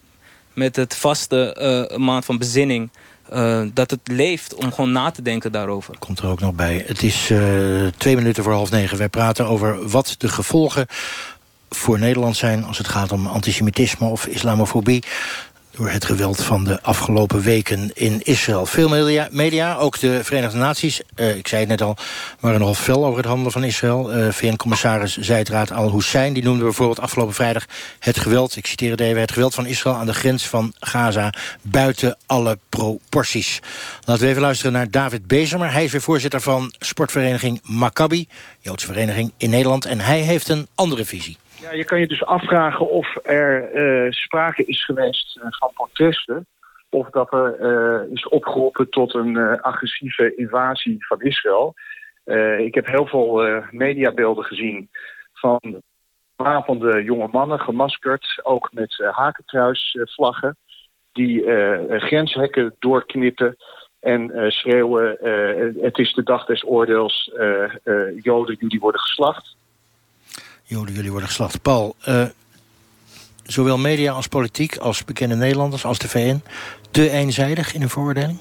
met 0.52 0.76
het 0.76 0.96
vaste 0.96 1.56
uh, 1.90 1.98
maand 1.98 2.24
van 2.24 2.38
bezinning... 2.38 2.90
Uh, 3.32 3.62
dat 3.74 3.90
het 3.90 4.00
leeft 4.04 4.54
om 4.54 4.72
gewoon 4.72 4.92
na 4.92 5.10
te 5.10 5.22
denken 5.22 5.52
daarover. 5.52 5.98
Komt 5.98 6.18
er 6.18 6.26
ook 6.26 6.40
nog 6.40 6.54
bij. 6.54 6.84
Het 6.86 7.02
is 7.02 7.30
uh, 7.30 7.86
twee 7.96 8.16
minuten 8.16 8.42
voor 8.42 8.52
half 8.52 8.70
negen. 8.70 8.98
Wij 8.98 9.08
praten 9.08 9.46
over 9.46 9.88
wat 9.88 10.14
de 10.18 10.28
gevolgen 10.28 10.86
voor 11.70 11.98
Nederland 11.98 12.36
zijn... 12.36 12.64
als 12.64 12.78
het 12.78 12.88
gaat 12.88 13.12
om 13.12 13.26
antisemitisme 13.26 14.08
of 14.08 14.26
islamofobie 14.26 15.02
door 15.76 15.90
het 15.90 16.04
geweld 16.04 16.42
van 16.42 16.64
de 16.64 16.82
afgelopen 16.82 17.40
weken 17.40 17.90
in 17.94 18.20
Israël. 18.22 18.66
Veel 18.66 18.88
media, 19.30 19.76
ook 19.76 19.98
de 19.98 20.24
Verenigde 20.24 20.58
Naties, 20.58 21.00
uh, 21.16 21.36
ik 21.36 21.48
zei 21.48 21.60
het 21.60 21.70
net 21.70 21.80
al... 21.80 21.96
waren 22.40 22.58
nogal 22.58 22.74
fel 22.74 23.04
over 23.04 23.16
het 23.16 23.26
handelen 23.26 23.52
van 23.52 23.64
Israël. 23.64 24.16
Uh, 24.16 24.32
VN-commissaris 24.32 25.16
Zeidraad 25.16 25.72
al-Hussein 25.72 26.32
die 26.32 26.42
noemde 26.42 26.64
bijvoorbeeld 26.64 27.00
afgelopen 27.00 27.34
vrijdag... 27.34 27.66
het 27.98 28.18
geweld, 28.18 28.56
ik 28.56 28.66
citeer 28.66 28.90
het 28.90 29.00
even, 29.00 29.20
het 29.20 29.32
geweld 29.32 29.54
van 29.54 29.66
Israël 29.66 29.96
aan 29.96 30.06
de 30.06 30.14
grens 30.14 30.48
van 30.48 30.72
Gaza... 30.80 31.32
buiten 31.62 32.16
alle 32.26 32.58
proporties. 32.68 33.60
Laten 34.04 34.22
we 34.22 34.28
even 34.28 34.42
luisteren 34.42 34.72
naar 34.72 34.90
David 34.90 35.26
Bezemer. 35.26 35.72
Hij 35.72 35.84
is 35.84 35.92
weer 35.92 36.00
voorzitter 36.00 36.40
van 36.40 36.74
sportvereniging 36.78 37.60
Maccabi... 37.62 38.28
Joodse 38.60 38.86
vereniging 38.86 39.32
in 39.36 39.50
Nederland. 39.50 39.84
En 39.84 40.00
hij 40.00 40.20
heeft 40.20 40.48
een 40.48 40.66
andere 40.74 41.04
visie. 41.04 41.36
Ja, 41.60 41.72
je 41.72 41.84
kan 41.84 42.00
je 42.00 42.06
dus 42.06 42.24
afvragen 42.24 42.90
of 42.90 43.16
er 43.22 43.74
uh, 43.74 44.12
sprake 44.12 44.64
is 44.64 44.84
geweest 44.84 45.38
van 45.40 45.70
protesten. 45.74 46.46
Of 46.90 47.10
dat 47.10 47.32
er 47.32 48.06
is 48.12 48.28
opgeroepen 48.28 48.90
tot 48.90 49.14
een 49.14 49.60
agressieve 49.60 50.34
invasie 50.34 51.06
van 51.06 51.20
Israël. 51.20 51.74
ik 52.58 52.74
heb 52.74 52.86
heel 52.86 53.06
veel 53.06 53.62
mediabeelden 53.70 54.44
gezien 54.44 54.88
van 55.32 55.82
wapende 56.36 57.02
jonge 57.02 57.28
mannen, 57.32 57.60
gemaskerd, 57.60 58.40
ook 58.42 58.72
met 58.72 58.96
hakentruisvlaggen, 59.10 60.56
die 61.12 61.42
grenshekken 61.88 62.74
doorknippen 62.78 63.56
en 64.00 64.52
schreeuwen: 64.52 65.18
Het 65.80 65.98
is 65.98 66.12
de 66.12 66.22
dag 66.22 66.44
des 66.44 66.66
oordeels, 66.66 67.32
Joden, 68.22 68.56
jullie 68.58 68.80
worden 68.80 69.00
geslacht. 69.00 69.56
Joden, 70.68 70.94
jullie 70.94 71.10
worden 71.10 71.28
geslacht. 71.28 71.62
Paul, 71.62 71.96
uh, 72.08 72.24
zowel 73.42 73.78
media 73.78 74.12
als 74.12 74.26
politiek, 74.26 74.76
als 74.76 75.04
bekende 75.04 75.34
Nederlanders, 75.34 75.84
als 75.84 75.98
de 75.98 76.08
VN... 76.08 76.42
te 76.90 77.10
eenzijdig 77.10 77.74
in 77.74 77.80
hun 77.80 77.90
veroordeling? 77.90 78.38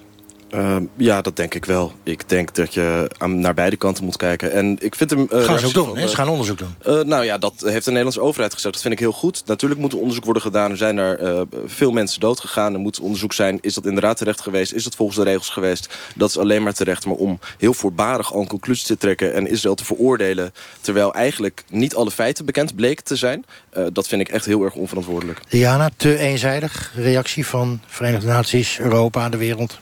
Uh, 0.51 0.77
ja, 0.95 1.21
dat 1.21 1.35
denk 1.35 1.53
ik 1.53 1.65
wel. 1.65 1.93
Ik 2.03 2.29
denk 2.29 2.55
dat 2.55 2.73
je 2.73 3.11
aan, 3.17 3.39
naar 3.39 3.53
beide 3.53 3.75
kanten 3.75 4.03
moet 4.03 4.17
kijken. 4.17 4.51
En 4.51 4.77
ik 4.79 4.95
vind 4.95 5.09
hem, 5.09 5.27
uh, 5.33 5.43
gaan 5.43 5.59
ze 5.59 5.65
ook 5.65 5.73
doen, 5.73 5.97
hè? 5.97 6.07
Ze 6.07 6.15
gaan 6.15 6.27
onderzoek 6.27 6.57
doen. 6.57 6.75
Uh, 6.87 7.01
nou 7.01 7.25
ja, 7.25 7.37
dat 7.37 7.53
heeft 7.57 7.83
de 7.83 7.89
Nederlandse 7.89 8.21
overheid 8.21 8.53
gezegd. 8.53 8.73
Dat 8.73 8.81
vind 8.81 8.93
ik 8.93 8.99
heel 8.99 9.11
goed. 9.11 9.43
Natuurlijk 9.45 9.81
moet 9.81 9.91
er 9.91 9.99
onderzoek 9.99 10.23
worden 10.23 10.41
gedaan. 10.41 10.71
Er 10.71 10.77
zijn 10.77 10.97
er 10.97 11.45
veel 11.65 11.91
mensen 11.91 12.19
doodgegaan. 12.19 12.73
Er 12.73 12.79
moet 12.79 12.99
onderzoek 12.99 13.33
zijn. 13.33 13.57
Is 13.61 13.73
dat 13.73 13.85
inderdaad 13.85 14.17
terecht 14.17 14.41
geweest? 14.41 14.73
Is 14.73 14.83
dat 14.83 14.95
volgens 14.95 15.17
de 15.17 15.23
regels 15.23 15.49
geweest? 15.49 15.95
Dat 16.15 16.29
is 16.29 16.37
alleen 16.37 16.63
maar 16.63 16.73
terecht. 16.73 17.05
Maar 17.05 17.15
om 17.15 17.39
heel 17.57 17.73
voorbarig 17.73 18.33
al 18.33 18.41
een 18.41 18.47
conclusie 18.47 18.85
te 18.85 18.97
trekken... 18.97 19.33
en 19.33 19.47
Israël 19.47 19.75
te 19.75 19.85
veroordelen... 19.85 20.53
terwijl 20.81 21.13
eigenlijk 21.13 21.63
niet 21.69 21.95
alle 21.95 22.11
feiten 22.11 22.45
bekend 22.45 22.75
bleken 22.75 23.03
te 23.03 23.15
zijn... 23.15 23.45
dat 23.93 24.07
vind 24.07 24.21
ik 24.21 24.29
echt 24.29 24.45
heel 24.45 24.63
erg 24.63 24.73
onverantwoordelijk. 24.73 25.39
Diana, 25.49 25.89
te 25.97 26.17
eenzijdig 26.17 26.91
reactie 26.95 27.45
van 27.45 27.81
Verenigde 27.87 28.27
Naties, 28.27 28.79
Europa, 28.79 29.29
de 29.29 29.37
wereld? 29.37 29.77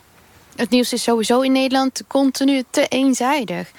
Het 0.56 0.70
nieuws 0.70 0.94
is 0.94 1.04
sowieso 1.04 1.42
in 1.42 1.52
Nederland 1.52 2.02
continu 2.08 2.64
te 2.70 2.88
eenzijdig. 2.88 3.72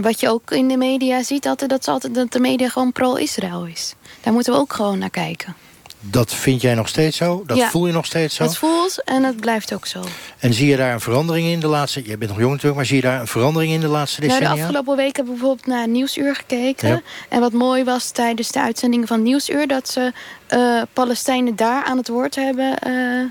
Wat 0.00 0.20
je 0.20 0.28
ook 0.28 0.50
in 0.50 0.68
de 0.68 0.76
media 0.76 1.22
ziet, 1.22 1.46
altijd, 1.46 1.70
dat, 1.70 1.80
is 1.80 1.88
altijd, 1.88 2.14
dat 2.14 2.32
de 2.32 2.40
media 2.40 2.68
gewoon 2.68 2.92
pro-Israël 2.92 3.66
is. 3.66 3.94
Daar 4.20 4.32
moeten 4.32 4.52
we 4.52 4.58
ook 4.58 4.72
gewoon 4.72 4.98
naar 4.98 5.10
kijken. 5.10 5.56
Dat 6.00 6.34
vind 6.34 6.60
jij 6.60 6.74
nog 6.74 6.88
steeds 6.88 7.16
zo? 7.16 7.42
Dat 7.46 7.62
voel 7.62 7.86
je 7.86 7.92
nog 7.92 8.06
steeds 8.06 8.34
zo? 8.34 8.44
Dat 8.44 8.56
voelt 8.56 9.02
en 9.04 9.22
dat 9.22 9.36
blijft 9.36 9.74
ook 9.74 9.86
zo. 9.86 10.04
En 10.38 10.54
zie 10.54 10.66
je 10.66 10.76
daar 10.76 10.92
een 10.92 11.00
verandering 11.00 11.48
in 11.48 11.60
de 11.60 11.66
laatste... 11.66 12.04
Je 12.04 12.18
bent 12.18 12.30
nog 12.30 12.38
jong 12.38 12.50
natuurlijk, 12.50 12.76
maar 12.76 12.86
zie 12.86 12.96
je 12.96 13.02
daar 13.02 13.20
een 13.20 13.26
verandering 13.26 13.72
in 13.72 13.80
de 13.80 13.86
laatste 13.86 14.20
decennia? 14.20 14.44
Nou, 14.44 14.56
de 14.56 14.62
afgelopen 14.62 14.96
weken 14.96 15.14
hebben 15.14 15.34
we 15.34 15.40
bijvoorbeeld 15.40 15.66
naar 15.66 15.88
Nieuwsuur 15.88 16.34
gekeken. 16.34 17.02
En 17.28 17.40
wat 17.40 17.52
mooi 17.52 17.84
was 17.84 18.10
tijdens 18.10 18.50
de 18.50 18.60
uitzendingen 18.60 19.06
van 19.06 19.22
Nieuwsuur... 19.22 19.66
dat 19.66 19.88
ze 19.88 20.12
uh, 20.50 20.82
Palestijnen 20.92 21.56
daar 21.56 21.84
aan 21.84 21.96
het 21.96 22.08
woord 22.08 22.34
hebben 22.34 22.76
uh, 22.86 23.24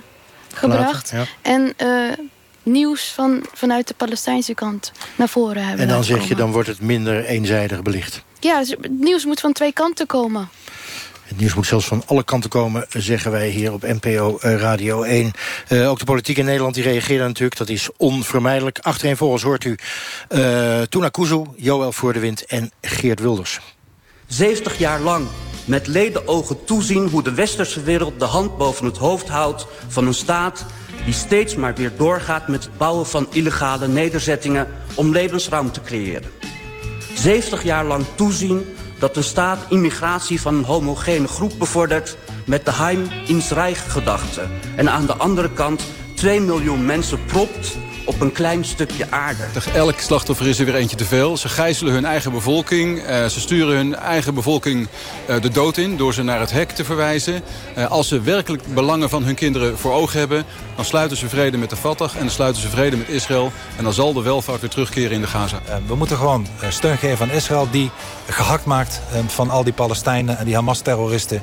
gebracht. 0.53 1.13
En... 1.41 1.73
Uh, 1.83 2.11
nieuws 2.63 3.11
van, 3.15 3.45
vanuit 3.53 3.87
de 3.87 3.93
Palestijnse 3.93 4.53
kant 4.53 4.91
naar 5.15 5.29
voren 5.29 5.63
hebben. 5.65 5.79
En 5.79 5.93
dan 5.93 6.03
zeg 6.03 6.27
je, 6.27 6.35
dan 6.35 6.51
wordt 6.51 6.67
het 6.67 6.81
minder 6.81 7.25
eenzijdig 7.25 7.81
belicht. 7.81 8.23
Ja, 8.39 8.59
dus 8.59 8.69
het 8.69 8.99
nieuws 8.99 9.25
moet 9.25 9.39
van 9.39 9.53
twee 9.53 9.73
kanten 9.73 10.07
komen. 10.07 10.49
Het 11.31 11.39
nieuws 11.39 11.53
moet 11.53 11.65
zelfs 11.65 11.85
van 11.85 12.03
alle 12.05 12.23
kanten 12.23 12.49
komen, 12.49 12.85
zeggen 12.89 13.31
wij 13.31 13.49
hier 13.49 13.73
op 13.73 13.81
NPO 13.81 14.37
eh, 14.37 14.55
Radio 14.55 15.03
1. 15.03 15.31
Uh, 15.69 15.81
eh, 15.81 15.89
ook 15.89 15.99
de 15.99 16.05
politiek 16.05 16.37
in 16.37 16.45
Nederland 16.45 16.75
die 16.75 16.83
reageert 16.83 17.21
natuurlijk, 17.21 17.57
dat 17.57 17.69
is 17.69 17.89
onvermijdelijk. 17.97 18.79
Achtereenvolgens 18.79 19.43
hoort 19.43 19.63
u 19.63 19.75
uh, 20.29 20.81
Tuna 20.81 21.09
Kuzu, 21.09 21.43
Joël 21.55 21.91
Voordewind 21.91 22.45
en 22.45 22.71
Geert 22.81 23.19
Wilders. 23.19 23.59
70 24.27 24.77
jaar 24.77 24.99
lang 24.99 25.27
met 25.65 25.87
leden 25.87 26.27
ogen 26.27 26.63
toezien 26.65 27.07
hoe 27.07 27.23
de 27.23 27.33
westerse 27.33 27.83
wereld 27.83 28.19
de 28.19 28.25
hand 28.25 28.57
boven 28.57 28.85
het 28.85 28.97
hoofd 28.97 29.27
houdt 29.27 29.67
van 29.87 30.07
een 30.07 30.13
staat 30.13 30.65
die 31.05 31.13
steeds 31.13 31.55
maar 31.55 31.75
weer 31.75 31.91
doorgaat 31.97 32.47
met 32.47 32.63
het 32.63 32.77
bouwen 32.77 33.05
van 33.05 33.27
illegale 33.31 33.87
nederzettingen 33.87 34.67
om 34.95 35.11
levensruimte 35.11 35.71
te 35.71 35.81
creëren. 35.81 36.31
70 37.15 37.63
jaar 37.63 37.85
lang 37.85 38.05
toezien 38.15 38.75
dat 38.99 39.17
een 39.17 39.23
staat 39.23 39.59
immigratie 39.69 40.41
van 40.41 40.55
een 40.55 40.63
homogene 40.63 41.27
groep 41.27 41.53
bevordert 41.59 42.17
met 42.45 42.65
de 42.65 42.73
Heim 42.73 43.07
ins 43.27 43.49
Reich 43.49 43.91
gedachte. 43.91 44.41
En 44.75 44.89
aan 44.89 45.05
de 45.05 45.13
andere 45.13 45.51
kant 45.53 45.83
2 46.15 46.41
miljoen 46.41 46.85
mensen 46.85 47.25
propt 47.25 47.77
op 48.05 48.21
een 48.21 48.31
klein 48.31 48.65
stukje 48.65 49.05
aarde. 49.09 49.43
Elk 49.73 49.99
slachtoffer 49.99 50.47
is 50.47 50.59
er 50.59 50.65
weer 50.65 50.75
eentje 50.75 50.95
te 50.95 51.05
veel. 51.05 51.37
Ze 51.37 51.49
gijzelen 51.49 51.93
hun 51.93 52.05
eigen 52.05 52.31
bevolking. 52.31 52.97
Uh, 52.97 53.25
ze 53.25 53.39
sturen 53.39 53.75
hun 53.75 53.95
eigen 53.95 54.33
bevolking 54.33 54.87
uh, 55.29 55.41
de 55.41 55.49
dood 55.49 55.77
in 55.77 55.97
door 55.97 56.13
ze 56.13 56.23
naar 56.23 56.39
het 56.39 56.51
hek 56.51 56.71
te 56.71 56.85
verwijzen. 56.85 57.41
Uh, 57.77 57.91
als 57.91 58.07
ze 58.07 58.21
werkelijk 58.21 58.73
belangen 58.73 59.09
van 59.09 59.23
hun 59.23 59.35
kinderen 59.35 59.77
voor 59.77 59.93
ogen 59.93 60.19
hebben... 60.19 60.45
dan 60.75 60.85
sluiten 60.85 61.17
ze 61.17 61.29
vrede 61.29 61.57
met 61.57 61.69
de 61.69 61.75
Fatah 61.75 62.13
en 62.13 62.19
dan 62.19 62.29
sluiten 62.29 62.61
ze 62.61 62.69
vrede 62.69 62.97
met 62.97 63.09
Israël. 63.09 63.51
En 63.77 63.83
dan 63.83 63.93
zal 63.93 64.13
de 64.13 64.21
welvaart 64.21 64.61
weer 64.61 64.69
terugkeren 64.69 65.11
in 65.11 65.21
de 65.21 65.27
Gaza. 65.27 65.61
we 65.87 65.95
moeten 65.95 66.17
gewoon 66.17 66.47
steun 66.69 66.97
geven 66.97 67.29
aan 67.29 67.35
Israël 67.35 67.67
die 67.71 67.91
gehakt 68.29 68.65
maakt 68.65 69.01
van 69.27 69.49
al 69.49 69.63
die 69.63 69.73
Palestijnen... 69.73 70.37
en 70.37 70.45
die 70.45 70.55
Hamas-terroristen 70.55 71.41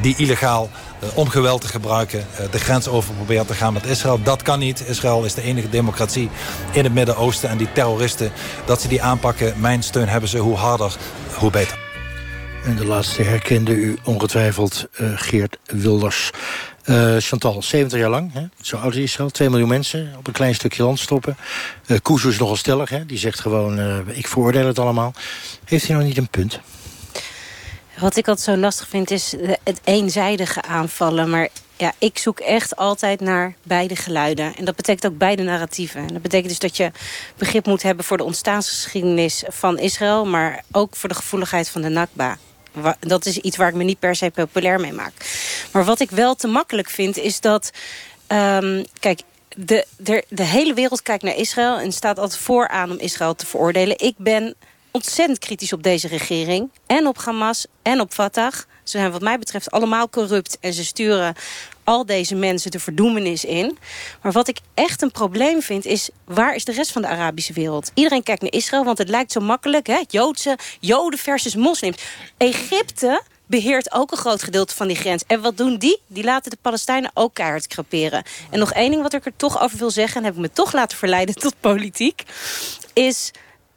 die 0.00 0.14
illegaal 0.16 0.70
om 1.14 1.28
geweld 1.28 1.60
te 1.60 1.68
gebruiken... 1.68 2.26
de 2.50 2.58
grens 2.58 2.88
over 2.88 3.14
proberen 3.14 3.46
te 3.46 3.54
gaan 3.54 3.72
met 3.72 3.86
Israël. 3.86 4.22
Dat 4.22 4.42
kan 4.42 4.58
niet. 4.58 4.88
Israël 4.88 5.24
is 5.24 5.34
de 5.34 5.42
enige 5.42 5.68
democratie 5.68 6.30
in 6.72 6.84
het 6.84 6.94
Midden-Oosten. 6.94 7.48
En 7.48 7.58
die 7.58 7.72
terroristen, 7.72 8.32
dat 8.64 8.80
ze 8.80 8.88
die 8.88 9.02
aanpakken, 9.02 9.54
mijn 9.60 9.82
steun 9.82 10.08
hebben 10.08 10.28
ze. 10.28 10.38
Hoe 10.38 10.56
harder, 10.56 10.96
hoe 11.34 11.50
beter. 11.50 11.78
En 12.64 12.76
de 12.76 12.86
laatste 12.86 13.22
herkende 13.22 13.72
u 13.72 13.98
ongetwijfeld 14.04 14.88
uh, 15.00 15.10
Geert 15.14 15.58
Wilders. 15.66 16.30
Chantal, 17.18 17.62
70 17.62 17.98
jaar 17.98 18.10
lang, 18.10 18.32
hè? 18.32 18.42
zo 18.60 18.76
oud 18.76 18.94
is 18.94 19.02
Israël. 19.02 19.30
2 19.30 19.50
miljoen 19.50 19.68
mensen 19.68 20.14
op 20.18 20.26
een 20.26 20.32
klein 20.32 20.54
stukje 20.54 20.82
land 20.82 20.98
stoppen. 20.98 21.36
Uh, 21.86 22.26
is 22.28 22.38
nogal 22.38 22.56
stellig, 22.56 22.90
hè? 22.90 23.06
die 23.06 23.18
zegt 23.18 23.40
gewoon... 23.40 24.02
Ik 24.06 24.28
veroordeel 24.28 24.66
het 24.66 24.78
allemaal. 24.78 25.12
Heeft 25.64 25.86
hij 25.86 25.96
nou 25.96 26.08
niet 26.08 26.16
een 26.16 26.28
punt? 26.28 26.60
Wat 28.00 28.16
ik 28.16 28.28
altijd 28.28 28.46
zo 28.46 28.56
lastig 28.56 28.88
vind 28.88 29.10
is 29.10 29.34
het 29.64 29.80
eenzijdige 29.84 30.62
aanvallen. 30.62 31.30
Maar 31.30 31.48
ja, 31.76 31.92
ik 31.98 32.18
zoek 32.18 32.40
echt 32.40 32.76
altijd 32.76 33.20
naar 33.20 33.54
beide 33.62 33.96
geluiden. 33.96 34.56
En 34.56 34.64
dat 34.64 34.76
betekent 34.76 35.12
ook 35.12 35.18
beide 35.18 35.42
narratieven. 35.42 36.00
En 36.00 36.12
dat 36.12 36.22
betekent 36.22 36.48
dus 36.48 36.58
dat 36.58 36.76
je 36.76 36.90
begrip 37.36 37.66
moet 37.66 37.82
hebben 37.82 38.04
voor 38.04 38.16
de 38.16 38.24
ontstaansgeschiedenis 38.24 39.44
van 39.48 39.78
Israël... 39.78 40.26
maar 40.26 40.64
ook 40.72 40.96
voor 40.96 41.08
de 41.08 41.14
gevoeligheid 41.14 41.68
van 41.68 41.82
de 41.82 41.88
Nakba. 41.88 42.38
Dat 43.00 43.26
is 43.26 43.38
iets 43.38 43.56
waar 43.56 43.68
ik 43.68 43.74
me 43.74 43.84
niet 43.84 43.98
per 43.98 44.14
se 44.14 44.30
populair 44.30 44.80
mee 44.80 44.92
maak. 44.92 45.12
Maar 45.72 45.84
wat 45.84 46.00
ik 46.00 46.10
wel 46.10 46.34
te 46.34 46.46
makkelijk 46.46 46.90
vind, 46.90 47.16
is 47.16 47.40
dat... 47.40 47.70
Um, 48.28 48.84
kijk, 48.98 49.20
de, 49.56 49.86
de, 49.96 50.24
de 50.28 50.44
hele 50.44 50.74
wereld 50.74 51.02
kijkt 51.02 51.22
naar 51.22 51.36
Israël 51.36 51.78
en 51.78 51.92
staat 51.92 52.18
altijd 52.18 52.40
vooraan 52.40 52.90
om 52.90 52.98
Israël 52.98 53.34
te 53.34 53.46
veroordelen. 53.46 53.98
Ik 53.98 54.14
ben 54.16 54.54
ontzettend 54.90 55.38
kritisch 55.38 55.72
op 55.72 55.82
deze 55.82 56.08
regering. 56.08 56.70
En 56.86 57.06
op 57.06 57.18
Hamas 57.18 57.66
en 57.82 58.00
op 58.00 58.12
Fatah. 58.12 58.52
Ze 58.52 58.98
zijn 58.98 59.10
wat 59.10 59.20
mij 59.20 59.38
betreft 59.38 59.70
allemaal 59.70 60.08
corrupt. 60.08 60.58
En 60.60 60.72
ze 60.72 60.84
sturen 60.84 61.34
al 61.84 62.06
deze 62.06 62.34
mensen 62.34 62.70
de 62.70 62.80
verdoemenis 62.80 63.44
in. 63.44 63.78
Maar 64.22 64.32
wat 64.32 64.48
ik 64.48 64.58
echt 64.74 65.02
een 65.02 65.10
probleem 65.10 65.62
vind 65.62 65.84
is... 65.84 66.10
waar 66.24 66.54
is 66.54 66.64
de 66.64 66.72
rest 66.72 66.92
van 66.92 67.02
de 67.02 67.08
Arabische 67.08 67.52
wereld? 67.52 67.90
Iedereen 67.94 68.22
kijkt 68.22 68.42
naar 68.42 68.52
Israël, 68.52 68.84
want 68.84 68.98
het 68.98 69.08
lijkt 69.08 69.32
zo 69.32 69.40
makkelijk. 69.40 69.86
Hè? 69.86 70.02
Joodse, 70.08 70.58
Joden 70.80 71.18
versus 71.18 71.54
moslims. 71.54 71.96
Egypte 72.36 73.22
beheert 73.46 73.92
ook 73.92 74.10
een 74.10 74.18
groot 74.18 74.42
gedeelte 74.42 74.74
van 74.74 74.86
die 74.86 74.96
grens. 74.96 75.22
En 75.26 75.40
wat 75.40 75.56
doen 75.56 75.78
die? 75.78 76.00
Die 76.06 76.24
laten 76.24 76.50
de 76.50 76.58
Palestijnen 76.62 77.10
ook 77.14 77.34
keihard 77.34 77.66
kraperen. 77.66 78.22
En 78.50 78.58
nog 78.58 78.72
één 78.72 78.90
ding 78.90 79.02
wat 79.02 79.14
ik 79.14 79.26
er 79.26 79.36
toch 79.36 79.62
over 79.62 79.78
wil 79.78 79.90
zeggen... 79.90 80.16
en 80.16 80.24
heb 80.24 80.34
ik 80.34 80.40
me 80.40 80.50
toch 80.52 80.72
laten 80.72 80.98
verleiden 80.98 81.34
tot 81.34 81.54
politiek... 81.60 82.22
is... 82.92 83.30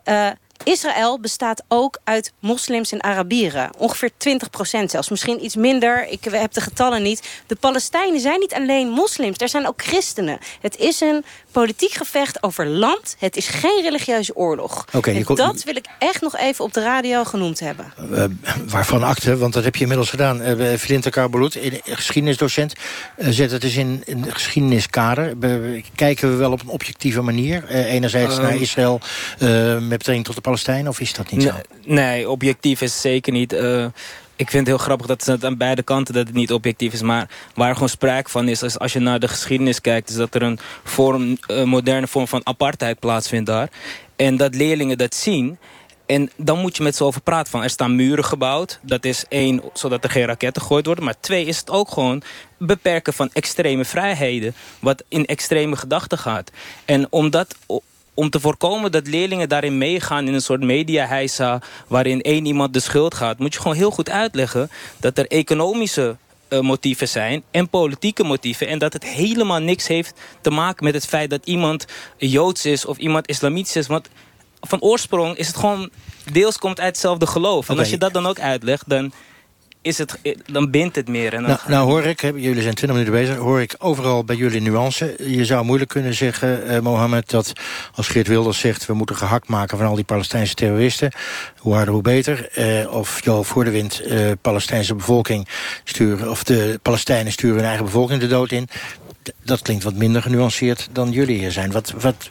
Uh, 0.06 0.30
Israël 0.64 1.20
bestaat 1.20 1.64
ook 1.68 2.00
uit 2.04 2.34
moslims 2.40 2.92
en 2.92 3.04
Arabieren. 3.04 3.70
Ongeveer 3.78 4.12
20 4.18 4.50
procent 4.50 4.92
zelfs. 4.92 5.10
Misschien 5.10 5.46
iets 5.46 5.56
minder. 5.56 6.08
Ik 6.08 6.24
heb 6.24 6.54
de 6.54 6.62
getallen 6.62 7.04
niet. 7.04 7.42
De 7.48 7.56
Palestijnen 7.56 8.20
zijn 8.20 8.40
niet 8.40 8.54
alleen 8.54 8.90
moslims. 8.90 9.38
Er 9.38 9.50
zijn 9.50 9.68
ook 9.68 9.82
christenen. 9.82 10.40
Het 10.62 10.78
is 10.78 11.02
een 11.02 11.26
politiek 11.54 11.92
gevecht 11.92 12.44
over 12.44 12.68
land. 12.68 13.16
Het 13.20 13.38
is 13.38 13.48
geen 13.48 13.82
religieuze 13.82 14.36
oorlog. 14.36 14.86
Okay, 14.92 15.16
en 15.16 15.36
dat 15.36 15.64
wil 15.64 15.76
ik 15.76 15.86
echt 16.00 16.22
nog 16.22 16.38
even 16.38 16.66
op 16.66 16.74
de 16.74 16.82
radio 16.82 17.24
genoemd 17.24 17.60
hebben. 17.60 17.94
Uh, 18.12 18.24
waarvan 18.68 19.04
akte, 19.04 19.38
want 19.38 19.54
dat 19.54 19.64
heb 19.64 19.76
je 19.76 19.82
inmiddels 19.82 20.10
gedaan. 20.10 20.42
Uh, 20.42 20.74
Flinter 20.74 21.12
Karbeloet, 21.12 21.58
geschiedenisdocent. 21.84 22.74
Uh, 23.18 23.28
zet 23.30 23.52
het 23.52 23.64
eens 23.64 23.76
in, 23.76 24.02
in 24.06 24.26
geschiedeniskader. 24.34 25.34
kijken 25.96 26.30
we 26.30 26.36
wel 26.36 26.52
op 26.52 26.62
een 26.62 26.68
objectieve 26.68 27.22
manier. 27.22 27.68
enerzijds 27.68 28.38
naar 28.38 28.56
Israël 28.56 29.00
met 29.40 29.90
betrekking 29.90 30.26
tot 30.26 30.36
de 30.36 30.42
Palestijnen, 30.42 30.88
of 30.88 31.00
is 31.00 31.14
dat 31.14 31.32
niet 31.32 31.44
zo? 31.44 31.52
Nee, 31.86 32.30
objectief 32.30 32.82
is 32.82 33.02
zeker 33.02 33.34
niet 33.34 33.56
ik 34.36 34.50
vind 34.50 34.68
het 34.68 34.76
heel 34.76 34.86
grappig 34.86 35.08
dat 35.08 35.26
het 35.26 35.46
aan 35.46 35.58
beide 35.58 35.84
kanten 35.84 36.14
dat 36.14 36.28
het 36.28 36.36
niet 36.36 36.52
objectief 36.52 36.94
is. 36.94 37.02
Maar 37.02 37.30
waar 37.56 37.74
gewoon 37.74 37.90
sprake 37.90 38.30
van 38.30 38.48
is, 38.48 38.64
is 38.64 38.80
als 38.80 38.94
je 38.94 39.00
naar 39.00 39.20
de 39.20 39.28
geschiedenis 39.28 39.82
kijkt... 39.82 40.10
is 40.10 40.16
dat 40.16 40.36
er 40.36 40.42
een, 40.42 40.60
vorm, 40.84 41.38
een 41.48 41.70
moderne 41.70 42.08
vorm 42.08 42.28
van 42.28 42.42
apartheid 42.44 43.00
plaatsvindt 43.00 43.46
daar. 43.46 43.70
En 44.16 44.38
dat 44.38 44.56
leerlingen 44.56 44.98
dat 44.98 45.16
zien... 45.16 45.58
En 46.06 46.32
dan 46.38 46.60
moet 46.60 46.78
je 46.78 46.84
met 46.84 46.96
ze 46.96 47.04
over 47.04 47.22
praten. 47.22 47.52
Van, 47.52 47.64
er 47.64 47.70
staan 47.70 47.96
muren 47.96 48.26
gebouwd. 48.26 48.80
Dat 48.82 49.06
is 49.06 49.26
één, 49.30 49.62
zodat 49.74 50.04
er 50.04 50.10
geen 50.10 50.26
raketten 50.26 50.62
gegooid 50.62 50.86
worden. 50.86 51.04
Maar 51.04 51.20
twee 51.20 51.46
is 51.46 51.58
het 51.58 51.70
ook 51.70 51.92
gewoon 51.92 52.22
beperken 52.58 53.14
van 53.14 53.30
extreme 53.34 53.86
vrijheden. 53.86 54.56
Wat 54.80 55.04
in 55.08 55.26
extreme 55.26 55.76
gedachten 55.76 56.18
gaat. 56.18 56.52
En 56.86 57.08
omdat 57.10 57.56
om 58.14 58.30
te 58.30 58.40
voorkomen 58.40 58.92
dat 58.92 59.08
leerlingen 59.08 59.50
daarin 59.50 59.78
meegaan 59.78 60.28
in 60.28 60.34
een 60.34 60.42
soort 60.42 60.62
media 60.62 61.28
waarin 61.88 62.22
één 62.22 62.46
iemand 62.46 62.74
de 62.74 62.80
schuld 62.80 63.14
gaat, 63.14 63.40
moet 63.40 63.54
je 63.54 63.60
gewoon 63.60 63.78
heel 63.78 63.92
goed 63.92 64.10
uitleggen 64.10 64.70
dat 65.00 65.18
er 65.18 65.28
economische 65.28 66.16
uh, 66.50 66.60
motieven 66.60 67.08
zijn 67.08 67.44
en 67.52 67.70
politieke 67.70 68.24
motieven. 68.24 68.68
En 68.68 68.80
dat 68.80 68.94
het 68.94 69.04
helemaal 69.04 69.60
niks 69.60 69.88
heeft 69.88 70.20
te 70.42 70.50
maken 70.50 70.84
met 70.84 70.94
het 70.94 71.06
feit 71.06 71.30
dat 71.30 71.46
iemand 71.46 71.86
Joods 72.18 72.66
is 72.66 72.86
of 72.86 72.98
iemand 72.98 73.28
islamitisch 73.28 73.76
is. 73.76 73.88
Want 73.88 74.10
van 74.62 74.82
oorsprong 74.82 75.38
is 75.38 75.48
het 75.48 75.56
gewoon 75.56 75.90
deels 76.32 76.58
komt 76.58 76.80
uit 76.80 76.88
hetzelfde 76.88 77.28
geloof. 77.28 77.70
En 77.70 77.80
als 77.80 77.90
je 77.90 77.98
dat 77.98 78.14
dan 78.14 78.26
ook 78.26 78.40
uitlegt, 78.40 78.90
dan 78.90 79.12
is 79.84 79.98
het, 79.98 80.20
dan 80.46 80.72
bindt 80.72 80.96
het 80.96 81.08
meer. 81.08 81.34
En 81.34 81.42
dan 81.42 81.50
nou, 81.50 81.60
nou 81.68 81.90
hoor 81.90 82.04
ik, 82.04 82.22
jullie 82.22 82.62
zijn 82.62 82.76
20 82.76 82.88
minuten 82.88 83.14
bezig... 83.14 83.36
hoor 83.36 83.62
ik 83.62 83.76
overal 83.78 84.24
bij 84.24 84.36
jullie 84.36 84.62
nuance. 84.62 85.16
Je 85.18 85.46
zou 85.46 85.66
moeilijk 85.66 85.90
kunnen 85.90 86.14
zeggen, 86.14 86.72
uh, 86.72 86.80
Mohammed... 86.80 87.30
dat 87.30 87.54
als 87.96 88.08
Geert 88.08 88.28
Wilders 88.28 88.60
zegt... 88.60 88.86
we 88.86 88.94
moeten 88.94 89.16
gehakt 89.16 89.48
maken 89.48 89.78
van 89.78 89.88
al 89.88 89.96
die 89.96 90.04
Palestijnse 90.04 90.54
terroristen... 90.54 91.12
hoe 91.58 91.74
harder, 91.74 91.94
hoe 91.94 92.04
beter. 92.04 92.50
Uh, 92.58 92.94
of 92.94 93.22
de 93.22 93.72
wind, 93.72 94.02
uh, 94.06 94.32
Palestijnse 94.42 94.96
bevolking 94.96 95.48
sturen... 95.84 96.30
of 96.30 96.44
de 96.44 96.80
Palestijnen 96.82 97.32
sturen 97.32 97.56
hun 97.56 97.66
eigen 97.66 97.86
bevolking 97.86 98.20
de 98.20 98.28
dood 98.28 98.52
in 98.52 98.70
dat 99.44 99.62
klinkt 99.62 99.84
wat 99.84 99.94
minder 99.94 100.22
genuanceerd 100.22 100.90
dan 100.92 101.12
jullie 101.12 101.38
hier 101.38 101.52
zijn. 101.52 101.72
Wat, 101.72 101.94
wat, 102.00 102.30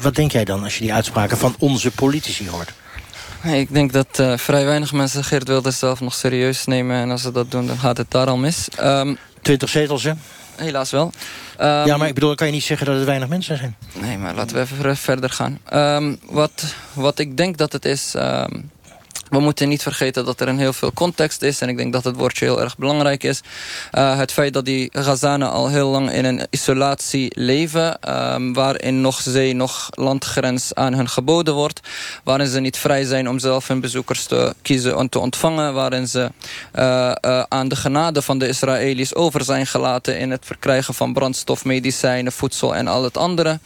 wat 0.00 0.14
denk 0.14 0.32
jij 0.32 0.44
dan 0.44 0.62
als 0.62 0.74
je 0.74 0.82
die 0.82 0.92
uitspraken 0.92 1.36
van 1.36 1.54
onze 1.58 1.90
politici 1.90 2.50
hoort? 2.50 2.72
Ik 3.44 3.74
denk 3.74 3.92
dat 3.92 4.18
uh, 4.20 4.36
vrij 4.36 4.64
weinig 4.64 4.92
mensen 4.92 5.24
Geert 5.24 5.48
Wilders 5.48 5.78
zelf 5.78 6.00
nog 6.00 6.14
serieus 6.14 6.64
nemen. 6.64 6.96
En 6.96 7.10
als 7.10 7.22
ze 7.22 7.32
dat 7.32 7.50
doen, 7.50 7.66
dan 7.66 7.78
gaat 7.78 7.96
het 7.96 8.10
daar 8.10 8.26
al 8.26 8.36
mis. 8.36 8.68
Um, 8.78 8.84
ehm, 8.84 9.14
20 9.42 9.68
zetels, 9.68 10.02
hè? 10.02 10.12
Helaas 10.56 10.90
wel. 10.90 11.12
Um, 11.60 11.66
ja, 11.66 11.96
maar 11.96 12.08
ik 12.08 12.14
bedoel, 12.14 12.34
kan 12.34 12.46
je 12.46 12.52
niet 12.52 12.62
zeggen 12.62 12.86
dat 12.86 12.96
het 12.96 13.04
weinig 13.04 13.28
mensen 13.28 13.56
zijn? 13.56 13.76
Nee, 13.92 14.18
maar 14.18 14.34
laten 14.34 14.56
we 14.56 14.62
even 14.62 14.96
verder 14.96 15.30
gaan. 15.30 15.58
Um, 15.72 16.18
wat, 16.24 16.74
wat 16.92 17.18
ik 17.18 17.36
denk 17.36 17.56
dat 17.56 17.72
het 17.72 17.84
is 17.84 18.14
we 19.32 19.40
moeten 19.40 19.68
niet 19.68 19.82
vergeten 19.82 20.24
dat 20.24 20.40
er 20.40 20.48
een 20.48 20.58
heel 20.58 20.72
veel 20.72 20.92
context 20.92 21.42
is. 21.42 21.60
En 21.60 21.68
ik 21.68 21.76
denk 21.76 21.92
dat 21.92 22.04
het 22.04 22.16
woordje 22.16 22.44
heel 22.44 22.60
erg 22.60 22.76
belangrijk 22.76 23.22
is. 23.22 23.40
Uh, 23.92 24.18
het 24.18 24.32
feit 24.32 24.52
dat 24.52 24.64
die 24.64 24.88
Gazanen 24.92 25.50
al 25.50 25.68
heel 25.68 25.88
lang 25.88 26.12
in 26.12 26.24
een 26.24 26.46
isolatie 26.50 27.32
leven. 27.34 27.98
Um, 28.34 28.52
waarin 28.52 29.00
nog 29.00 29.20
zee, 29.20 29.54
nog 29.54 29.88
landgrens 29.90 30.74
aan 30.74 30.94
hun 30.94 31.08
geboden 31.08 31.54
wordt. 31.54 31.80
Waarin 32.24 32.46
ze 32.46 32.60
niet 32.60 32.76
vrij 32.76 33.04
zijn 33.04 33.28
om 33.28 33.38
zelf 33.38 33.68
hun 33.68 33.80
bezoekers 33.80 34.24
te 34.24 34.54
kiezen 34.62 34.96
en 34.96 35.08
te 35.08 35.18
ontvangen. 35.18 35.74
Waarin 35.74 36.08
ze 36.08 36.30
uh, 36.74 37.12
uh, 37.20 37.42
aan 37.48 37.68
de 37.68 37.76
genade 37.76 38.22
van 38.22 38.38
de 38.38 38.48
Israëli's 38.48 39.14
over 39.14 39.44
zijn 39.44 39.66
gelaten... 39.66 40.18
in 40.18 40.30
het 40.30 40.46
verkrijgen 40.46 40.94
van 40.94 41.12
brandstof, 41.12 41.64
medicijnen, 41.64 42.32
voedsel 42.32 42.74
en 42.74 42.86
al 42.86 43.04
het 43.04 43.16
andere. 43.16 43.58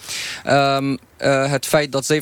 Um, 0.47 0.99
uh, 1.19 1.51
het 1.51 1.67
feit 1.67 1.93
dat 1.93 2.13
70% 2.13 2.17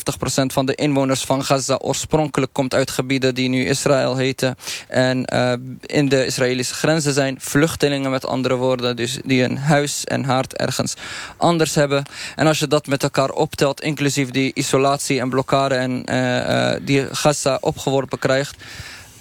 van 0.46 0.66
de 0.66 0.74
inwoners 0.74 1.24
van 1.24 1.44
Gaza 1.44 1.76
oorspronkelijk 1.76 2.52
komt 2.52 2.74
uit 2.74 2.90
gebieden 2.90 3.34
die 3.34 3.48
nu 3.48 3.66
Israël 3.66 4.16
heten. 4.16 4.56
En 4.88 5.26
uh, 5.34 5.52
in 5.80 6.08
de 6.08 6.26
Israëlische 6.26 6.74
grenzen 6.74 7.12
zijn 7.12 7.36
vluchtelingen 7.40 8.10
met 8.10 8.26
andere 8.26 8.54
woorden. 8.54 8.96
Dus 8.96 9.18
die 9.24 9.42
een 9.42 9.58
huis 9.58 10.04
en 10.04 10.24
haard 10.24 10.56
ergens 10.56 10.94
anders 11.36 11.74
hebben. 11.74 12.04
En 12.36 12.46
als 12.46 12.58
je 12.58 12.66
dat 12.66 12.86
met 12.86 13.02
elkaar 13.02 13.30
optelt, 13.30 13.80
inclusief 13.80 14.30
die 14.30 14.50
isolatie 14.54 15.20
en 15.20 15.28
blokkade 15.28 15.74
en 15.74 16.02
uh, 16.12 16.72
die 16.82 17.14
Gaza 17.14 17.58
opgeworpen 17.60 18.18
krijgt. 18.18 18.56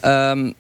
Um, 0.05 0.53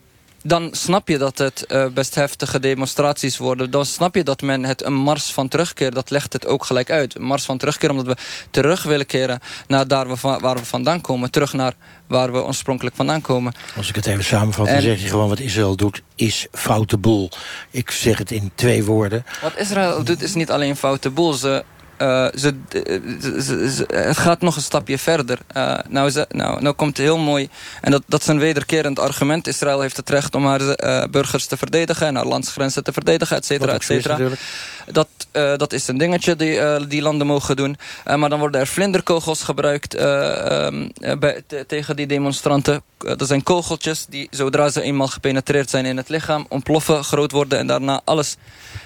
dan 0.43 0.69
snap 0.71 1.07
je 1.07 1.17
dat 1.17 1.37
het 1.37 1.65
uh, 1.67 1.85
best 1.93 2.15
heftige 2.15 2.59
demonstraties 2.59 3.37
worden. 3.37 3.71
Dan 3.71 3.85
snap 3.85 4.15
je 4.15 4.23
dat 4.23 4.41
men 4.41 4.65
het 4.65 4.83
een 4.83 4.93
mars 4.93 5.31
van 5.31 5.47
terugkeer, 5.47 5.91
dat 5.91 6.09
legt 6.09 6.33
het 6.33 6.45
ook 6.45 6.65
gelijk 6.65 6.91
uit. 6.91 7.15
Een 7.15 7.23
mars 7.23 7.43
van 7.43 7.57
terugkeer 7.57 7.89
omdat 7.89 8.05
we 8.05 8.15
terug 8.49 8.83
willen 8.83 9.05
keren 9.05 9.39
naar 9.67 9.87
daar 9.87 10.07
waar 10.21 10.55
we 10.55 10.65
vandaan 10.65 11.01
komen. 11.01 11.31
Terug 11.31 11.53
naar 11.53 11.73
waar 12.07 12.31
we 12.31 12.43
oorspronkelijk 12.43 12.95
vandaan 12.95 13.21
komen. 13.21 13.53
Als 13.75 13.89
ik 13.89 13.95
het 13.95 14.05
even 14.05 14.23
samenvat, 14.23 14.67
dan 14.67 14.81
zeg 14.81 15.01
je 15.01 15.07
gewoon 15.07 15.29
wat 15.29 15.39
Israël 15.39 15.75
doet 15.75 16.01
is 16.15 16.47
foute 16.51 16.97
boel. 16.97 17.29
Ik 17.71 17.91
zeg 17.91 18.17
het 18.17 18.31
in 18.31 18.51
twee 18.55 18.83
woorden. 18.83 19.25
Wat 19.41 19.57
Israël 19.57 20.03
doet 20.03 20.21
is 20.21 20.33
niet 20.33 20.51
alleen 20.51 20.75
foute 20.75 21.09
boel. 21.09 21.33
Ze 21.33 21.63
uh, 22.01 22.27
ze, 22.35 22.55
ze, 23.75 23.85
het 23.93 24.17
gaat 24.17 24.41
nog 24.41 24.55
een 24.55 24.61
stapje 24.61 24.97
verder. 24.97 25.39
Uh, 25.57 25.77
nou, 25.89 26.11
nou, 26.29 26.61
nou 26.61 26.75
komt 26.75 26.97
het 26.97 27.05
heel 27.05 27.17
mooi. 27.17 27.49
En 27.81 27.91
dat, 27.91 28.03
dat 28.07 28.21
is 28.21 28.27
een 28.27 28.39
wederkerend 28.39 28.99
argument. 28.99 29.47
Israël 29.47 29.81
heeft 29.81 29.97
het 29.97 30.09
recht 30.09 30.35
om 30.35 30.45
haar 30.45 30.61
uh, 30.61 31.03
burgers 31.11 31.45
te 31.45 31.57
verdedigen... 31.57 32.07
en 32.07 32.15
haar 32.15 32.25
landsgrenzen 32.25 32.83
te 32.83 32.93
verdedigen, 32.93 33.37
et 33.37 33.45
cetera, 33.45 33.73
et 33.73 33.83
cetera. 33.83 34.17
Dat, 34.91 35.07
dat 35.31 35.73
is 35.73 35.87
een 35.87 35.97
dingetje 35.97 36.35
die, 36.35 36.87
die 36.87 37.01
landen 37.01 37.27
mogen 37.27 37.55
doen. 37.55 37.77
Maar 38.03 38.29
dan 38.29 38.39
worden 38.39 38.61
er 38.61 38.67
vlinderkogels 38.67 39.43
gebruikt 39.43 40.01
um, 40.01 40.91
bij, 41.19 41.43
tegen 41.67 41.95
die 41.95 42.07
demonstranten. 42.07 42.83
dat 42.97 43.27
zijn 43.27 43.43
kogeltjes 43.43 44.05
die 44.09 44.27
zodra 44.31 44.69
ze 44.69 44.81
eenmaal 44.81 45.07
gepenetreerd 45.07 45.69
zijn 45.69 45.85
in 45.85 45.97
het 45.97 46.09
lichaam... 46.09 46.45
ontploffen, 46.49 47.03
groot 47.03 47.31
worden 47.31 47.59
en 47.59 47.67
daarna 47.67 48.01
alles 48.03 48.35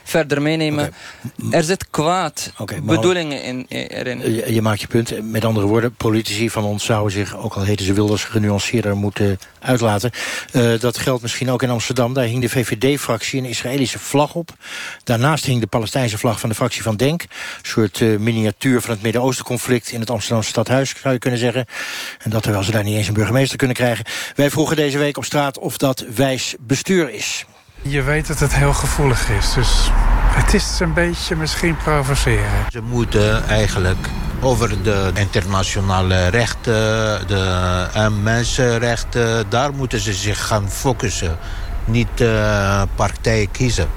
verder 0.07 0.41
meenemen. 0.41 0.93
Okay. 1.37 1.59
Er 1.59 1.63
zit 1.63 1.89
kwaad 1.89 2.51
okay, 2.57 2.81
bedoelingen 2.81 3.43
in, 3.43 3.65
erin. 3.67 4.33
Je, 4.33 4.53
je, 4.53 4.61
maakt 4.61 4.81
je 4.81 4.87
punt. 4.87 5.31
Met 5.31 5.45
andere 5.45 5.65
woorden, 5.65 5.93
politici 5.95 6.49
van 6.49 6.63
ons 6.63 6.85
zouden 6.85 7.11
zich... 7.11 7.37
ook 7.37 7.53
al 7.53 7.63
heten 7.63 7.85
ze 7.85 7.93
Wilders, 7.93 8.23
genuanceerder 8.23 8.95
moeten 8.95 9.39
uitlaten. 9.59 10.11
dat 10.79 10.97
geldt 10.97 11.21
misschien 11.21 11.49
ook 11.49 11.63
in 11.63 11.69
Amsterdam. 11.69 12.13
Daar 12.13 12.25
hing 12.25 12.41
de 12.41 12.49
VVD-fractie 12.49 13.39
een 13.39 13.45
Israëlische 13.45 13.99
vlag 13.99 14.35
op. 14.35 14.49
Daarnaast 15.03 15.45
hing 15.45 15.61
de 15.61 15.67
Palestijnse 15.67 16.17
vlag 16.17 16.39
van 16.39 16.49
de 16.49 16.55
fractie 16.55 16.83
van 16.83 16.95
Denk. 16.95 17.21
Een 17.21 17.27
soort 17.61 17.99
uh, 17.99 18.17
miniatuur 18.19 18.81
van 18.81 18.91
het 18.91 19.01
Midden-Oosten-conflict... 19.01 19.91
in 19.91 19.99
het 19.99 20.09
Amsterdamse 20.09 20.49
stadhuis, 20.49 20.95
zou 21.01 21.13
je 21.13 21.19
kunnen 21.19 21.39
zeggen. 21.39 21.65
En 22.19 22.29
dat 22.29 22.43
terwijl 22.43 22.63
ze 22.63 22.71
daar 22.71 22.83
niet 22.83 22.97
eens 22.97 23.07
een 23.07 23.13
burgemeester 23.13 23.57
kunnen 23.57 23.75
krijgen. 23.75 24.05
Wij 24.35 24.49
vroegen 24.49 24.75
deze 24.75 24.97
week 24.97 25.17
op 25.17 25.25
straat 25.25 25.59
of 25.59 25.77
dat 25.77 26.05
wijs 26.15 26.55
bestuur 26.59 27.09
is. 27.09 27.45
Je 27.89 28.01
weet 28.01 28.27
dat 28.27 28.39
het 28.39 28.55
heel 28.55 28.73
gevoelig 28.73 29.29
is, 29.29 29.53
dus 29.53 29.91
het 30.35 30.53
is 30.53 30.79
een 30.79 30.93
beetje 30.93 31.35
misschien 31.35 31.77
provoceren. 31.77 32.65
Ze 32.71 32.81
moeten 32.81 33.47
eigenlijk 33.47 34.07
over 34.41 34.83
de 34.83 35.11
internationale 35.13 36.27
rechten, 36.27 36.73
de 37.27 37.87
en 37.93 38.23
mensenrechten... 38.23 39.49
daar 39.49 39.73
moeten 39.73 39.99
ze 39.99 40.13
zich 40.13 40.47
gaan 40.47 40.69
focussen, 40.69 41.37
niet 41.85 42.21
uh, 42.21 42.81
partij 42.95 43.47
kiezen. 43.51 43.87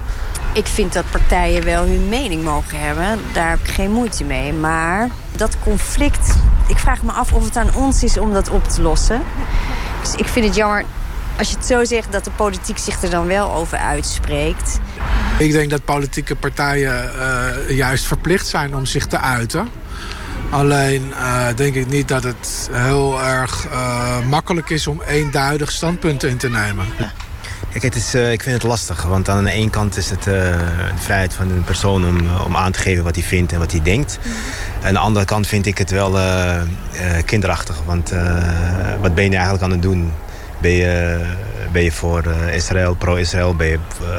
Ik 0.52 0.66
vind 0.66 0.92
dat 0.92 1.04
partijen 1.10 1.64
wel 1.64 1.84
hun 1.86 2.08
mening 2.08 2.44
mogen 2.44 2.80
hebben. 2.80 3.18
Daar 3.32 3.50
heb 3.50 3.58
ik 3.62 3.74
geen 3.74 3.92
moeite 3.92 4.24
mee. 4.24 4.52
Maar 4.52 5.08
dat 5.36 5.56
conflict, 5.62 6.36
ik 6.66 6.78
vraag 6.78 7.02
me 7.02 7.12
af 7.12 7.32
of 7.32 7.44
het 7.44 7.56
aan 7.56 7.74
ons 7.74 8.02
is 8.02 8.18
om 8.18 8.32
dat 8.32 8.48
op 8.48 8.68
te 8.68 8.82
lossen. 8.82 9.22
Dus 10.00 10.14
ik 10.14 10.26
vind 10.26 10.46
het 10.46 10.54
jammer 10.54 10.84
als 11.40 11.50
je 11.50 11.56
het 11.56 11.66
zo 11.66 11.84
zegt 11.84 12.12
dat 12.12 12.24
de 12.24 12.30
politiek 12.30 12.78
zich 12.78 13.02
er 13.02 13.10
dan 13.10 13.26
wel 13.26 13.52
over 13.52 13.78
uitspreekt. 13.78 14.78
Ik 15.38 15.52
denk 15.52 15.70
dat 15.70 15.84
politieke 15.84 16.36
partijen 16.36 17.10
uh, 17.16 17.76
juist 17.76 18.04
verplicht 18.04 18.46
zijn 18.46 18.76
om 18.76 18.86
zich 18.86 19.06
te 19.06 19.18
uiten. 19.18 19.68
Alleen 20.50 21.06
uh, 21.10 21.46
denk 21.56 21.74
ik 21.74 21.88
niet 21.88 22.08
dat 22.08 22.22
het 22.22 22.68
heel 22.72 23.22
erg 23.22 23.66
uh, 23.70 24.26
makkelijk 24.26 24.70
is 24.70 24.86
om 24.86 25.02
eenduidig 25.02 25.70
standpunten 25.70 26.28
in 26.28 26.36
te 26.36 26.48
nemen. 26.48 26.86
Ja. 26.98 27.12
Kijk, 27.70 27.82
het 27.82 27.94
is, 27.94 28.14
uh, 28.14 28.32
ik 28.32 28.42
vind 28.42 28.54
het 28.54 28.70
lastig. 28.70 29.02
Want 29.02 29.28
aan 29.28 29.44
de 29.44 29.50
ene 29.50 29.70
kant 29.70 29.96
is 29.96 30.10
het 30.10 30.18
uh, 30.18 30.24
de 30.24 30.58
vrijheid 30.96 31.34
van 31.34 31.50
een 31.50 31.64
persoon 31.64 32.06
om, 32.06 32.18
om 32.46 32.56
aan 32.56 32.72
te 32.72 32.78
geven 32.78 33.04
wat 33.04 33.14
hij 33.14 33.24
vindt 33.24 33.52
en 33.52 33.58
wat 33.58 33.72
hij 33.72 33.82
denkt. 33.82 34.18
Mm 34.18 34.32
-hmm. 34.32 34.86
Aan 34.86 34.92
de 34.92 34.98
andere 34.98 35.24
kant 35.24 35.46
vind 35.46 35.66
ik 35.66 35.78
het 35.78 35.90
wel 35.90 36.18
uh, 36.18 36.60
kinderachtig. 37.24 37.82
Want 37.84 38.12
wat 39.00 39.14
ben 39.14 39.24
je 39.24 39.30
eigenlijk 39.30 39.62
aan 39.62 39.70
het 39.70 39.82
doen? 39.82 40.12
Ben 40.60 40.70
je, 40.70 41.20
ben 41.72 41.82
je 41.82 41.92
voor 41.92 42.24
Israël, 42.52 42.94
pro-Israël, 42.94 43.56
ben 43.56 43.66
je 43.66 43.78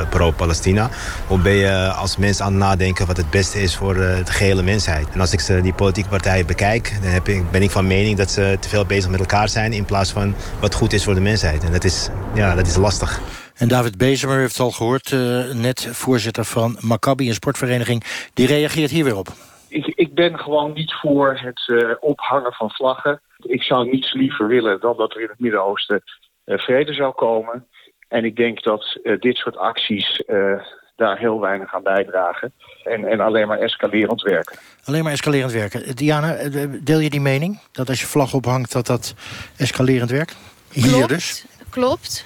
pro-Palestina? 0.09 0.89
Of 1.27 1.41
ben 1.41 1.53
je 1.53 1.91
als 1.91 2.17
mens 2.17 2.41
aan 2.41 2.51
het 2.51 2.61
nadenken 2.61 3.07
wat 3.07 3.17
het 3.17 3.29
beste 3.29 3.61
is 3.61 3.75
voor 3.75 3.93
de 3.93 4.21
gehele 4.25 4.63
mensheid? 4.63 5.09
En 5.13 5.19
als 5.19 5.33
ik 5.33 5.63
die 5.63 5.73
politieke 5.73 6.09
partijen 6.09 6.45
bekijk, 6.45 6.97
dan 7.01 7.11
heb 7.11 7.27
ik, 7.27 7.51
ben 7.51 7.61
ik 7.61 7.69
van 7.69 7.87
mening 7.87 8.17
dat 8.17 8.29
ze 8.31 8.57
te 8.59 8.69
veel 8.69 8.85
bezig 8.85 9.11
met 9.11 9.19
elkaar 9.19 9.49
zijn... 9.49 9.73
in 9.73 9.85
plaats 9.85 10.11
van 10.11 10.35
wat 10.59 10.75
goed 10.75 10.93
is 10.93 11.03
voor 11.03 11.13
de 11.13 11.21
mensheid. 11.21 11.63
En 11.63 11.71
dat 11.71 11.83
is, 11.83 12.09
ja, 12.33 12.55
dat 12.55 12.67
is 12.67 12.75
lastig. 12.75 13.19
En 13.55 13.67
David 13.67 13.97
Bezemer 13.97 14.39
heeft 14.39 14.59
al 14.59 14.71
gehoord, 14.71 15.11
uh, 15.11 15.53
net 15.53 15.87
voorzitter 15.91 16.45
van 16.45 16.77
Maccabi, 16.79 17.27
een 17.27 17.33
sportvereniging. 17.33 18.03
Die 18.33 18.47
reageert 18.47 18.91
hier 18.91 19.03
weer 19.03 19.17
op. 19.17 19.27
Ik, 19.67 19.85
ik 19.85 20.13
ben 20.13 20.39
gewoon 20.39 20.73
niet 20.73 20.93
voor 20.93 21.39
het 21.41 21.61
uh, 21.67 21.93
ophangen 21.99 22.53
van 22.53 22.71
vlaggen. 22.71 23.21
Ik 23.37 23.63
zou 23.63 23.89
niets 23.89 24.13
liever 24.13 24.47
willen 24.47 24.79
dan 24.79 24.97
dat 24.97 25.15
er 25.15 25.21
in 25.21 25.27
het 25.27 25.39
Midden-Oosten 25.39 26.03
vrede 26.45 26.93
zou 26.93 27.13
komen. 27.13 27.67
En 28.07 28.25
ik 28.25 28.35
denk 28.35 28.63
dat 28.63 28.99
dit 29.19 29.37
soort 29.37 29.57
acties 29.57 30.23
daar 30.95 31.17
heel 31.17 31.39
weinig 31.39 31.73
aan 31.73 31.83
bijdragen. 31.83 32.53
En, 32.83 33.05
en 33.05 33.19
alleen 33.19 33.47
maar 33.47 33.59
escalerend 33.59 34.21
werken. 34.21 34.57
Alleen 34.83 35.03
maar 35.03 35.11
escalerend 35.11 35.51
werken. 35.51 35.95
Diana, 35.95 36.37
deel 36.83 36.99
je 36.99 37.09
die 37.09 37.21
mening? 37.21 37.59
Dat 37.71 37.89
als 37.89 37.99
je 37.99 38.07
vlag 38.07 38.33
ophangt, 38.33 38.71
dat 38.71 38.87
dat 38.87 39.15
escalerend 39.57 40.09
werkt? 40.09 40.37
Hier 40.71 41.07
dus? 41.07 41.45
Klopt. 41.69 42.25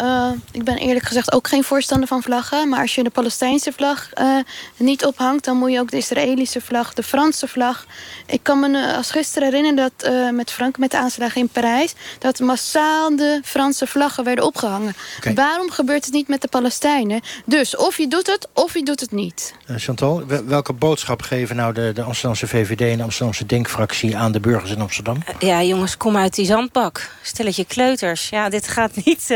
Uh, 0.00 0.30
ik 0.52 0.64
ben 0.64 0.76
eerlijk 0.76 1.06
gezegd 1.06 1.32
ook 1.32 1.48
geen 1.48 1.64
voorstander 1.64 2.08
van 2.08 2.22
vlaggen. 2.22 2.68
Maar 2.68 2.80
als 2.80 2.94
je 2.94 3.02
de 3.02 3.10
Palestijnse 3.10 3.72
vlag 3.72 4.10
uh, 4.20 4.38
niet 4.76 5.04
ophangt... 5.04 5.44
dan 5.44 5.56
moet 5.56 5.72
je 5.72 5.80
ook 5.80 5.90
de 5.90 5.96
Israëlische 5.96 6.60
vlag, 6.60 6.94
de 6.94 7.02
Franse 7.02 7.48
vlag. 7.48 7.86
Ik 8.26 8.40
kan 8.42 8.60
me 8.60 8.68
uh, 8.68 8.96
als 8.96 9.10
gisteren 9.10 9.48
herinneren 9.48 9.76
dat 9.76 10.12
uh, 10.12 10.30
met 10.30 10.50
Frank... 10.50 10.78
met 10.78 10.90
de 10.90 10.98
aanslagen 10.98 11.40
in 11.40 11.48
Parijs... 11.48 11.94
dat 12.18 12.38
massaal 12.38 13.16
de 13.16 13.40
Franse 13.44 13.86
vlaggen 13.86 14.24
werden 14.24 14.44
opgehangen. 14.44 14.94
Okay. 15.16 15.34
Waarom 15.34 15.70
gebeurt 15.70 16.04
het 16.04 16.14
niet 16.14 16.28
met 16.28 16.42
de 16.42 16.48
Palestijnen? 16.48 17.20
Dus 17.44 17.76
of 17.76 17.96
je 17.98 18.08
doet 18.08 18.26
het, 18.26 18.48
of 18.52 18.74
je 18.74 18.82
doet 18.82 19.00
het 19.00 19.12
niet. 19.12 19.54
Chantal, 19.76 20.26
welke 20.46 20.72
boodschap 20.72 21.22
geven 21.22 21.56
nou 21.56 21.72
de, 21.72 21.92
de 21.94 22.02
Amsterdamse 22.02 22.46
VVD... 22.46 22.80
en 22.80 22.96
de 22.96 23.02
Amsterdamse 23.02 23.46
Denkfractie 23.46 24.16
aan 24.16 24.32
de 24.32 24.40
burgers 24.40 24.70
in 24.70 24.80
Amsterdam? 24.80 25.22
ja, 25.38 25.62
jongens, 25.62 25.96
kom 25.96 26.16
uit 26.16 26.34
die 26.34 26.46
zandbak. 26.46 27.10
Stelletje 27.22 27.64
kleuters. 27.64 28.28
Ja, 28.28 28.48
dit 28.48 28.68
gaat 28.68 29.04
niet 29.04 29.30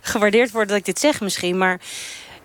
gewaardeerd 0.00 0.50
worden 0.50 0.68
dat 0.68 0.78
ik 0.78 0.84
dit 0.84 0.98
zeg 0.98 1.20
misschien, 1.20 1.58
maar... 1.58 1.80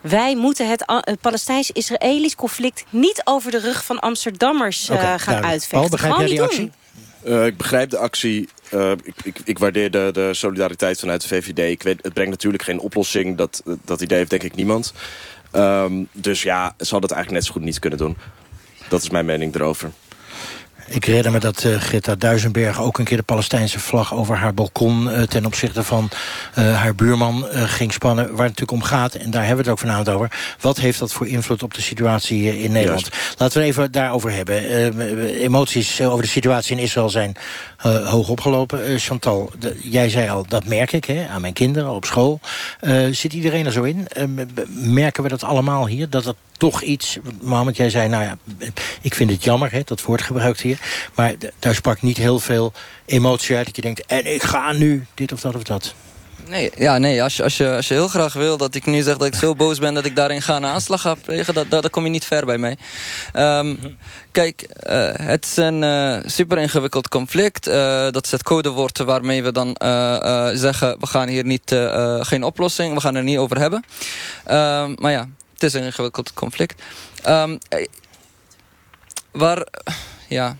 Wij 0.01 0.35
moeten 0.35 0.69
het, 0.69 0.83
het 0.85 1.21
Palestijns-Israëlisch 1.21 2.35
conflict 2.35 2.85
niet 2.89 3.21
over 3.23 3.51
de 3.51 3.59
rug 3.59 3.85
van 3.85 3.99
Amsterdammers 3.99 4.89
uh, 4.89 4.95
okay, 4.95 5.05
gaan 5.05 5.17
duidelijk. 5.17 5.45
uitvechten. 5.45 5.79
Paul, 5.79 5.89
begrijp 5.89 6.17
jij 6.17 6.27
die 6.27 6.41
actie? 6.41 6.71
Uh, 7.25 7.45
ik 7.45 7.57
begrijp 7.57 7.89
de 7.89 7.97
actie. 7.97 8.49
Uh, 8.73 8.91
ik, 8.91 9.13
ik, 9.23 9.39
ik, 9.43 9.59
waardeer 9.59 9.91
de, 9.91 10.09
de, 10.13 10.33
solidariteit 10.33 10.99
vanuit 10.99 11.21
de 11.21 11.27
VVD. 11.27 11.59
Ik 11.59 11.83
weet, 11.83 11.99
het 12.01 12.13
brengt 12.13 12.31
natuurlijk 12.31 12.63
geen 12.63 12.79
oplossing. 12.79 13.37
Dat, 13.37 13.63
dat 13.85 14.01
idee 14.01 14.17
heeft 14.17 14.29
denk 14.29 14.43
ik 14.43 14.55
niemand. 14.55 14.93
Um, 15.53 16.07
dus 16.11 16.43
ja, 16.43 16.73
ze 16.77 16.89
hadden 16.89 17.09
het 17.09 17.11
eigenlijk 17.11 17.31
net 17.31 17.45
zo 17.45 17.51
goed 17.51 17.61
niet 17.61 17.79
kunnen 17.79 17.99
doen. 17.99 18.17
Dat 18.89 19.01
is 19.01 19.09
mijn 19.09 19.25
mening 19.25 19.55
erover. 19.55 19.91
Ik 20.91 21.05
herinner 21.05 21.31
me 21.31 21.39
dat 21.39 21.63
uh, 21.63 21.79
Greta 21.79 22.15
Duisenberg 22.15 22.81
ook 22.81 22.97
een 22.97 23.05
keer 23.05 23.17
de 23.17 23.23
Palestijnse 23.23 23.79
vlag 23.79 24.13
over 24.13 24.35
haar 24.35 24.53
balkon 24.53 25.07
uh, 25.07 25.21
ten 25.21 25.45
opzichte 25.45 25.83
van 25.83 26.09
uh, 26.57 26.81
haar 26.81 26.95
buurman 26.95 27.45
ging 27.51 27.93
spannen, 27.93 28.23
waar 28.23 28.47
het 28.47 28.59
natuurlijk 28.59 28.71
om 28.71 28.83
gaat. 28.83 29.13
En 29.13 29.31
daar 29.31 29.45
hebben 29.45 29.65
we 29.65 29.71
het 29.71 29.79
ook 29.79 29.87
vanavond 29.87 30.09
over. 30.09 30.55
Wat 30.59 30.77
heeft 30.77 30.99
dat 30.99 31.13
voor 31.13 31.27
invloed 31.27 31.63
op 31.63 31.73
de 31.73 31.81
situatie 31.81 32.59
in 32.59 32.71
Nederland? 32.71 33.07
Juist. 33.11 33.39
Laten 33.39 33.61
we 33.61 33.67
even 33.67 33.91
daarover 33.91 34.31
hebben. 34.31 34.89
emoties 35.35 36.01
over 36.01 36.23
de 36.23 36.29
situatie 36.29 36.77
in 36.77 36.83
Israël 36.83 37.09
zijn 37.09 37.35
hoog 38.03 38.29
opgelopen. 38.29 38.99
Chantal, 38.99 39.51
de, 39.59 39.79
jij 39.83 40.09
zei 40.09 40.29
al, 40.29 40.45
dat 40.47 40.65
merk 40.65 40.91
ik 40.91 41.05
hè, 41.05 41.27
aan 41.27 41.41
mijn 41.41 41.53
kinderen 41.53 41.89
op 41.89 42.05
school. 42.05 42.39
zit 43.11 43.33
iedereen 43.33 43.65
er 43.65 43.71
zo 43.71 43.83
in? 43.83 44.07
merken 44.69 45.23
we 45.23 45.29
dat 45.29 45.43
allemaal 45.43 45.87
hier? 45.87 46.09
Dat 46.09 46.25
het 46.25 46.35
toch 46.59 46.81
iets... 46.81 47.17
Mohammed, 47.41 47.77
jij 47.77 47.89
zei, 47.89 48.09
nou 48.09 48.23
ja, 48.23 48.37
ik 49.01 49.13
vind 49.13 49.29
het 49.29 49.43
jammer, 49.43 49.71
hè, 49.71 49.81
dat 49.85 50.01
woord 50.01 50.21
gebruikt 50.21 50.61
hier. 50.61 50.78
Maar 51.15 51.33
daar 51.59 51.75
sprak 51.75 52.01
niet 52.01 52.17
heel 52.17 52.39
veel 52.39 52.73
emotie 53.05 53.55
uit. 53.55 53.65
Dat 53.65 53.75
je 53.75 53.81
denkt, 53.81 54.05
en 54.05 54.33
ik 54.33 54.43
ga 54.43 54.71
nu 54.71 55.05
dit 55.13 55.31
of 55.31 55.41
dat 55.41 55.55
of 55.55 55.63
dat. 55.63 55.93
Nee, 56.47 56.71
ja, 56.77 56.97
nee 56.97 57.23
als, 57.23 57.35
je, 57.35 57.43
als, 57.43 57.57
je, 57.57 57.75
als 57.75 57.87
je 57.87 57.93
heel 57.93 58.07
graag 58.07 58.33
wil 58.33 58.57
dat 58.57 58.75
ik 58.75 58.85
nu 58.85 59.01
zeg 59.01 59.17
dat 59.17 59.27
ik 59.27 59.35
zo 59.35 59.55
boos 59.55 59.79
ben... 59.79 59.93
dat 59.93 60.05
ik 60.05 60.15
daarin 60.15 60.41
ga 60.41 60.55
een 60.55 60.65
aanslag 60.65 61.01
ga 61.01 61.15
plegen, 61.15 61.53
dat, 61.53 61.69
dat, 61.69 61.89
kom 61.89 62.03
je 62.03 62.09
niet 62.09 62.25
ver 62.25 62.45
bij 62.45 62.57
mij. 62.57 62.77
Um, 63.33 63.97
kijk, 64.31 64.69
uh, 64.89 65.09
het 65.13 65.45
is 65.45 65.57
een 65.57 65.81
uh, 65.81 66.17
super 66.25 66.57
ingewikkeld 66.57 67.07
conflict. 67.07 67.67
Uh, 67.67 67.73
dat 68.11 68.25
is 68.25 68.31
het 68.31 68.43
codewoord 68.43 68.97
waarmee 68.97 69.43
we 69.43 69.51
dan 69.51 69.75
zeggen... 70.57 70.99
we 70.99 71.07
gaan 71.07 71.27
hier 71.27 71.45
niet, 71.45 71.75
geen 72.19 72.43
oplossing, 72.43 72.93
we 72.93 73.01
gaan 73.01 73.15
er 73.15 73.23
niet 73.23 73.37
over 73.37 73.59
hebben. 73.59 73.83
Um, 74.47 74.95
maar 74.99 75.11
ja, 75.11 75.29
het 75.53 75.63
is 75.63 75.73
een 75.73 75.83
ingewikkeld 75.83 76.33
conflict. 76.33 76.81
Um, 77.27 77.57
waar, 79.31 79.67
ja... 80.27 80.57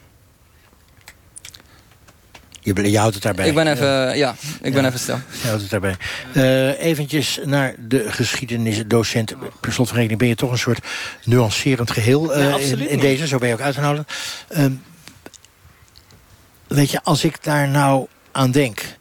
Je, 2.76 2.91
je 2.91 2.97
houdt 2.97 3.13
het 3.13 3.24
daarbij. 3.24 3.47
Ik 3.47 3.53
ben 3.53 3.67
even, 3.67 3.88
ja, 3.88 4.13
ja 4.13 4.36
ik 4.61 4.74
ben 4.74 4.86
even 4.86 4.99
stil. 4.99 5.20
Je 5.41 5.47
houdt 5.47 5.61
het 5.61 5.70
daarbij. 5.70 5.95
Uh, 6.34 6.84
eventjes 6.84 7.39
naar 7.43 7.76
de 7.78 8.11
geschiedenisdocent. 8.11 9.36
Per 9.59 9.74
slotverrekening 9.74 10.20
ben 10.20 10.30
je 10.30 10.36
toch 10.36 10.51
een 10.51 10.57
soort 10.57 10.86
nuancerend 11.24 11.91
geheel 11.91 12.38
uh, 12.38 12.55
nee, 12.55 12.72
in, 12.72 12.89
in, 12.89 12.99
deze. 12.99 13.28
Zo 13.28 13.38
ben 13.38 13.47
je 13.47 13.53
ook 13.53 13.61
uitgenodigd. 13.61 14.13
Uh, 14.49 14.65
weet 16.67 16.91
je, 16.91 17.03
als 17.03 17.24
ik 17.24 17.43
daar 17.43 17.67
nou 17.67 18.07
aan 18.32 18.51
denk 18.51 18.97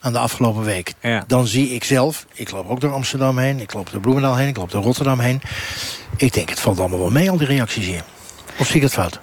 aan 0.00 0.12
de 0.12 0.18
afgelopen 0.18 0.62
week. 0.62 0.94
Ja. 1.00 1.24
Dan 1.26 1.46
zie 1.46 1.68
ik 1.68 1.84
zelf, 1.84 2.26
ik 2.34 2.50
loop 2.50 2.68
ook 2.68 2.80
door 2.80 2.92
Amsterdam 2.92 3.38
heen... 3.38 3.60
ik 3.60 3.72
loop 3.72 3.90
door 3.90 4.00
Bloemendaal 4.00 4.36
heen, 4.36 4.48
ik 4.48 4.56
loop 4.56 4.70
door 4.70 4.82
Rotterdam 4.82 5.18
heen. 5.18 5.40
Ik 6.16 6.32
denk, 6.32 6.48
het 6.48 6.60
valt 6.60 6.78
allemaal 6.78 6.98
wel 6.98 7.10
mee, 7.10 7.30
al 7.30 7.36
die 7.36 7.46
reacties 7.46 7.86
hier. 7.86 8.04
Of 8.58 8.66
zie 8.66 8.76
ik 8.76 8.82
het 8.82 8.92
fout? 8.92 9.20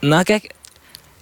Nou, 0.00 0.22
kijk, 0.22 0.52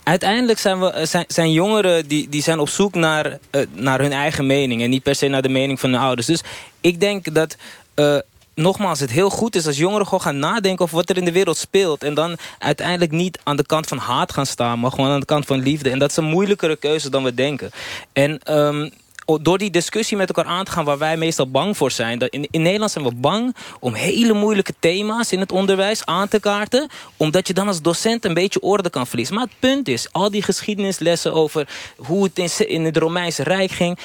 uiteindelijk 0.03 0.59
zijn, 0.59 0.81
we, 0.81 1.07
zijn, 1.07 1.25
zijn 1.29 1.53
jongeren 1.53 2.09
die, 2.09 2.29
die 2.29 2.43
zijn 2.43 2.59
op 2.59 2.69
zoek 2.69 2.95
naar, 2.95 3.39
uh, 3.51 3.67
naar 3.73 4.01
hun 4.01 4.13
eigen 4.13 4.47
mening... 4.47 4.83
en 4.83 4.91
niet 4.91 5.03
per 5.03 5.15
se 5.15 5.29
naar 5.29 5.43
de 5.43 5.49
mening 5.49 5.81
van 5.81 5.93
hun 5.93 6.01
ouders. 6.01 6.27
Dus 6.27 6.43
ik 6.81 7.01
denk 7.01 7.35
dat... 7.35 7.57
Uh, 7.95 8.19
nogmaals, 8.55 9.01
het 9.01 9.11
heel 9.11 9.31
goed 9.31 9.57
is 9.57 9.67
als 9.67 9.77
jongeren 9.77 10.05
gewoon 10.05 10.21
gaan 10.21 10.39
nadenken 10.39 10.85
over 10.85 10.97
wat 10.97 11.11
er 11.11 11.17
in 11.17 11.25
de 11.25 11.33
wereld 11.33 11.57
speelt. 11.57 12.03
En 12.03 12.15
dan 12.15 12.37
uiteindelijk 12.59 13.11
niet 13.11 13.39
aan 13.43 13.57
de 13.57 13.67
kant 13.67 13.87
van 13.87 13.99
haat 13.99 14.33
gaan 14.33 14.47
staan, 14.47 14.79
maar 14.81 14.91
gewoon 14.91 15.11
aan 15.11 15.21
de 15.21 15.27
kant 15.27 15.47
van 15.47 15.59
liefde. 15.59 15.91
En 15.91 15.99
dat 15.99 16.11
is 16.11 16.17
een 16.17 16.25
moeilijkere 16.25 16.77
keuze 16.77 17.11
dan 17.11 17.25
we 17.25 17.35
denken. 17.35 17.71
En 18.13 18.57
um, 18.57 18.91
door 19.39 19.59
die 19.59 19.71
discussie 19.71 20.17
met 20.17 20.29
elkaar 20.29 20.53
aan 20.53 20.65
te 20.65 20.71
gaan... 20.71 20.85
waar 20.85 20.99
wij 20.99 21.17
meestal 21.17 21.51
bang 21.51 21.77
voor 21.77 21.91
zijn. 21.91 22.19
Dat 22.19 22.29
in, 22.29 22.49
in 22.51 22.63
Nederland 22.63 22.91
zijn 22.91 23.05
we 23.05 23.15
bang 23.15 23.57
om 23.81 23.95
hele 23.95 24.33
moeilijke 24.33 24.75
thema's 24.79 25.33
in 25.33 25.41
het 25.41 25.53
onderwijs 25.53 26.07
aan 26.07 26.29
te 26.29 26.41
kaarten. 26.41 26.89
Omdat 27.17 27.47
je 27.47 27.55
dan 27.55 27.67
als 27.67 27.83
docent 27.83 28.25
een 28.25 28.35
beetje 28.35 28.61
orde 28.61 28.91
kan 28.91 29.07
verliezen. 29.07 29.35
Maar 29.35 29.45
het 29.45 29.59
punt 29.59 29.89
is, 29.89 30.13
al 30.13 30.31
die 30.31 30.43
geschiedenislessen 30.43 31.33
over 31.33 31.69
hoe 31.97 32.25
het 32.25 32.39
in, 32.39 32.69
in 32.69 32.85
het 32.85 32.97
Romeinse 32.97 33.43
Rijk 33.43 33.71
ging... 33.71 33.99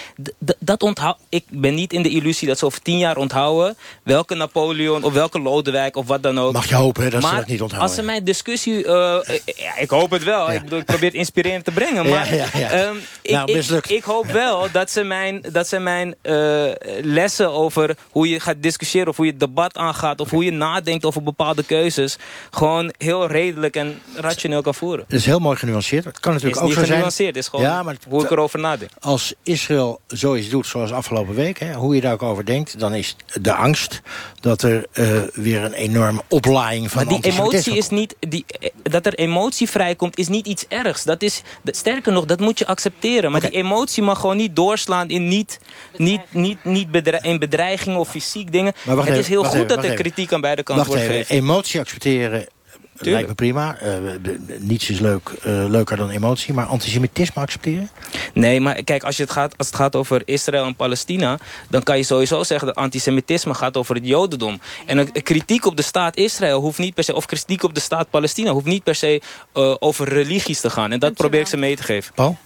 dat 0.59 0.83
onthoud, 0.83 1.17
ik 1.29 1.43
ben 1.49 1.75
niet 1.75 1.93
in 1.93 2.01
de 2.01 2.09
illusie 2.09 2.47
dat 2.47 2.57
ze 2.57 2.65
over 2.65 2.81
tien 2.81 2.97
jaar 2.97 3.17
onthouden... 3.17 3.77
welke 4.03 4.35
Napoleon 4.35 5.03
of 5.03 5.13
welke 5.13 5.39
Lodewijk 5.39 5.95
of 5.95 6.07
wat 6.07 6.23
dan 6.23 6.39
ook. 6.39 6.53
Mag 6.53 6.69
je 6.69 6.75
hopen 6.75 7.11
dat 7.11 7.21
maar 7.21 7.31
ze 7.31 7.37
dat 7.37 7.47
niet 7.47 7.61
onthouden. 7.61 7.89
als 7.89 7.99
ze 7.99 8.05
mijn 8.05 8.23
discussie... 8.23 8.83
Uh, 8.83 9.17
ja, 9.45 9.77
ik 9.77 9.89
hoop 9.89 10.11
het 10.11 10.23
wel. 10.23 10.51
Ja. 10.51 10.61
Ik, 10.61 10.71
ik, 10.71 10.85
probeer 10.85 11.09
het 11.09 11.13
inspirerend 11.13 11.65
te 11.65 11.71
brengen. 11.71 12.09
Maar 12.09 12.35
ja, 12.35 12.45
ja, 12.53 12.87
um, 12.87 13.01
nou, 13.23 13.51
ik, 13.51 13.65
ik, 13.65 13.87
ik, 13.87 14.03
hoop 14.03 14.25
wel 14.25 14.67
dat 14.71 14.91
ze 14.91 15.03
mijn, 15.15 15.43
dat 15.51 15.67
zijn 15.67 15.83
mijn 15.83 16.15
uh, 16.23 16.71
lessen 17.01 17.51
over 17.51 17.97
hoe 18.11 18.29
je 18.29 18.39
gaat 18.39 18.55
discussiëren... 18.59 19.07
of 19.07 19.15
hoe 19.15 19.25
je 19.25 19.31
het 19.31 19.39
debat 19.39 19.77
aangaat... 19.77 20.19
of 20.19 20.29
hoe 20.29 20.43
je 20.45 20.51
nadenkt 20.51 21.05
over 21.05 21.23
bepaalde 21.23 21.63
keuzes... 21.63 22.17
gewoon 22.51 22.93
heel 22.97 23.27
redelijk 23.27 23.75
en 23.75 24.01
rationeel 24.15 24.61
kan 24.61 24.75
voeren. 24.75 25.05
Dat 25.07 25.19
is 25.19 25.25
heel 25.25 25.39
mooi 25.39 25.57
genuanceerd. 25.57 26.05
Het 26.05 26.19
kan 26.19 26.33
natuurlijk 26.33 26.61
ook 26.61 26.67
zo 26.67 26.73
zijn... 26.73 26.87
genuanceerd, 26.87 27.35
is 27.35 27.47
gewoon 27.47 27.65
ja, 27.65 27.83
maar 27.83 27.95
hoe 28.09 28.23
ik 28.23 28.31
erover 28.31 28.59
nadenk. 28.59 28.91
Als 28.99 29.33
Israël 29.43 29.99
zoiets 30.07 30.49
doet 30.49 30.67
zoals 30.67 30.91
afgelopen 30.91 31.35
week... 31.35 31.59
Hè, 31.59 31.73
hoe 31.73 31.95
je 31.95 32.01
daar 32.01 32.13
ook 32.13 32.23
over 32.23 32.45
denkt... 32.45 32.79
dan 32.79 32.93
is 32.93 33.15
de 33.41 33.53
angst 33.53 34.01
dat 34.39 34.61
er 34.61 34.85
uh, 34.93 35.21
weer 35.33 35.63
een 35.63 35.73
enorme 35.73 36.21
oplaaiing 36.29 36.91
van 36.91 37.05
Maar 37.05 37.21
die 37.21 37.31
emotie 37.31 37.77
is 37.77 37.89
niet... 37.89 38.15
Die, 38.19 38.45
dat 38.83 39.05
er 39.05 39.13
emotie 39.13 39.69
vrijkomt 39.69 40.17
is 40.17 40.27
niet 40.27 40.47
iets 40.47 40.65
ergs. 40.67 41.03
Dat 41.03 41.21
is, 41.21 41.41
sterker 41.65 42.11
nog, 42.11 42.25
dat 42.25 42.39
moet 42.39 42.59
je 42.59 42.67
accepteren. 42.67 43.31
Maar 43.31 43.39
okay. 43.39 43.51
die 43.51 43.59
emotie 43.59 44.03
mag 44.03 44.19
gewoon 44.19 44.37
niet 44.37 44.55
doorslaan 44.55 45.04
in 45.09 45.27
niet, 45.27 45.59
niet, 45.97 46.21
niet, 46.31 46.63
niet 46.63 46.91
bedre 46.91 47.19
in 47.21 47.39
bedreiging 47.39 47.97
of 47.97 48.09
fysiek 48.09 48.51
dingen. 48.51 48.73
Maar 48.85 48.95
het 48.95 49.05
even, 49.05 49.19
is 49.19 49.27
heel 49.27 49.43
goed 49.43 49.53
even, 49.53 49.67
dat 49.67 49.83
er 49.83 49.93
kritiek 49.93 50.33
aan 50.33 50.41
beide 50.41 50.63
kanten 50.63 50.85
wordt 50.85 51.01
gegeven. 51.01 51.35
Emotie 51.35 51.79
accepteren 51.79 52.47
Tuurlijk. 52.95 53.27
Lijkt 53.27 53.27
me 53.27 53.35
prima. 53.35 53.77
Uh, 53.83 54.11
niets 54.59 54.89
is 54.89 54.99
leuk, 54.99 55.29
uh, 55.29 55.65
leuker 55.67 55.97
dan 55.97 56.09
emotie. 56.09 56.53
Maar 56.53 56.65
antisemitisme 56.65 57.41
accepteren? 57.41 57.89
Nee, 58.33 58.61
maar 58.61 58.83
kijk, 58.83 59.03
als, 59.03 59.17
je 59.17 59.23
het 59.23 59.31
gaat, 59.31 59.57
als 59.57 59.67
het 59.67 59.75
gaat 59.75 59.95
over 59.95 60.21
Israël 60.25 60.65
en 60.65 60.75
Palestina... 60.75 61.39
dan 61.69 61.83
kan 61.83 61.97
je 61.97 62.03
sowieso 62.03 62.43
zeggen 62.43 62.67
dat 62.67 62.75
antisemitisme 62.75 63.53
gaat 63.53 63.77
over 63.77 63.95
het 63.95 64.07
jodendom. 64.07 64.59
En 64.85 64.97
een, 64.97 65.11
kritiek 65.11 65.65
op 65.65 65.77
de 65.77 65.81
staat 65.81 66.17
Israël 66.17 66.61
hoeft 66.61 66.79
niet 66.79 66.93
per 66.93 67.03
se... 67.03 67.13
of 67.13 67.25
kritiek 67.25 67.63
op 67.63 67.73
de 67.73 67.79
staat 67.79 68.09
Palestina 68.09 68.51
hoeft 68.51 68.65
niet 68.65 68.83
per 68.83 68.95
se 68.95 69.21
uh, 69.53 69.75
over 69.79 70.09
religies 70.09 70.59
te 70.59 70.69
gaan. 70.69 70.91
En 70.91 70.99
dat 70.99 71.13
probeer 71.13 71.39
ik 71.39 71.47
ze 71.47 71.57
mee 71.57 71.75
te 71.75 71.83
geven. 71.83 72.13
Paul? 72.13 72.37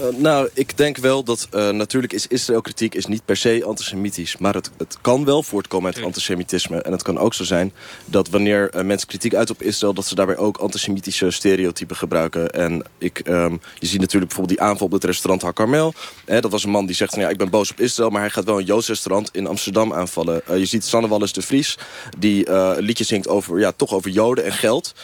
Uh, 0.00 0.06
nou, 0.16 0.48
ik 0.54 0.76
denk 0.76 0.96
wel 0.96 1.22
dat 1.22 1.48
uh, 1.54 1.70
natuurlijk 1.70 2.12
is 2.12 2.26
Israël-kritiek 2.26 2.94
is 2.94 3.06
niet 3.06 3.24
per 3.24 3.36
se 3.36 3.62
antisemitisch. 3.66 4.36
Maar 4.36 4.54
het, 4.54 4.70
het 4.78 4.98
kan 5.00 5.24
wel 5.24 5.42
voortkomen 5.42 5.94
uit 5.94 6.04
antisemitisme. 6.04 6.82
En 6.82 6.92
het 6.92 7.02
kan 7.02 7.18
ook 7.18 7.34
zo 7.34 7.44
zijn 7.44 7.72
dat 8.04 8.28
wanneer 8.28 8.74
uh, 8.74 8.82
mensen 8.82 9.08
kritiek 9.08 9.34
uit 9.34 9.50
op 9.50 9.62
Israël... 9.62 9.94
dat 9.94 10.06
ze 10.06 10.14
daarbij 10.14 10.36
ook 10.36 10.56
antisemitische 10.56 11.30
stereotypen 11.30 11.96
gebruiken. 11.96 12.50
En 12.50 12.84
ik, 12.98 13.28
um, 13.28 13.60
je 13.78 13.86
ziet 13.86 14.00
natuurlijk 14.00 14.32
bijvoorbeeld 14.32 14.58
die 14.58 14.68
aanval 14.68 14.86
op 14.86 14.92
het 14.92 15.04
restaurant 15.04 15.42
Hakarmel. 15.42 15.94
Hè, 16.24 16.40
dat 16.40 16.50
was 16.50 16.64
een 16.64 16.70
man 16.70 16.86
die 16.86 16.94
zegt 16.94 17.12
van 17.12 17.22
ja, 17.22 17.28
ik 17.28 17.38
ben 17.38 17.50
boos 17.50 17.70
op 17.70 17.80
Israël... 17.80 18.10
maar 18.10 18.20
hij 18.20 18.30
gaat 18.30 18.44
wel 18.44 18.58
een 18.58 18.64
Joods 18.64 18.88
restaurant 18.88 19.28
in 19.32 19.46
Amsterdam 19.46 19.92
aanvallen. 19.92 20.42
je 20.46 20.64
ziet 20.64 20.84
Sanne 20.84 21.08
Wallis 21.08 21.32
de 21.32 21.42
Vries, 21.42 21.78
die 22.18 22.48
een 22.48 22.82
liedje 22.82 23.04
zingt 23.04 23.28
over, 23.28 23.58
ja, 23.58 23.72
toch 23.72 23.92
over 23.92 24.10
Joden 24.10 24.44
en 24.44 24.52
geld. 24.52 24.94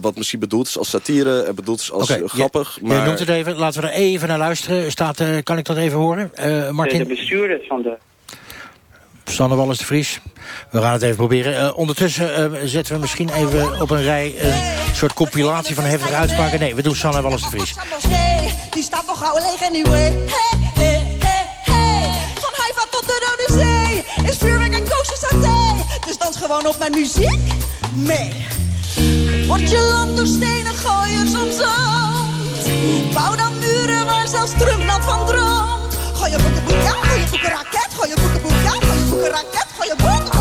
wat 0.00 0.16
misschien 0.16 0.40
bedoeld 0.40 0.66
is 0.66 0.78
als 0.78 0.90
satire 0.90 1.42
en 1.42 1.54
bedoeld 1.54 1.80
is 1.80 1.92
als 1.92 2.10
okay, 2.10 2.22
grappig. 2.26 2.78
Je, 2.80 2.86
maar... 2.86 2.98
je 2.98 3.04
noemt 3.04 3.18
het 3.18 3.28
even, 3.28 3.56
laten 3.56 3.80
we 3.80 3.88
er 3.88 3.94
even 3.94 4.28
naar 4.28 4.35
luisteren. 4.38 4.90
Staat, 4.90 5.20
uh, 5.20 5.28
kan 5.42 5.58
ik 5.58 5.64
dat 5.64 5.76
even 5.76 5.98
horen? 5.98 6.32
Uh, 6.46 6.70
Martin? 6.70 6.98
De, 6.98 7.04
de 7.04 7.14
bestuurder 7.14 7.60
van 7.68 7.82
de... 7.82 7.96
Sanne 9.24 9.54
Wallis 9.54 9.78
de 9.78 9.84
Vries. 9.84 10.20
We 10.70 10.80
gaan 10.80 10.92
het 10.92 11.02
even 11.02 11.16
proberen. 11.16 11.52
Uh, 11.52 11.78
ondertussen 11.78 12.52
uh, 12.52 12.60
zetten 12.64 12.94
we 12.94 13.00
misschien 13.00 13.28
even 13.34 13.80
op 13.80 13.90
een 13.90 14.02
rij... 14.02 14.34
een 14.40 14.94
soort 14.94 15.12
compilatie 15.12 15.74
van 15.74 15.84
heftige 15.84 16.14
uitspraken. 16.14 16.58
Nee, 16.58 16.74
we 16.74 16.82
doen 16.82 16.94
Sanne 16.94 17.22
Wallis 17.22 17.42
de 17.42 17.48
Vries. 17.48 17.74
Die 18.70 18.82
staat 18.82 19.06
nog 19.06 19.18
gauw 19.18 19.34
leeg 19.34 19.58
hey, 19.58 19.84
hey. 20.74 22.10
Van 22.34 22.52
Haifa 22.56 22.84
tot 22.90 23.06
de 23.06 23.36
Rode 23.46 23.62
Zee. 23.62 24.04
Is 24.30 24.36
vuurwerk 24.36 24.72
en 24.72 24.88
koosje 24.88 25.16
saté. 25.16 25.84
Dus 26.06 26.18
dans 26.18 26.36
gewoon 26.36 26.66
op 26.66 26.78
mijn 26.78 26.92
muziek 26.92 27.40
mee. 27.94 28.46
Word 29.46 29.70
je 29.70 29.88
land 29.92 30.16
door 30.16 30.26
stenen 30.26 30.74
gooien 30.74 31.28
soms 31.28 31.56
zand. 31.56 32.25
Bouw 33.14 33.36
dan 33.36 33.58
muren 33.58 34.06
waar 34.06 34.28
zelfs 34.28 34.52
Trump 34.58 34.90
van 35.00 35.26
droomt. 35.26 35.96
Gooi 36.14 36.30
je 36.30 36.38
boeken, 36.42 36.64
boek, 36.64 36.82
ja, 36.82 36.90
gooi 36.90 37.20
je 37.20 37.26
boeken 37.30 37.48
raket. 37.48 37.88
Gooi 37.96 38.08
je 38.08 38.16
boeken, 38.20 38.42
boek, 38.42 38.52
ja, 38.62 38.70
gooi 38.70 38.98
je 38.98 39.04
boeken 39.08 39.30
raket. 39.30 39.66
Gooi 39.76 39.88
je 39.88 39.96
boeken, 39.96 40.35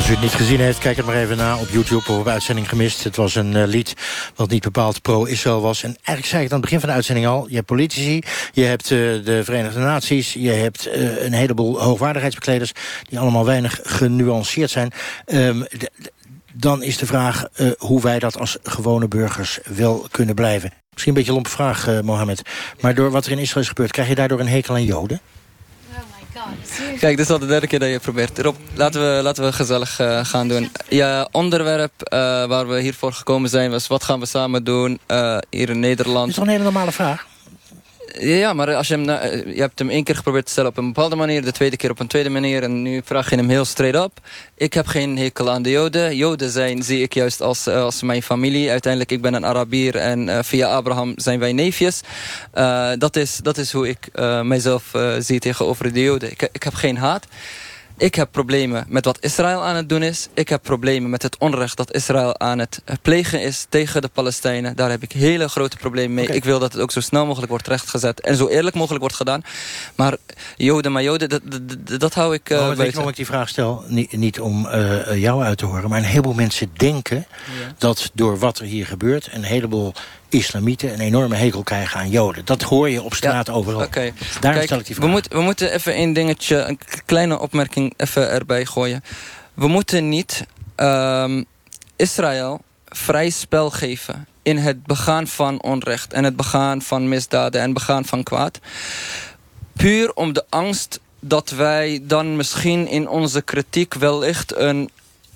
Als 0.00 0.08
u 0.08 0.12
het 0.12 0.22
niet 0.22 0.34
gezien 0.34 0.60
heeft, 0.60 0.78
kijk 0.78 0.96
het 0.96 1.06
maar 1.06 1.16
even 1.16 1.36
na 1.36 1.58
op 1.58 1.68
YouTube 1.68 2.08
of 2.08 2.18
op 2.18 2.28
uitzending 2.28 2.68
gemist. 2.68 3.04
Het 3.04 3.16
was 3.16 3.34
een 3.34 3.56
uh, 3.56 3.66
lied 3.66 3.94
wat 4.34 4.50
niet 4.50 4.62
bepaald 4.62 5.02
pro-Israël 5.02 5.60
was. 5.60 5.82
En 5.82 5.88
eigenlijk 5.94 6.26
zei 6.26 6.42
ik 6.42 6.42
het 6.42 6.52
aan 6.52 6.60
het 6.60 6.60
begin 6.60 6.80
van 6.80 6.88
de 6.88 6.94
uitzending 6.94 7.26
al. 7.26 7.46
Je 7.48 7.54
hebt 7.54 7.66
politici, 7.66 8.22
je 8.52 8.64
hebt 8.64 8.90
uh, 8.90 9.24
de 9.24 9.44
Verenigde 9.44 9.80
Naties... 9.80 10.32
je 10.32 10.50
hebt 10.50 10.86
uh, 10.86 11.24
een 11.24 11.32
heleboel 11.32 11.82
hoogwaardigheidsbekleders... 11.82 12.72
die 13.08 13.18
allemaal 13.18 13.44
weinig 13.44 13.80
genuanceerd 13.82 14.70
zijn. 14.70 14.92
Um, 15.26 15.66
dan 16.52 16.82
is 16.82 16.98
de 16.98 17.06
vraag 17.06 17.44
hoe 17.78 18.00
wij 18.00 18.18
dat 18.18 18.38
als 18.38 18.58
gewone 18.62 19.08
burgers 19.08 19.58
wel 19.64 20.06
kunnen 20.10 20.34
blijven. 20.34 20.72
Misschien 20.90 21.12
een 21.12 21.18
beetje 21.18 21.30
een 21.30 21.36
lompe 21.36 21.50
vraag, 21.50 22.02
Mohammed. 22.02 22.42
Maar 22.80 22.94
door 22.94 23.10
wat 23.10 23.26
er 23.26 23.32
in 23.32 23.38
Israël 23.38 23.62
is 23.62 23.68
gebeurd... 23.68 23.90
krijg 23.90 24.08
je 24.08 24.14
daardoor 24.14 24.40
een 24.40 24.48
hekel 24.48 24.74
aan 24.74 24.84
Joden? 24.84 25.20
Kijk, 26.98 27.16
dit 27.16 27.26
is 27.26 27.32
al 27.32 27.38
de 27.38 27.46
derde 27.46 27.66
keer 27.66 27.78
dat 27.78 27.88
je 27.88 27.98
probeert. 27.98 28.38
Rob, 28.38 28.56
laten 28.74 29.00
we, 29.00 29.22
laten 29.22 29.44
we 29.44 29.52
gezellig 29.52 30.00
uh, 30.00 30.24
gaan 30.24 30.48
doen. 30.48 30.70
Je 30.88 31.28
onderwerp 31.30 31.92
uh, 31.98 32.18
waar 32.46 32.68
we 32.68 32.80
hiervoor 32.80 33.12
gekomen 33.12 33.50
zijn 33.50 33.70
was... 33.70 33.86
wat 33.86 34.04
gaan 34.04 34.20
we 34.20 34.26
samen 34.26 34.64
doen 34.64 35.00
uh, 35.08 35.38
hier 35.50 35.70
in 35.70 35.80
Nederland? 35.80 36.18
Dat 36.18 36.28
is 36.28 36.34
toch 36.34 36.44
een 36.44 36.50
hele 36.50 36.64
normale 36.64 36.92
vraag? 36.92 37.26
Ja, 38.18 38.52
maar 38.52 38.74
als 38.74 38.88
je, 38.88 38.94
hem, 38.94 39.04
je 39.54 39.60
hebt 39.60 39.78
hem 39.78 39.90
één 39.90 40.04
keer 40.04 40.16
geprobeerd 40.16 40.44
te 40.44 40.50
stellen 40.50 40.70
op 40.70 40.76
een 40.76 40.86
bepaalde 40.86 41.16
manier... 41.16 41.44
de 41.44 41.52
tweede 41.52 41.76
keer 41.76 41.90
op 41.90 42.00
een 42.00 42.06
tweede 42.06 42.28
manier... 42.28 42.62
en 42.62 42.82
nu 42.82 43.00
vraag 43.04 43.30
je 43.30 43.36
hem 43.36 43.48
heel 43.48 43.64
straight 43.64 44.04
up. 44.04 44.26
Ik 44.56 44.74
heb 44.74 44.86
geen 44.86 45.18
hekel 45.18 45.50
aan 45.50 45.62
de 45.62 45.70
Joden. 45.70 46.16
Joden 46.16 46.50
zijn, 46.50 46.82
zie 46.82 47.02
ik 47.02 47.14
juist 47.14 47.40
als, 47.40 47.66
als 47.66 48.02
mijn 48.02 48.22
familie. 48.22 48.70
Uiteindelijk, 48.70 49.12
ik 49.12 49.20
ben 49.20 49.34
een 49.34 49.46
Arabier 49.46 49.96
en 49.96 50.28
uh, 50.28 50.38
via 50.42 50.68
Abraham 50.68 51.12
zijn 51.16 51.38
wij 51.38 51.52
neefjes. 51.52 52.00
Dat, 52.98 53.16
is, 53.16 53.36
dat 53.42 53.58
is 53.58 53.72
hoe 53.72 53.88
ik 53.88 54.08
uh, 54.14 54.40
mijzelf 54.42 54.92
zie 55.18 55.40
tegenover 55.40 55.92
de 55.92 56.02
Joden. 56.02 56.30
Ik, 56.30 56.48
ik 56.52 56.62
heb 56.62 56.74
geen 56.74 56.96
haat. 56.96 57.26
Ik 58.00 58.14
heb 58.14 58.28
problemen 58.30 58.84
met 58.88 59.04
wat 59.04 59.18
Israël 59.20 59.62
aan 59.64 59.76
het 59.76 59.88
doen 59.88 60.02
is. 60.02 60.28
Ik 60.34 60.48
heb 60.48 60.62
problemen 60.62 61.10
met 61.10 61.22
het 61.22 61.38
onrecht 61.38 61.76
dat 61.76 61.94
Israël 61.94 62.38
aan 62.38 62.58
het 62.58 62.82
plegen 63.02 63.42
is 63.42 63.66
tegen 63.68 64.02
de 64.02 64.08
Palestijnen. 64.08 64.76
Daar 64.76 64.90
heb 64.90 65.02
ik 65.02 65.12
hele 65.12 65.48
grote 65.48 65.76
problemen 65.76 66.14
mee. 66.14 66.24
Okay. 66.24 66.36
Ik 66.36 66.44
wil 66.44 66.58
dat 66.58 66.72
het 66.72 66.82
ook 66.82 66.90
zo 66.90 67.00
snel 67.00 67.26
mogelijk 67.26 67.50
wordt 67.50 67.66
rechtgezet. 67.66 68.20
En 68.20 68.36
zo 68.36 68.48
eerlijk 68.48 68.76
mogelijk 68.76 69.00
wordt 69.00 69.16
gedaan. 69.16 69.42
Maar 69.94 70.16
Joden, 70.56 70.92
maar 70.92 71.02
Joden, 71.02 71.28
dat, 71.28 71.40
dat, 71.44 72.00
dat 72.00 72.14
hou 72.14 72.34
ik 72.34 72.50
uh, 72.50 72.68
weet 72.68 72.86
je 72.86 72.92
waarom 72.92 73.08
ik 73.08 73.16
die 73.16 73.26
vraag 73.26 73.48
stel? 73.48 73.84
Niet, 73.86 74.12
niet 74.12 74.40
om 74.40 74.66
uh, 74.66 75.16
jou 75.16 75.42
uit 75.42 75.58
te 75.58 75.66
horen. 75.66 75.88
Maar 75.88 75.98
een 75.98 76.04
heleboel 76.04 76.34
mensen 76.34 76.70
denken 76.76 77.26
ja. 77.60 77.74
dat 77.78 78.10
door 78.14 78.38
wat 78.38 78.58
er 78.58 78.64
hier 78.64 78.86
gebeurt... 78.86 79.28
een 79.32 79.44
heleboel 79.44 79.92
islamieten 80.30 80.92
een 80.92 81.00
enorme 81.00 81.36
hekel 81.36 81.62
krijgen 81.62 82.00
aan 82.00 82.10
joden. 82.10 82.44
Dat 82.44 82.62
hoor 82.62 82.88
je 82.90 83.02
op 83.02 83.14
straat 83.14 83.46
ja, 83.46 83.52
overal. 83.52 83.82
Okay. 83.82 84.12
Daar 84.40 84.52
Kijk, 84.52 84.64
stel 84.64 84.78
ik 84.78 84.86
die 84.86 84.94
vraag. 84.94 85.06
We, 85.06 85.12
moet, 85.12 85.28
we 85.28 85.40
moeten 85.40 85.72
even 85.72 85.94
één 85.94 86.12
dingetje, 86.12 86.56
een 86.56 86.78
kleine 87.06 87.38
opmerking 87.38 87.94
even 87.96 88.30
erbij 88.30 88.64
gooien. 88.64 89.04
We 89.54 89.68
moeten 89.68 90.08
niet 90.08 90.46
um, 90.76 91.44
Israël 91.96 92.60
vrij 92.88 93.30
spel 93.30 93.70
geven 93.70 94.26
in 94.42 94.56
het 94.56 94.84
begaan 94.86 95.26
van 95.26 95.62
onrecht... 95.62 96.12
en 96.12 96.24
het 96.24 96.36
begaan 96.36 96.82
van 96.82 97.08
misdaden 97.08 97.60
en 97.60 97.72
begaan 97.72 98.04
van 98.04 98.22
kwaad. 98.22 98.58
Puur 99.72 100.12
om 100.12 100.32
de 100.32 100.44
angst 100.48 101.00
dat 101.20 101.50
wij 101.50 102.00
dan 102.02 102.36
misschien 102.36 102.88
in 102.88 103.08
onze 103.08 103.42
kritiek 103.42 103.94
wellicht 103.94 104.56
een 104.56 104.90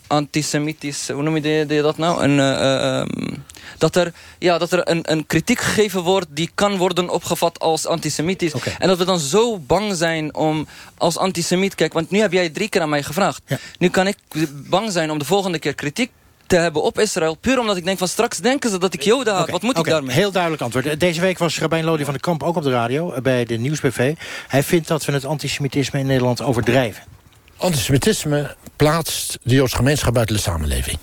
antisemitisch... 0.07 1.09
hoe 1.09 1.23
noem 1.23 1.37
je 1.37 1.81
dat 1.83 1.99
nou? 1.99 2.23
Een... 2.23 2.39
Uh, 2.39 2.99
um, 3.01 3.45
dat 3.79 3.97
er, 3.97 4.13
ja, 4.39 4.59
dat 4.59 4.73
er 4.73 4.89
een, 4.89 5.13
een 5.13 5.27
kritiek 5.27 5.61
gegeven 5.61 6.03
wordt... 6.03 6.27
die 6.31 6.51
kan 6.55 6.77
worden 6.77 7.09
opgevat 7.09 7.59
als 7.59 7.87
antisemitisch. 7.87 8.55
Okay. 8.55 8.75
En 8.79 8.89
dat 8.89 8.99
we 8.99 9.05
dan 9.05 9.19
zo 9.19 9.59
bang 9.59 9.97
zijn 9.97 10.35
om 10.35 10.67
als 10.99 11.19
antisemiet... 11.19 11.75
Kijk, 11.75 11.93
want 11.93 12.11
nu 12.11 12.19
heb 12.19 12.33
jij 12.33 12.49
drie 12.49 12.69
keer 12.69 12.81
aan 12.81 12.89
mij 12.89 13.03
gevraagd. 13.03 13.43
Ja. 13.47 13.59
Nu 13.79 13.89
kan 13.89 14.07
ik 14.07 14.17
bang 14.53 14.93
zijn 14.93 15.11
om 15.11 15.19
de 15.19 15.25
volgende 15.25 15.59
keer 15.59 15.75
kritiek 15.75 16.11
te 16.47 16.57
hebben 16.57 16.83
op 16.83 16.99
Israël. 16.99 17.35
Puur 17.35 17.59
omdat 17.59 17.77
ik 17.77 17.85
denk 17.85 17.99
van 17.99 18.09
straks 18.09 18.39
denken 18.39 18.71
ze 18.71 18.79
dat 18.79 18.95
ik 18.95 19.03
Joden 19.03 19.33
haat. 19.33 19.43
Okay, 19.43 19.53
Wat 19.53 19.63
moet 19.63 19.79
okay, 19.79 19.93
ik 19.93 19.99
daarmee? 19.99 20.17
Heel 20.17 20.33
duidelijk 20.33 20.63
antwoord. 20.63 21.01
Deze 21.01 21.21
week 21.21 21.39
was 21.39 21.59
Rabijn 21.59 21.85
Lodi 21.85 22.05
van 22.05 22.15
de 22.15 22.21
Kamp 22.21 22.43
ook 22.43 22.57
op 22.57 22.63
de 22.63 22.71
radio... 22.71 23.21
bij 23.23 23.45
de 23.45 23.57
Nieuwsbv. 23.57 24.15
Hij 24.49 24.63
vindt 24.63 24.89
dat 24.89 25.05
we 25.05 25.13
het 25.13 25.25
antisemitisme 25.25 25.99
in 25.99 26.07
Nederland 26.07 26.43
overdrijven. 26.43 27.14
Antisemitisme 27.65 28.57
plaatst 28.77 29.39
de 29.43 29.55
Joodse 29.55 29.77
gemeenschap 29.77 30.15
buiten 30.15 30.37
de 30.37 30.43
samenleving. 30.43 30.99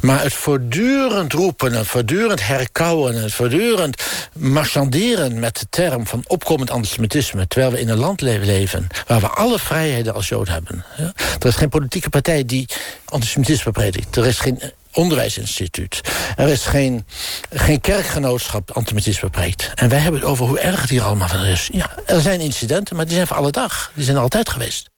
Maar 0.00 0.22
het 0.22 0.32
voortdurend 0.32 1.32
roepen, 1.32 1.72
het 1.72 1.86
voortdurend 1.86 2.46
herkauwen... 2.46 3.22
het 3.22 3.32
voortdurend 3.32 4.02
marchanderen 4.32 5.38
met 5.38 5.58
de 5.58 5.66
term 5.70 6.06
van 6.06 6.24
opkomend 6.26 6.70
antisemitisme... 6.70 7.46
terwijl 7.46 7.72
we 7.72 7.80
in 7.80 7.88
een 7.88 7.98
land 7.98 8.20
leven 8.20 8.86
waar 9.06 9.20
we 9.20 9.28
alle 9.28 9.58
vrijheden 9.58 10.14
als 10.14 10.28
Jood 10.28 10.48
hebben. 10.48 10.84
Ja? 10.96 11.12
Er 11.38 11.46
is 11.46 11.56
geen 11.56 11.68
politieke 11.68 12.10
partij 12.10 12.44
die 12.44 12.68
antisemitisme 13.04 13.72
predikt. 13.72 14.16
Er 14.16 14.26
is 14.26 14.38
geen 14.38 14.60
onderwijsinstituut. 14.92 16.00
Er 16.36 16.48
is 16.48 16.64
geen, 16.64 17.06
geen 17.50 17.80
kerkgenootschap 17.80 18.70
antisemitisme 18.70 19.30
preekt. 19.30 19.70
En 19.74 19.88
wij 19.88 19.98
hebben 19.98 20.20
het 20.20 20.30
over 20.30 20.46
hoe 20.46 20.58
erg 20.58 20.80
het 20.80 20.90
hier 20.90 21.02
allemaal 21.02 21.28
van 21.28 21.44
is. 21.44 21.68
Ja, 21.72 21.90
er 22.06 22.20
zijn 22.20 22.40
incidenten, 22.40 22.96
maar 22.96 23.04
die 23.04 23.14
zijn 23.14 23.26
voor 23.26 23.36
alle 23.36 23.50
dag. 23.50 23.92
Die 23.94 24.04
zijn 24.04 24.16
altijd 24.16 24.48
geweest. 24.48 24.90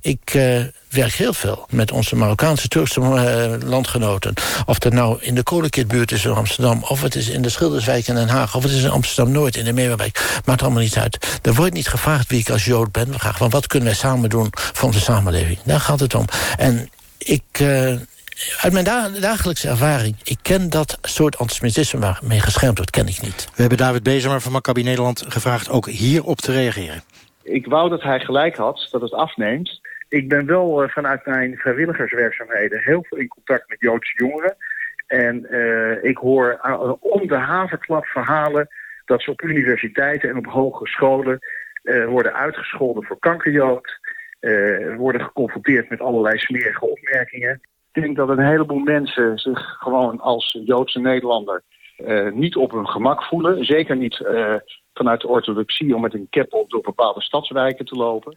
Ik 0.00 0.34
uh, 0.34 0.62
werk 0.90 1.12
heel 1.12 1.32
veel 1.32 1.66
met 1.70 1.92
onze 1.92 2.16
Marokkaanse, 2.16 2.68
Turkse 2.68 3.00
uh, 3.00 3.68
landgenoten. 3.68 4.34
Of 4.66 4.78
dat 4.78 4.92
nou 4.92 5.18
in 5.20 5.34
de 5.34 5.42
Kolenkitbuurt 5.42 6.12
is 6.12 6.24
in 6.24 6.32
Amsterdam... 6.32 6.82
of 6.88 7.02
het 7.02 7.14
is 7.14 7.28
in 7.28 7.42
de 7.42 7.48
Schilderswijk 7.48 8.08
in 8.08 8.14
Den 8.14 8.28
Haag... 8.28 8.54
of 8.54 8.62
het 8.62 8.72
is 8.72 8.82
in 8.82 8.90
Amsterdam-Noord 8.90 9.56
in 9.56 9.64
de 9.64 9.72
Meerwijk. 9.72 10.40
Maakt 10.44 10.62
allemaal 10.62 10.82
niet 10.82 10.96
uit. 10.96 11.38
Er 11.42 11.54
wordt 11.54 11.74
niet 11.74 11.88
gevraagd 11.88 12.28
wie 12.28 12.40
ik 12.40 12.50
als 12.50 12.64
Jood 12.64 12.92
ben. 12.92 13.10
We 13.10 13.18
vragen 13.18 13.38
van 13.38 13.50
wat 13.50 13.66
kunnen 13.66 13.88
wij 13.88 13.98
samen 13.98 14.30
doen 14.30 14.48
voor 14.50 14.86
onze 14.86 15.00
samenleving. 15.00 15.58
Daar 15.64 15.80
gaat 15.80 16.00
het 16.00 16.14
om. 16.14 16.24
En 16.56 16.90
ik... 17.18 17.42
Uh, 17.60 17.94
uit 18.60 18.72
mijn 18.72 18.84
da 18.84 19.08
dagelijkse 19.08 19.68
ervaring, 19.68 20.16
ik 20.22 20.38
ken 20.42 20.70
dat 20.70 20.98
soort 21.02 21.38
antisemitisme 21.38 22.00
waarmee 22.00 22.40
geschermd 22.40 22.76
wordt, 22.76 22.90
ken 22.90 23.08
ik 23.08 23.22
niet. 23.22 23.48
We 23.54 23.60
hebben 23.60 23.78
David 23.78 24.02
Bezemer 24.02 24.40
van 24.40 24.52
Maccabi 24.52 24.82
Nederland 24.82 25.24
gevraagd 25.28 25.68
ook 25.68 25.88
hierop 25.88 26.40
te 26.40 26.52
reageren. 26.52 27.02
Ik 27.44 27.66
wou 27.66 27.88
dat 27.88 28.02
hij 28.02 28.20
gelijk 28.20 28.56
had, 28.56 28.88
dat 28.90 29.00
het 29.00 29.12
afneemt. 29.12 29.80
Ik 30.08 30.28
ben 30.28 30.46
wel 30.46 30.82
uh, 30.82 30.88
vanuit 30.88 31.26
mijn 31.26 31.56
vrijwilligerswerkzaamheden 31.56 32.80
heel 32.82 33.04
veel 33.08 33.18
in 33.18 33.28
contact 33.28 33.68
met 33.68 33.80
Joodse 33.80 34.16
jongeren. 34.16 34.56
En 35.06 35.46
uh, 35.50 36.04
ik 36.04 36.16
hoor 36.16 36.60
uh, 36.66 36.92
om 37.00 37.26
de 37.26 37.36
haverklap 37.36 38.06
verhalen 38.06 38.68
dat 39.04 39.22
ze 39.22 39.30
op 39.30 39.42
universiteiten 39.42 40.28
en 40.28 40.36
op 40.36 40.46
hogescholen 40.46 41.38
worden 42.08 42.34
uitgescholden 42.34 43.04
voor 43.04 43.18
kankerjood. 43.18 43.98
worden 44.96 45.20
geconfronteerd 45.20 45.88
met 45.88 46.00
allerlei 46.00 46.38
smerige 46.38 46.86
opmerkingen. 46.86 47.60
Ik 47.92 48.02
denk 48.02 48.16
dat 48.16 48.28
een 48.28 48.46
heleboel 48.46 48.78
mensen 48.78 49.38
zich 49.38 49.76
gewoon 49.78 50.20
als 50.20 50.58
Joodse 50.64 51.00
Nederlander 51.00 51.62
niet 52.32 52.56
op 52.56 52.70
hun 52.70 52.88
gemak 52.88 53.24
voelen. 53.24 53.64
Zeker 53.64 53.96
niet 53.96 54.22
vanuit 54.94 55.20
de 55.20 55.28
orthodoxie 55.28 55.94
om 55.94 56.00
met 56.00 56.14
een 56.14 56.26
cap 56.30 56.52
op 56.52 56.70
door 56.70 56.80
bepaalde 56.80 57.22
stadswijken 57.22 57.84
te 57.84 57.94
lopen. 57.94 58.36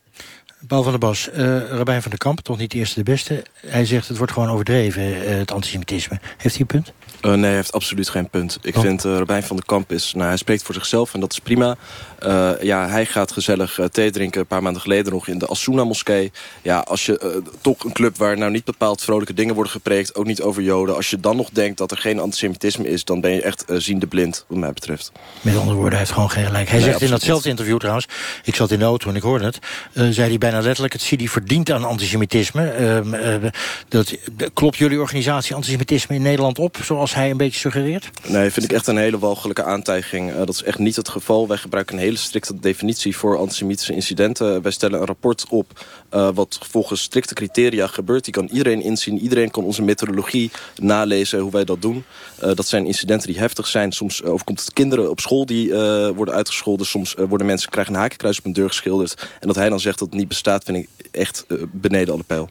Paul 0.67 0.83
van 0.83 0.91
der 0.91 0.99
Bos, 0.99 1.29
uh, 1.29 1.35
Rabijn 1.69 2.01
van 2.01 2.09
der 2.09 2.19
Kamp, 2.19 2.39
toch 2.39 2.57
niet 2.57 2.71
de 2.71 2.77
eerste 2.77 3.03
de 3.03 3.11
beste. 3.11 3.43
Hij 3.65 3.85
zegt 3.85 4.07
het 4.07 4.17
wordt 4.17 4.31
gewoon 4.31 4.49
overdreven, 4.49 5.03
uh, 5.03 5.19
het 5.27 5.51
antisemitisme. 5.51 6.19
Heeft 6.37 6.55
hij 6.55 6.61
een 6.61 6.81
punt? 6.81 6.93
Uh, 7.21 7.31
nee, 7.31 7.43
hij 7.43 7.55
heeft 7.55 7.71
absoluut 7.71 8.09
geen 8.09 8.29
punt. 8.29 8.59
Ik 8.61 8.75
oh. 8.75 8.81
vind 8.81 9.05
uh, 9.05 9.17
Rabijn 9.17 9.43
van 9.43 9.55
der 9.55 9.65
Kamp 9.65 9.91
is, 9.91 10.13
nou, 10.13 10.27
hij 10.27 10.37
spreekt 10.37 10.63
voor 10.63 10.73
zichzelf 10.73 11.13
en 11.13 11.19
dat 11.19 11.31
is 11.31 11.39
prima. 11.39 11.75
Uh, 12.23 12.51
ja, 12.61 12.87
hij 12.87 13.05
gaat 13.05 13.31
gezellig 13.31 13.79
thee 13.91 14.11
drinken. 14.11 14.41
Een 14.41 14.47
paar 14.47 14.61
maanden 14.61 14.81
geleden 14.81 15.13
nog 15.13 15.27
in 15.27 15.37
de 15.37 15.47
Asuna-moskee. 15.47 16.31
Ja, 16.61 16.79
als 16.79 17.05
je 17.05 17.41
toch 17.61 17.83
een 17.83 17.91
club 17.91 18.17
waar 18.17 18.37
nou 18.37 18.51
niet 18.51 18.65
bepaald 18.65 19.01
vrolijke 19.01 19.33
dingen 19.33 19.53
worden 19.53 19.71
gepreekt, 19.71 20.15
ook 20.15 20.25
niet 20.25 20.41
over 20.41 20.61
Joden. 20.61 20.95
Als 20.95 21.09
je 21.09 21.19
dan 21.19 21.35
nog 21.35 21.49
denkt 21.49 21.77
dat 21.77 21.91
er 21.91 21.97
geen 21.97 22.19
antisemitisme 22.19 22.87
is, 22.87 23.05
dan 23.05 23.21
ben 23.21 23.31
je 23.31 23.41
echt 23.41 23.65
ziende 23.67 24.07
blind, 24.07 24.45
wat 24.47 24.57
mij 24.57 24.73
betreft. 24.73 25.11
Met 25.41 25.55
andere 25.55 25.73
woorden, 25.73 25.91
hij 25.91 25.99
heeft 25.99 26.11
gewoon 26.11 26.29
geen 26.31 26.46
gelijk. 26.47 26.69
Hij 26.69 26.79
zegt 26.81 27.01
in 27.01 27.09
datzelfde 27.09 27.49
interview 27.49 27.77
trouwens... 27.77 28.07
ik 28.43 28.55
zat 28.55 28.71
in 28.71 28.79
de 28.79 28.85
auto 28.85 29.09
en 29.09 29.15
ik 29.15 29.21
hoorde 29.21 29.45
het... 29.45 29.59
Uh, 29.93 30.07
zei 30.09 30.29
hij 30.29 30.37
bijna 30.37 30.61
letterlijk... 30.61 30.93
het 30.93 31.01
CIDI 31.01 31.29
verdient 31.29 31.71
aan 31.71 31.83
antisemitisme. 31.83 32.75
Uh, 33.03 33.49
dat, 33.87 34.17
klopt 34.53 34.77
jullie 34.77 34.99
organisatie 34.99 35.55
antisemitisme 35.55 36.15
in 36.15 36.21
Nederland 36.21 36.59
op... 36.59 36.77
zoals 36.83 37.13
hij 37.13 37.29
een 37.29 37.37
beetje 37.37 37.59
suggereert? 37.59 38.09
Nee, 38.27 38.49
vind 38.49 38.65
ik 38.65 38.71
echt 38.71 38.87
een 38.87 38.97
hele 38.97 39.19
walgelijke 39.19 39.63
aantijging. 39.63 40.35
dat 40.35 40.49
is 40.49 40.63
echt 40.63 40.79
niet 40.79 40.95
het 40.95 41.09
geval. 41.09 41.47
Wij 41.47 41.57
gebruiken 41.57 41.95
een 41.95 42.01
hele 42.01 42.17
strikte 42.17 42.59
definitie 42.59 43.17
voor 43.17 43.37
antisemitische 43.37 43.93
incidenten. 43.93 44.61
Wij 44.61 44.71
stellen 44.71 44.99
een 44.99 45.05
rapport 45.05 45.45
op 45.49 45.85
wat 46.09 46.59
volgens 46.69 47.01
strikte 47.01 47.33
criteria 47.33 47.87
gebeurt. 47.87 48.23
Die 48.23 48.33
kan 48.33 48.49
iedereen 48.51 48.81
inzien. 48.81 49.19
Iedereen 49.19 49.51
kan 49.51 49.63
onze 49.63 49.81
methodologie 49.81 50.51
nalezen 50.75 51.39
hoe 51.39 51.51
wij 51.51 51.65
dat 51.65 51.81
doen. 51.81 52.03
dat 52.39 52.67
zijn 52.67 52.85
incidenten 52.85 53.27
die 53.27 53.39
heftig 53.39 53.67
zijn. 53.67 53.91
Soms 53.91 54.23
overkomt 54.23 54.59
het 54.59 54.73
kinderen 54.73 55.09
op 55.09 55.19
school 55.19 55.45
die 55.45 55.73
worden 56.13 56.33
uitgescholden. 56.37 56.85
Soms 56.85 57.15
uh, 57.15 57.25
worden 57.25 57.47
mensen 57.47 57.69
krijgen 57.69 57.93
een 57.93 57.99
hakenkruis 57.99 58.39
op 58.39 58.45
een 58.45 58.53
deur 58.53 58.67
geschilderd. 58.67 59.27
En 59.39 59.47
dat 59.47 59.55
hij 59.55 59.69
dan 59.69 59.79
zegt 59.79 59.99
dat 59.99 60.07
het 60.07 60.17
niet 60.17 60.27
bestaat, 60.27 60.63
vind 60.63 60.77
ik 60.77 60.87
echt 61.11 61.45
uh, 61.47 61.63
beneden 61.71 62.13
alle 62.13 62.23
pijl. 62.23 62.49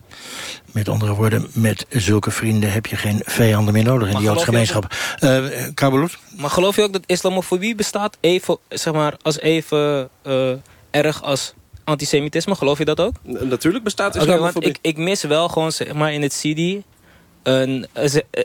Met 0.72 0.89
andere 0.89 1.14
woorden, 1.14 1.47
met 1.53 1.87
zulke 1.89 2.30
vrienden 2.30 2.72
heb 2.72 2.87
je 2.87 2.97
geen 2.97 3.22
vijanden 3.24 3.72
meer 3.72 3.84
nodig 3.84 4.09
in 4.09 4.16
die 4.16 4.24
Joodse 4.24 4.45
gemeenschap. 4.45 4.95
Uh, 5.20 6.07
Maar 6.37 6.51
geloof 6.51 6.76
je 6.76 6.82
ook 6.82 6.93
dat 6.93 7.03
islamofobie 7.07 7.74
bestaat 7.74 8.16
even, 8.20 8.59
zeg 8.68 8.93
maar, 8.93 9.16
als 9.22 9.41
even 9.41 10.11
erg 10.91 11.22
als 11.22 11.55
antisemitisme? 11.84 12.55
Geloof 12.55 12.78
je 12.78 12.84
dat 12.84 13.01
ook? 13.01 13.14
Natuurlijk 13.22 13.84
bestaat 13.84 14.14
islamofobie. 14.14 14.68
Okay, 14.68 14.70
ik, 14.70 14.78
ik 14.80 14.97
mis 14.97 15.22
wel 15.22 15.49
gewoon 15.49 15.72
zeg 15.72 15.93
maar 15.93 16.12
in 16.12 16.22
het 16.22 16.32
CD 16.32 16.84
een, 17.47 17.86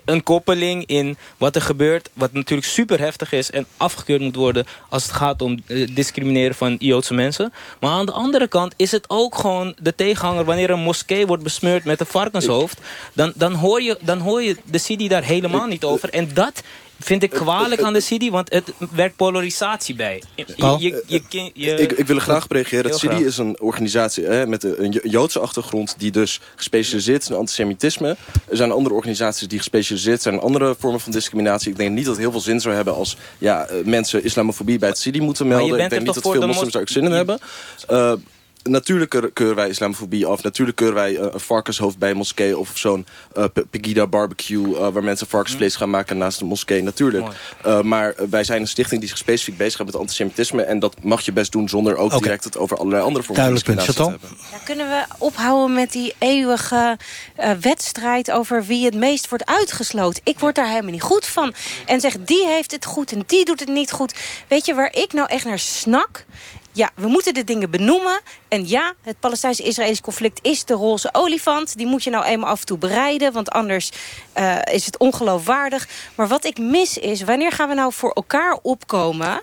een 0.05 0.23
koppeling 0.23 0.85
in 0.85 1.17
wat 1.37 1.55
er 1.55 1.61
gebeurt... 1.61 2.09
wat 2.13 2.33
natuurlijk 2.33 2.67
super 2.67 2.99
heftig 2.99 3.31
is 3.31 3.51
en 3.51 3.65
afgekeurd 3.77 4.21
moet 4.21 4.35
worden... 4.35 4.65
als 4.89 5.03
het 5.03 5.11
gaat 5.11 5.41
om 5.41 5.63
uh, 5.67 5.87
discrimineren 5.95 6.55
van 6.55 6.75
Joodse 6.79 7.13
mensen. 7.13 7.53
Maar 7.79 7.91
aan 7.91 8.05
de 8.05 8.11
andere 8.11 8.47
kant 8.47 8.73
is 8.77 8.91
het 8.91 9.09
ook 9.09 9.37
gewoon 9.37 9.75
de 9.79 9.95
tegenhanger... 9.95 10.45
wanneer 10.45 10.69
een 10.69 10.79
moskee 10.79 11.27
wordt 11.27 11.43
besmeurd 11.43 11.83
met 11.83 11.99
een 11.99 12.05
varkenshoofd... 12.05 12.79
dan, 13.13 13.33
dan, 13.35 13.53
hoor, 13.53 13.81
je, 13.81 13.97
dan 14.01 14.19
hoor 14.19 14.41
je 14.41 14.57
de 14.63 14.79
CD 14.79 15.09
daar 15.09 15.23
helemaal 15.23 15.67
niet 15.67 15.83
over. 15.83 16.09
En 16.09 16.29
dat 16.33 16.63
vind 17.03 17.23
ik 17.23 17.29
kwalijk 17.29 17.81
aan 17.81 17.93
de 17.93 17.99
CD, 17.99 18.29
want 18.29 18.53
het 18.53 18.73
werkt 18.91 19.15
polarisatie 19.15 19.95
bij. 19.95 20.23
Je, 20.35 20.45
je, 20.57 21.01
je, 21.05 21.51
je, 21.53 21.71
ik, 21.71 21.91
ik 21.91 22.07
wil 22.07 22.15
er 22.15 22.21
graag 22.21 22.43
op 22.43 22.51
reageren. 22.51 22.91
Het 22.91 22.99
CD 22.99 23.21
is 23.21 23.37
een 23.37 23.59
organisatie 23.59 24.25
hè, 24.25 24.47
met 24.47 24.63
een 24.63 24.99
Joodse 25.03 25.39
achtergrond... 25.39 25.95
die 25.97 26.11
dus 26.11 26.39
gespecialiseerd 26.55 27.21
is 27.21 27.29
in 27.29 27.35
antisemitisme. 27.35 28.17
Er 28.49 28.57
zijn 28.57 28.71
andere 28.71 28.95
organisaties 28.95 29.47
die 29.47 29.57
gespecialiseerd 29.57 30.21
zijn... 30.21 30.35
in 30.35 30.41
andere 30.41 30.75
vormen 30.79 30.99
van 30.99 31.11
discriminatie. 31.11 31.71
Ik 31.71 31.77
denk 31.77 31.91
niet 31.91 32.05
dat 32.05 32.13
het 32.13 32.23
heel 32.23 32.31
veel 32.31 32.41
zin 32.41 32.59
zou 32.59 32.75
hebben... 32.75 32.95
als 32.95 33.17
ja, 33.37 33.67
mensen 33.85 34.23
islamofobie 34.23 34.79
bij 34.79 34.89
het 34.89 34.99
CD 34.99 35.19
moeten 35.19 35.47
melden. 35.47 35.79
Ik 35.79 35.89
denk 35.89 36.03
niet 36.03 36.13
dat 36.13 36.31
veel 36.31 36.47
moslims 36.47 36.71
daar 36.71 36.81
ook 36.81 36.89
zin 36.89 37.03
in 37.03 37.11
hebben. 37.11 37.39
Uh, 37.91 38.13
natuurlijk 38.63 39.31
keuren 39.33 39.55
wij 39.55 39.69
islamofobie 39.69 40.25
af. 40.25 40.43
Natuurlijk 40.43 40.77
keuren 40.77 40.95
wij 40.95 41.11
uh, 41.11 41.19
een 41.31 41.39
varkenshoofd 41.39 41.97
bij 41.97 42.09
een 42.09 42.17
moskee... 42.17 42.57
of 42.57 42.71
zo'n 42.73 43.05
uh, 43.37 43.43
Pegida 43.69 44.07
barbecue... 44.07 44.67
Uh, 44.67 44.87
waar 44.87 45.03
mensen 45.03 45.27
varkensvlees 45.27 45.75
gaan 45.75 45.89
maken 45.89 46.17
naast 46.17 46.39
de 46.39 46.45
moskee. 46.45 46.83
Natuurlijk. 46.83 47.25
maar 47.83 48.15
wij 48.29 48.43
zijn 48.43 48.61
een 48.61 48.67
stichting 48.67 48.99
die 48.99 49.09
zich 49.09 49.17
specifiek 49.17 49.57
bezighoudt 49.57 49.91
met 49.91 50.01
antisemitisme... 50.01 50.61
en 50.61 50.79
dat 50.79 51.03
mag 51.03 51.21
je 51.21 51.31
best 51.31 51.51
doen 51.51 51.69
zonder 51.69 51.97
ook 51.97 52.05
okay. 52.05 52.19
direct 52.19 52.43
het 52.43 52.57
over 52.57 52.77
allerlei 52.77 53.03
andere 53.03 53.25
vormen 53.25 53.43
van 53.43 53.53
discriminatie 53.53 53.93
te 53.93 54.01
hebben. 54.01 54.29
Ja, 54.51 54.57
kunnen 54.63 54.87
we 54.87 55.03
ophouden 55.17 55.75
met 55.75 55.91
die 55.91 56.13
eeuwige 56.17 56.97
wedstrijd... 57.61 58.31
over 58.31 58.65
wie 58.65 58.85
het 58.85 58.95
meest 58.95 59.29
wordt 59.29 59.45
uitgesloten? 59.45 60.21
Ik 60.23 60.39
word 60.39 60.55
daar 60.55 60.67
helemaal 60.67 60.91
niet 60.91 61.01
goed 61.01 61.25
van. 61.25 61.53
En 61.85 61.99
zeg, 61.99 62.17
die 62.19 62.47
heeft 62.47 62.71
het 62.71 62.85
goed 62.85 63.11
en 63.11 63.23
die 63.25 63.45
doet 63.45 63.59
het 63.59 63.69
niet 63.69 63.91
goed. 63.91 64.15
Weet 64.47 64.65
je 64.65 64.73
waar 64.73 64.93
ik 64.95 65.13
nou 65.13 65.27
echt 65.27 65.45
naar 65.45 65.59
snak? 65.59 66.25
Ja, 66.71 66.89
we 66.95 67.07
moeten 67.07 67.33
de 67.33 67.43
dingen 67.43 67.69
benoemen. 67.69 68.19
En 68.47 68.67
ja, 68.67 68.93
het 69.01 69.19
Palestijns-Israëlisch 69.19 70.01
conflict 70.01 70.39
is 70.41 70.65
de 70.65 70.73
roze 70.73 71.09
olifant. 71.11 71.77
Die 71.77 71.87
moet 71.87 72.03
je 72.03 72.09
nou 72.09 72.25
eenmaal 72.25 72.49
af 72.49 72.59
en 72.59 72.65
toe 72.65 72.77
bereiden, 72.77 73.33
want 73.33 73.49
anders 73.49 73.91
uh, 74.37 74.57
is 74.71 74.85
het 74.85 74.97
ongeloofwaardig. 74.97 75.87
Maar 76.15 76.27
wat 76.27 76.45
ik 76.45 76.57
mis 76.57 76.97
is, 76.97 77.21
wanneer 77.21 77.51
gaan 77.51 77.69
we 77.69 77.75
nou 77.75 77.93
voor 77.93 78.11
elkaar 78.11 78.59
opkomen... 78.61 79.41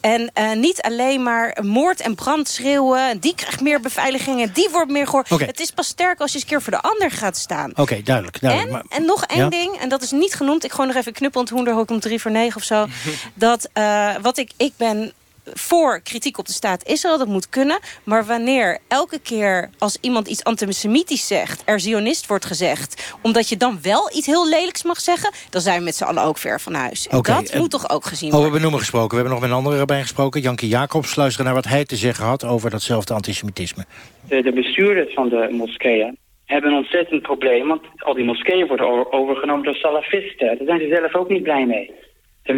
En 0.00 0.30
uh, 0.38 0.52
niet 0.52 0.82
alleen 0.82 1.22
maar 1.22 1.58
moord 1.62 2.00
en 2.00 2.14
brand 2.14 2.48
schreeuwen. 2.48 3.18
Die 3.18 3.34
krijgt 3.34 3.60
meer 3.60 3.80
beveiliging 3.80 4.42
en 4.42 4.50
die 4.52 4.68
wordt 4.72 4.90
meer 4.90 5.06
gehoord. 5.06 5.32
Okay. 5.32 5.46
Het 5.46 5.60
is 5.60 5.70
pas 5.70 5.86
sterk 5.86 6.20
als 6.20 6.32
je 6.32 6.38
eens 6.38 6.46
keer 6.46 6.62
voor 6.62 6.72
de 6.72 6.80
ander 6.80 7.10
gaat 7.10 7.36
staan. 7.36 7.70
Oké, 7.70 7.80
okay, 7.80 8.02
duidelijk. 8.02 8.40
duidelijk. 8.40 8.70
En, 8.70 8.72
maar, 8.72 8.98
en 8.98 9.04
nog 9.04 9.24
één 9.24 9.38
ja? 9.38 9.48
ding, 9.48 9.76
en 9.76 9.88
dat 9.88 10.02
is 10.02 10.10
niet 10.10 10.34
genoemd. 10.34 10.64
Ik 10.64 10.72
gooi 10.72 10.88
nog 10.88 10.96
even 10.96 11.12
knuppelend 11.12 11.48
hoenderhok 11.48 11.90
om 11.90 12.00
drie 12.00 12.20
voor 12.20 12.30
negen 12.30 12.56
of 12.56 12.62
zo. 12.62 12.86
dat 13.34 13.68
uh, 13.74 14.14
wat 14.22 14.38
ik, 14.38 14.52
ik 14.56 14.72
ben 14.76 15.12
voor 15.44 16.00
kritiek 16.02 16.38
op 16.38 16.46
de 16.46 16.52
staat 16.52 16.88
Israël, 16.88 17.18
dat 17.18 17.26
moet 17.26 17.48
kunnen. 17.48 17.78
Maar 18.04 18.24
wanneer 18.24 18.78
elke 18.88 19.20
keer 19.20 19.70
als 19.78 19.98
iemand 20.00 20.28
iets 20.28 20.44
antisemitisch 20.44 21.26
zegt... 21.26 21.62
er 21.64 21.80
zionist 21.80 22.26
wordt 22.26 22.44
gezegd, 22.44 23.16
omdat 23.22 23.48
je 23.48 23.56
dan 23.56 23.78
wel 23.82 24.10
iets 24.14 24.26
heel 24.26 24.48
lelijks 24.48 24.84
mag 24.84 25.00
zeggen... 25.00 25.32
dan 25.50 25.60
zijn 25.60 25.78
we 25.78 25.84
met 25.84 25.94
z'n 25.94 26.04
allen 26.04 26.22
ook 26.22 26.38
ver 26.38 26.60
van 26.60 26.74
huis. 26.74 27.08
En 27.08 27.18
okay, 27.18 27.42
dat 27.42 27.54
moet 27.54 27.70
toch 27.70 27.90
ook 27.90 28.04
gezien 28.04 28.30
worden. 28.30 28.38
Oh, 28.38 28.38
we 28.38 28.42
hebben 28.42 28.60
noemen 28.60 28.78
gesproken. 28.78 29.08
We 29.08 29.14
hebben 29.14 29.32
nog 29.32 29.40
met 29.40 29.50
een 29.50 29.56
andere 29.56 29.78
erbij 29.78 30.00
gesproken. 30.00 30.40
Janke 30.40 30.68
Jacobs, 30.68 31.16
luisteren 31.16 31.46
naar 31.46 31.54
wat 31.54 31.68
hij 31.68 31.84
te 31.84 31.96
zeggen 31.96 32.24
had... 32.24 32.44
over 32.44 32.70
datzelfde 32.70 33.14
antisemitisme. 33.14 33.84
De, 34.28 34.42
de 34.42 34.52
bestuurders 34.52 35.14
van 35.14 35.28
de 35.28 35.48
moskeeën 35.50 36.16
hebben 36.44 36.70
een 36.70 36.76
ontzettend 36.76 37.22
probleem... 37.22 37.68
want 37.68 37.82
al 37.96 38.14
die 38.14 38.24
moskeeën 38.24 38.66
worden 38.66 39.12
overgenomen 39.12 39.64
door 39.64 39.74
salafisten. 39.74 40.46
Daar 40.46 40.66
zijn 40.66 40.80
ze 40.80 40.94
zelf 40.94 41.14
ook 41.14 41.28
niet 41.28 41.42
blij 41.42 41.66
mee 41.66 41.90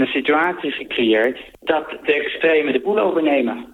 een 0.01 0.07
situatie 0.07 0.71
gecreëerd 0.71 1.39
dat 1.61 1.91
de 2.05 2.13
extremen 2.13 2.73
de 2.73 2.81
boel 2.81 2.99
overnemen. 2.99 3.67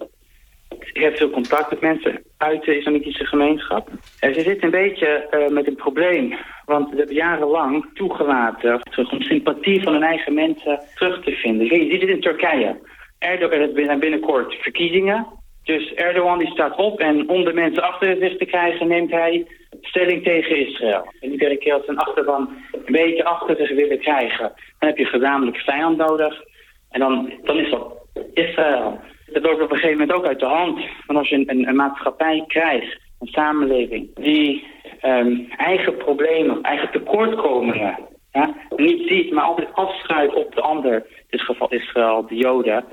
Ik 0.68 1.02
heb 1.02 1.16
veel 1.16 1.30
contact 1.30 1.70
met 1.70 1.80
mensen 1.80 2.22
uit 2.36 2.64
de 2.64 2.78
islamitische 2.78 3.24
gemeenschap. 3.24 3.88
En 4.20 4.34
ze 4.34 4.40
zitten 4.40 4.64
een 4.64 4.70
beetje 4.70 5.28
uh, 5.30 5.48
met 5.48 5.66
een 5.66 5.74
probleem. 5.74 6.34
Want 6.64 6.90
ze 6.90 6.96
hebben 6.96 7.14
jarenlang 7.14 7.90
toegelaten 7.94 8.80
om 9.10 9.22
sympathie 9.22 9.82
van 9.82 9.92
hun 9.92 10.02
eigen 10.02 10.34
mensen 10.34 10.80
terug 10.94 11.24
te 11.24 11.30
vinden. 11.30 11.66
Je 11.66 11.90
ziet 11.90 12.00
het 12.00 12.10
in 12.10 12.20
Turkije. 12.20 12.80
Erdogan 13.18 13.70
zijn 13.74 13.98
binnenkort 13.98 14.54
verkiezingen. 14.54 15.26
Dus 15.64 15.94
Erdogan 15.94 16.38
die 16.38 16.50
staat 16.50 16.76
op 16.76 17.00
en 17.00 17.28
om 17.28 17.44
de 17.44 17.52
mensen 17.52 17.82
achter 17.82 18.16
zich 18.16 18.36
te 18.36 18.44
krijgen 18.44 18.88
neemt 18.88 19.10
hij 19.10 19.46
stelling 19.80 20.22
tegen 20.22 20.66
Israël. 20.66 21.12
En 21.20 21.30
iedere 21.30 21.56
keer 21.56 21.74
als 21.74 21.84
zijn 21.84 21.98
achterban 21.98 22.56
een 22.72 22.92
beetje 22.92 23.24
achter 23.24 23.56
zich 23.56 23.74
willen 23.74 24.00
krijgen, 24.00 24.52
dan 24.78 24.88
heb 24.88 24.98
je 24.98 25.04
gezamenlijk 25.04 25.56
vijand 25.56 25.96
nodig. 25.96 26.42
En 26.90 27.00
dan, 27.00 27.32
dan 27.42 27.58
is 27.58 27.70
dat 27.70 27.92
Israël. 28.34 29.00
Dat 29.26 29.42
loopt 29.42 29.62
op 29.62 29.70
een 29.70 29.76
gegeven 29.76 29.98
moment 29.98 30.18
ook 30.18 30.26
uit 30.26 30.40
de 30.40 30.46
hand. 30.46 30.80
Want 31.06 31.18
als 31.18 31.28
je 31.28 31.36
een, 31.36 31.50
een, 31.50 31.68
een 31.68 31.76
maatschappij 31.76 32.44
krijgt, 32.46 33.00
een 33.18 33.26
samenleving, 33.26 34.14
die 34.14 34.66
um, 35.02 35.48
eigen 35.56 35.96
problemen, 35.96 36.62
eigen 36.62 36.90
tekortkomingen 36.90 37.98
ja, 38.32 38.54
niet 38.76 39.08
ziet, 39.08 39.32
maar 39.32 39.44
altijd 39.44 39.68
afschuift 39.72 40.34
op 40.34 40.54
de 40.54 40.60
ander, 40.60 40.94
in 40.94 41.24
dit 41.30 41.40
geval 41.40 41.72
Israël, 41.72 42.26
de 42.26 42.34
Joden, 42.34 42.84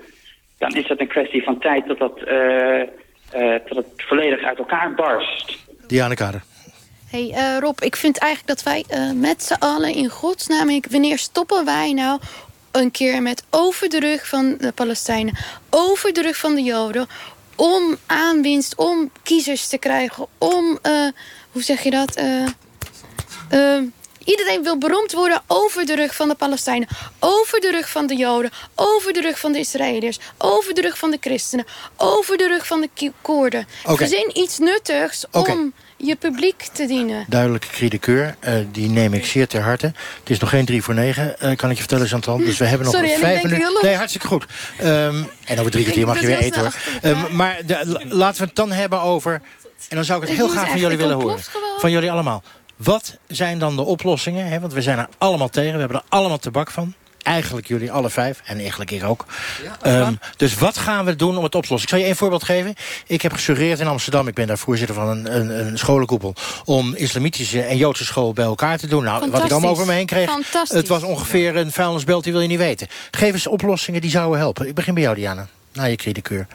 dan 0.57 0.75
is 0.75 0.87
dat 0.87 0.99
een 0.99 1.07
kwestie 1.07 1.43
van 1.43 1.59
tijd 1.59 1.87
dat 1.87 1.97
dat, 1.97 2.19
dat 3.67 3.77
het 3.77 4.03
volledig 4.07 4.43
uit 4.43 4.57
elkaar 4.57 4.93
barst. 4.93 5.67
Diane 5.87 6.15
Kader. 6.15 6.41
Hey 7.09 7.31
uh, 7.31 7.57
Rob, 7.59 7.81
ik 7.81 7.95
vind 7.95 8.17
eigenlijk 8.17 8.59
dat 8.59 8.63
wij 8.63 8.85
uh, 8.89 9.11
met 9.11 9.43
z'n 9.43 9.53
allen 9.53 9.93
in 9.93 10.09
godsnaam... 10.09 10.81
wanneer 10.89 11.17
stoppen 11.17 11.65
wij 11.65 11.93
nou 11.93 12.19
een 12.71 12.91
keer 12.91 13.21
met 13.21 13.43
over 13.49 13.89
de 13.89 13.99
rug 13.99 14.27
van 14.27 14.55
de 14.59 14.71
Palestijnen... 14.71 15.37
over 15.69 16.13
de 16.13 16.21
rug 16.21 16.37
van 16.37 16.55
de 16.55 16.61
Joden... 16.61 17.07
om 17.55 17.97
aanwinst, 18.05 18.75
om 18.75 19.11
kiezers 19.23 19.67
te 19.67 19.77
krijgen... 19.77 20.27
om, 20.37 20.79
uh, 20.83 21.07
hoe 21.51 21.63
zeg 21.63 21.83
je 21.83 21.89
dat... 21.89 22.21
Iedereen 24.23 24.63
wil 24.63 24.77
beroemd 24.77 25.11
worden 25.11 25.41
over 25.47 25.85
de 25.85 25.95
rug 25.95 26.15
van 26.15 26.27
de 26.27 26.35
Palestijnen. 26.35 26.87
Over 27.19 27.59
de 27.59 27.71
rug 27.71 27.89
van 27.89 28.07
de 28.07 28.15
Joden. 28.15 28.51
Over 28.75 29.13
de 29.13 29.21
rug 29.21 29.39
van 29.39 29.51
de 29.51 29.59
Israëliërs. 29.59 30.19
Over 30.37 30.73
de 30.73 30.81
rug 30.81 30.97
van 30.97 31.11
de 31.11 31.17
christenen. 31.21 31.65
Over 31.97 32.37
de 32.37 32.47
rug 32.47 32.67
van 32.67 32.81
de 32.81 33.11
Koerden. 33.21 33.67
Okay. 33.83 33.95
Verzin 33.95 34.31
iets 34.33 34.57
nuttigs 34.57 35.25
okay. 35.31 35.55
om 35.55 35.73
je 35.97 36.15
publiek 36.15 36.67
te 36.73 36.85
dienen. 36.85 37.25
Duidelijke 37.27 37.67
kriedekeur, 37.67 38.35
uh, 38.47 38.53
die 38.71 38.89
neem 38.89 39.13
ik 39.13 39.25
zeer 39.25 39.47
ter 39.47 39.61
harte. 39.61 39.85
Het 40.19 40.29
is 40.29 40.39
nog 40.39 40.49
geen 40.49 40.65
drie 40.65 40.83
voor 40.83 40.93
negen, 40.93 41.35
uh, 41.43 41.55
kan 41.55 41.69
ik 41.69 41.75
je 41.75 41.81
vertellen, 41.81 42.07
Chantal. 42.07 42.37
Dus 42.37 42.57
we 42.57 42.65
hebben 42.65 42.85
nog 42.85 42.95
Sorry, 42.95 43.17
vijf 43.17 43.43
minuten. 43.43 43.77
Nee, 43.81 43.95
hartstikke 43.95 44.27
goed. 44.27 44.45
Um, 44.83 45.29
en 45.45 45.59
over 45.59 45.71
drie 45.71 45.83
kwartier 45.83 46.05
mag 46.05 46.19
je 46.19 46.27
weer 46.27 46.37
eten, 46.37 46.61
hoor. 46.61 46.75
Um, 47.03 47.35
maar 47.35 47.59
de, 47.65 48.05
laten 48.09 48.41
we 48.41 48.47
het 48.47 48.55
dan 48.55 48.71
hebben 48.71 49.01
over... 49.01 49.41
En 49.89 49.95
dan 49.95 50.05
zou 50.05 50.21
ik 50.21 50.27
het 50.27 50.37
heel 50.37 50.47
graag 50.47 50.69
van 50.69 50.79
jullie 50.79 50.97
willen 50.97 51.15
horen. 51.15 51.39
Van 51.77 51.91
jullie 51.91 52.11
allemaal. 52.11 52.43
Wat 52.75 53.17
zijn 53.27 53.59
dan 53.59 53.75
de 53.75 53.81
oplossingen? 53.81 54.47
Hè? 54.47 54.59
Want 54.59 54.73
we 54.73 54.81
zijn 54.81 54.97
er 54.97 55.07
allemaal 55.17 55.49
tegen. 55.49 55.73
We 55.73 55.79
hebben 55.79 55.97
er 55.97 56.03
allemaal 56.09 56.37
tabak 56.37 56.71
van. 56.71 56.93
Eigenlijk 57.25 57.67
jullie 57.67 57.91
alle 57.91 58.09
vijf. 58.09 58.41
En 58.45 58.59
eigenlijk 58.59 58.91
ik 58.91 59.03
ook. 59.03 59.25
Ja, 59.81 60.07
um, 60.07 60.19
dus 60.37 60.55
wat 60.55 60.77
gaan 60.77 61.05
we 61.05 61.15
doen 61.15 61.37
om 61.37 61.43
het 61.43 61.55
op 61.55 61.63
te 61.63 61.69
lossen? 61.69 61.81
Ik 61.81 61.89
zal 61.89 61.99
je 61.99 62.05
één 62.05 62.15
voorbeeld 62.15 62.43
geven. 62.43 62.75
Ik 63.07 63.21
heb 63.21 63.33
gesuggereerd 63.33 63.79
in 63.79 63.87
Amsterdam. 63.87 64.27
Ik 64.27 64.33
ben 64.33 64.47
daar 64.47 64.57
voorzitter 64.57 64.95
van 64.95 65.07
een, 65.07 65.35
een, 65.35 65.67
een 65.67 65.77
scholenkoepel. 65.77 66.33
Om 66.65 66.95
islamitische 66.95 67.61
en 67.61 67.77
joodse 67.77 68.05
school 68.05 68.33
bij 68.33 68.45
elkaar 68.45 68.77
te 68.77 68.87
doen. 68.87 69.03
Nou, 69.03 69.31
wat 69.31 69.43
ik 69.43 69.51
allemaal 69.51 69.71
over 69.71 69.85
me 69.85 69.93
heen 69.93 70.05
kreeg. 70.05 70.29
Het 70.67 70.87
was 70.87 71.03
ongeveer 71.03 71.55
een 71.55 71.71
vuilnisbelt, 71.71 72.23
die 72.23 72.33
wil 72.33 72.41
je 72.41 72.47
niet 72.47 72.57
weten. 72.57 72.87
Geef 73.11 73.33
eens 73.33 73.47
oplossingen 73.47 74.01
die 74.01 74.09
zouden 74.09 74.39
helpen. 74.39 74.67
Ik 74.67 74.75
begin 74.75 74.93
bij 74.93 75.03
jou, 75.03 75.15
Diana. 75.15 75.47
na 75.73 75.83
je 75.83 75.95
kritikeur? 75.95 76.47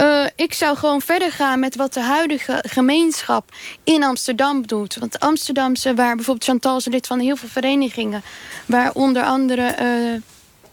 Uh, 0.00 0.26
ik 0.36 0.52
zou 0.52 0.76
gewoon 0.76 1.00
verder 1.00 1.32
gaan 1.32 1.60
met 1.60 1.76
wat 1.76 1.94
de 1.94 2.00
huidige 2.00 2.64
gemeenschap 2.66 3.50
in 3.84 4.02
Amsterdam 4.02 4.66
doet. 4.66 4.96
Want 4.98 5.20
Amsterdamse, 5.20 5.94
waar 5.94 6.14
bijvoorbeeld 6.14 6.48
Chantal 6.50 6.76
is 6.76 6.86
lid 6.86 7.06
van 7.06 7.18
heel 7.18 7.36
veel 7.36 7.48
verenigingen... 7.48 8.22
waar 8.66 8.92
onder 8.92 9.22
andere 9.22 9.62
uh, 9.62 10.20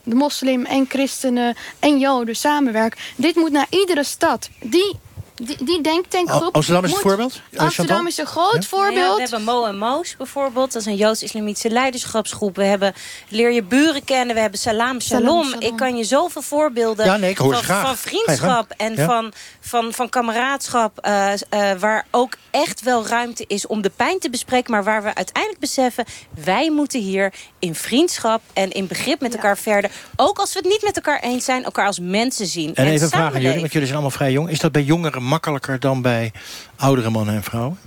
de 0.04 0.16
moslim 0.16 0.66
en 0.66 0.86
christenen 0.90 1.56
en 1.80 2.00
joden 2.00 2.36
samenwerken. 2.36 3.00
Dit 3.16 3.36
moet 3.36 3.52
naar 3.52 3.68
iedere 3.70 4.04
stad. 4.04 4.50
Die 4.60 5.00
die, 5.46 5.64
die 5.64 5.82
denktankgroep... 5.82 6.56
Amsterdam 6.56 6.84
is 6.84 6.92
het 6.92 7.02
voorbeeld? 7.02 7.42
Amsterdam 7.56 8.08
is 8.08 8.18
een 8.18 8.26
groot 8.26 8.66
voorbeeld. 8.66 9.16
we 9.16 9.22
hebben 9.22 9.44
Mo 9.44 9.66
en 9.66 9.78
Moos 9.78 10.16
bijvoorbeeld. 10.18 10.72
Dat 10.72 10.82
is 10.82 10.88
een 10.88 10.96
Joods-Islamitische 10.96 11.70
leiderschapsgroep. 11.70 12.56
We 12.56 12.64
hebben 12.64 12.94
Leer 13.28 13.52
je 13.52 13.64
buren 13.64 14.04
kennen. 14.04 14.36
We 14.36 14.42
hebben 14.42 14.60
Salam 14.60 15.02
Shalom. 15.02 15.54
Ik 15.60 15.76
kan 15.76 15.98
je 15.98 16.04
zoveel 16.04 16.42
voorbeelden 16.42 17.06
ja, 17.06 17.18
nee, 17.18 17.36
van, 17.36 17.64
van, 17.64 17.98
vriendschap 17.98 18.74
en 18.78 18.96
van, 18.98 19.34
van, 19.60 19.94
van 19.94 20.10
kameraadschap... 20.10 21.08
Uh, 21.08 21.32
uh, 21.54 21.72
waar 21.80 22.06
ook 22.12 22.34
echt 22.52 22.82
wel 22.82 23.08
ruimte 23.08 23.44
is 23.48 23.68
om 23.68 23.82
de 23.82 23.92
pijn 23.96 24.20
te 24.20 24.30
bespreken... 24.30 24.72
maar 24.72 24.84
waar 24.84 25.04
we 25.04 25.16
uiteindelijk 25.16 25.62
beseffen... 25.62 26.06
wij 26.44 26.72
moeten 26.72 27.00
hier 27.00 27.34
in 27.60 27.76
vriendschap 27.76 28.42
en 28.54 28.72
in 28.72 28.88
begrip 28.88 29.22
met 29.22 29.34
elkaar 29.34 29.58
verder... 29.58 29.92
ook 30.16 30.40
als 30.40 30.54
we 30.54 30.60
het 30.60 30.68
niet 30.68 30.82
met 30.84 30.96
elkaar 30.96 31.20
eens 31.20 31.46
zijn... 31.46 31.64
elkaar 31.64 31.86
als 31.86 32.00
mensen 32.00 32.48
zien. 32.48 32.76
En, 32.76 32.86
en 32.86 32.92
even 32.92 33.10
vragen 33.10 33.36
aan 33.36 33.42
jullie, 33.42 33.60
want 33.60 33.72
jullie 33.72 33.88
zijn 33.88 34.00
allemaal 34.00 34.18
vrij 34.18 34.32
jong. 34.32 34.50
Is 34.50 34.60
dat 34.60 34.72
bij 34.72 34.84
jongeren 34.84 35.24
makkelijker 35.32 35.80
dan 35.80 36.02
bij 36.02 36.32
oudere 36.76 37.10
mannen 37.10 37.36
en 37.36 37.44
vrouwen? 37.44 37.78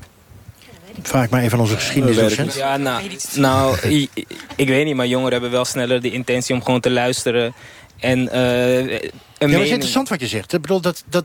Vraag 1.03 1.24
ik 1.24 1.30
maar 1.30 1.42
even 1.42 1.53
aan 1.53 1.61
onze 1.61 1.74
geschiedenisdocent. 1.74 2.55
Ja, 2.55 2.76
nou, 2.76 3.11
nou 3.34 3.78
ik, 3.78 4.11
ik, 4.57 4.68
weet 4.68 4.84
niet, 4.84 4.95
maar 4.95 5.07
jongeren 5.07 5.32
hebben 5.32 5.51
wel 5.51 5.64
sneller 5.64 6.01
de 6.01 6.11
intentie 6.11 6.55
om 6.55 6.62
gewoon 6.62 6.80
te 6.80 6.90
luisteren. 6.90 7.55
En, 7.99 8.18
uh, 8.18 8.90
ja, 8.90 8.99
dat 9.38 9.51
is 9.51 9.70
interessant 9.70 10.09
wat 10.09 10.20
je 10.20 10.26
zegt. 10.26 10.53
Ik 10.53 10.61
bedoel, 10.61 10.80
dat, 10.80 11.05
dat, 11.09 11.24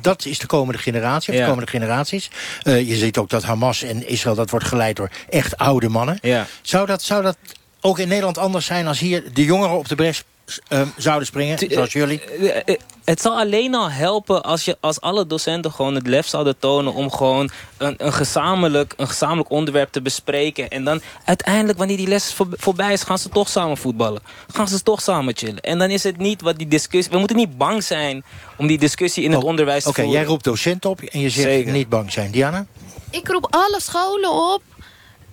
dat 0.00 0.24
is 0.24 0.38
de 0.38 0.46
komende 0.46 0.80
generatie, 0.80 1.32
of 1.32 1.38
de 1.38 1.46
komende 1.46 1.70
generaties. 1.70 2.30
Uh, 2.64 2.88
je 2.88 2.96
ziet 2.96 3.18
ook 3.18 3.30
dat 3.30 3.42
Hamas 3.42 3.82
en 3.82 4.08
Israël, 4.08 4.36
dat 4.36 4.50
wordt 4.50 4.66
geleid 4.66 4.96
door 4.96 5.10
echt 5.28 5.56
oude 5.56 5.88
mannen. 5.88 6.18
Ja. 6.22 6.46
Zou, 6.62 6.86
dat, 6.86 7.02
zou 7.02 7.22
dat 7.22 7.36
ook 7.80 7.98
in 7.98 8.08
Nederland 8.08 8.38
anders 8.38 8.66
zijn 8.66 8.86
als 8.86 8.98
hier 8.98 9.22
de 9.32 9.44
jongeren 9.44 9.78
op 9.78 9.88
de 9.88 9.94
bres 9.94 10.24
um, 10.68 10.92
zouden 10.96 11.26
springen, 11.26 11.58
zoals 11.70 11.92
jullie? 11.92 12.20
Eh, 12.20 12.56
eh, 12.64 12.78
het 13.04 13.20
zal 13.20 13.38
alleen 13.38 13.74
al 13.74 13.90
helpen 13.90 14.42
als, 14.42 14.64
je, 14.64 14.76
als 14.80 15.00
alle 15.00 15.26
docenten 15.26 15.72
gewoon 15.72 15.94
het 15.94 16.06
lef 16.06 16.26
zouden 16.26 16.58
tonen... 16.58 16.94
om 16.94 17.10
gewoon 17.10 17.50
een, 17.76 17.94
een, 17.98 18.12
gezamenlijk, 18.12 18.94
een 18.96 19.08
gezamenlijk 19.08 19.50
onderwerp 19.50 19.92
te 19.92 20.02
bespreken. 20.02 20.68
En 20.68 20.84
dan 20.84 21.00
uiteindelijk, 21.24 21.78
wanneer 21.78 21.96
die 21.96 22.08
les 22.08 22.36
voorbij 22.50 22.92
is... 22.92 23.02
gaan 23.02 23.18
ze 23.18 23.28
toch 23.28 23.48
samen 23.48 23.76
voetballen. 23.76 24.22
Gaan 24.52 24.68
ze 24.68 24.82
toch 24.82 25.00
samen 25.00 25.36
chillen. 25.36 25.60
En 25.60 25.78
dan 25.78 25.90
is 25.90 26.02
het 26.02 26.16
niet 26.16 26.40
wat 26.40 26.58
die 26.58 26.68
discussie... 26.68 27.12
We 27.12 27.18
moeten 27.18 27.36
niet 27.36 27.58
bang 27.58 27.84
zijn 27.84 28.24
om 28.56 28.66
die 28.66 28.78
discussie 28.78 29.24
in 29.24 29.30
het 29.30 29.42
oh, 29.42 29.48
onderwijs 29.48 29.82
te 29.82 29.92
voeren. 29.92 30.04
Oké, 30.04 30.14
jij 30.14 30.24
roept 30.24 30.44
docent 30.44 30.84
op 30.84 31.00
en 31.00 31.20
je 31.20 31.30
zegt 31.30 31.66
niet 31.66 31.88
bang 31.88 32.12
zijn. 32.12 32.30
Diana? 32.30 32.66
Ik 33.10 33.28
roep 33.28 33.46
alle 33.50 33.80
scholen 33.80 34.32
op 34.32 34.62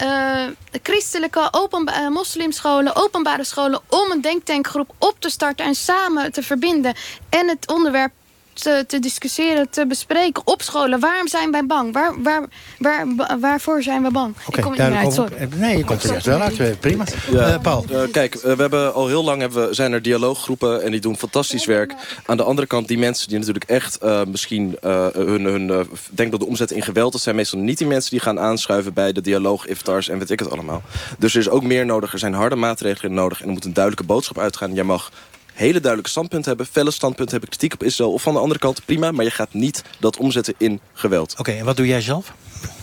uh, 0.02 0.47
christelijke 0.84 1.47
openba 1.52 2.02
uh, 2.02 2.08
moslimscholen, 2.10 2.95
openbare 2.95 3.43
scholen... 3.43 3.82
om 3.89 4.12
een 4.12 4.22
denktankgroep 4.22 4.89
op 4.97 5.16
te 5.20 5.30
starten 5.30 5.66
en 5.66 5.76
samen 5.76 6.32
te 6.32 6.43
verbinden. 6.43 6.95
En 7.30 7.47
het 7.47 7.68
onderwerp 7.68 8.12
te, 8.54 8.84
te, 8.88 8.99
discussiëren, 8.99 9.70
te 9.70 9.88
bespreken 9.88 10.41
op 10.45 10.62
scholen. 10.62 10.99
Waarom 10.99 11.28
zijn 11.28 11.52
wij 11.52 11.66
bang? 11.66 11.93
Waar, 11.93 12.14
waar, 12.22 12.47
waar, 12.80 13.06
waarvoor 13.39 13.84
zijn 13.84 14.04
we 14.04 14.12
bang? 14.12 14.36
Okay, 14.45 14.60
ik 14.60 14.64
kom 14.64 14.74
er 14.74 14.89
niet 14.89 14.97
uit, 14.97 15.14
sorry. 15.14 15.49
Nee, 15.56 15.78
je 15.78 15.84
komt 15.84 16.04
er 16.04 16.16
echt 16.16 16.26
wel 16.26 16.41
uit. 16.41 16.60
Eh, 16.60 16.68
prima. 16.80 17.04
Ja. 17.32 17.54
Uh, 17.54 17.62
Paul? 17.62 17.86
Uh, 17.91 18.02
kijk, 18.12 18.41
we 18.41 18.56
hebben 18.58 18.93
al 18.93 19.08
heel 19.08 19.24
lang 19.24 19.41
hebben 19.41 19.68
we, 19.68 19.74
zijn 19.74 19.91
er 19.91 20.02
dialooggroepen... 20.02 20.84
en 20.84 20.91
die 20.91 20.99
doen 20.99 21.18
fantastisch 21.18 21.66
werk. 21.66 21.93
Aan 22.26 22.38
de 22.38 22.43
andere 22.43 22.68
kant, 22.68 22.88
die 22.88 22.97
mensen 22.97 23.28
die 23.28 23.38
natuurlijk 23.38 23.66
echt 23.66 23.99
misschien 24.28 24.78
hun, 24.82 25.45
hun 25.45 25.68
denken 26.10 26.32
dat 26.32 26.39
de 26.39 26.45
omzet 26.45 26.72
in 26.72 26.82
geweld... 26.82 27.12
dat 27.12 27.22
zijn 27.22 27.36
meestal 27.36 27.60
niet 27.60 27.78
die 27.78 27.88
mensen 27.88 28.10
die 28.12 28.20
gaan 28.20 28.39
aanschuiven... 28.39 28.93
bij 28.93 29.12
de 29.12 29.22
dialoog, 29.22 29.66
iftars 29.66 30.10
en 30.10 30.20
weet 30.20 30.30
ik 30.30 30.39
het 30.39 30.52
allemaal. 30.52 30.82
Dus 31.18 31.34
er 31.34 31.39
is 31.39 31.49
ook 31.49 31.64
meer 31.64 31.86
nodig. 31.86 32.14
Er 32.14 32.20
zijn 32.20 32.34
harde 32.34 32.56
maatregelen 32.56 33.14
nodig. 33.14 33.41
En 33.41 33.47
er 33.47 33.54
moet 33.54 33.66
een 33.66 33.74
duidelijke 33.74 34.06
boodschap 34.06 34.39
uitgaan. 34.39 34.74
Jij 34.74 34.84
mag 34.84 35.12
hele 35.54 35.80
duidelijke 35.80 36.10
standpunt 36.10 36.45
hebben... 36.45 36.66
felle 36.66 36.91
standpunt 36.91 37.32
hebben, 37.32 37.49
kritiek 37.49 37.74
op 37.74 37.84
Israël 37.84 38.12
of 38.14 38.22
van 38.22 38.34
de 38.34 38.39
andere 38.39 38.60
kant, 38.60 38.86
prima... 38.86 39.12
maar 39.12 39.26
je 39.26 39.32
gaat 39.32 39.54
niet 39.54 39.84
dat 39.99 40.18
omzetten 40.18 40.54
in 40.58 40.80
geweld. 40.93 41.36
Oké, 41.38 41.52
en 41.52 41.66
wat 41.66 41.78
doe 41.78 41.88
jij 41.88 42.02
zelf? 42.02 42.34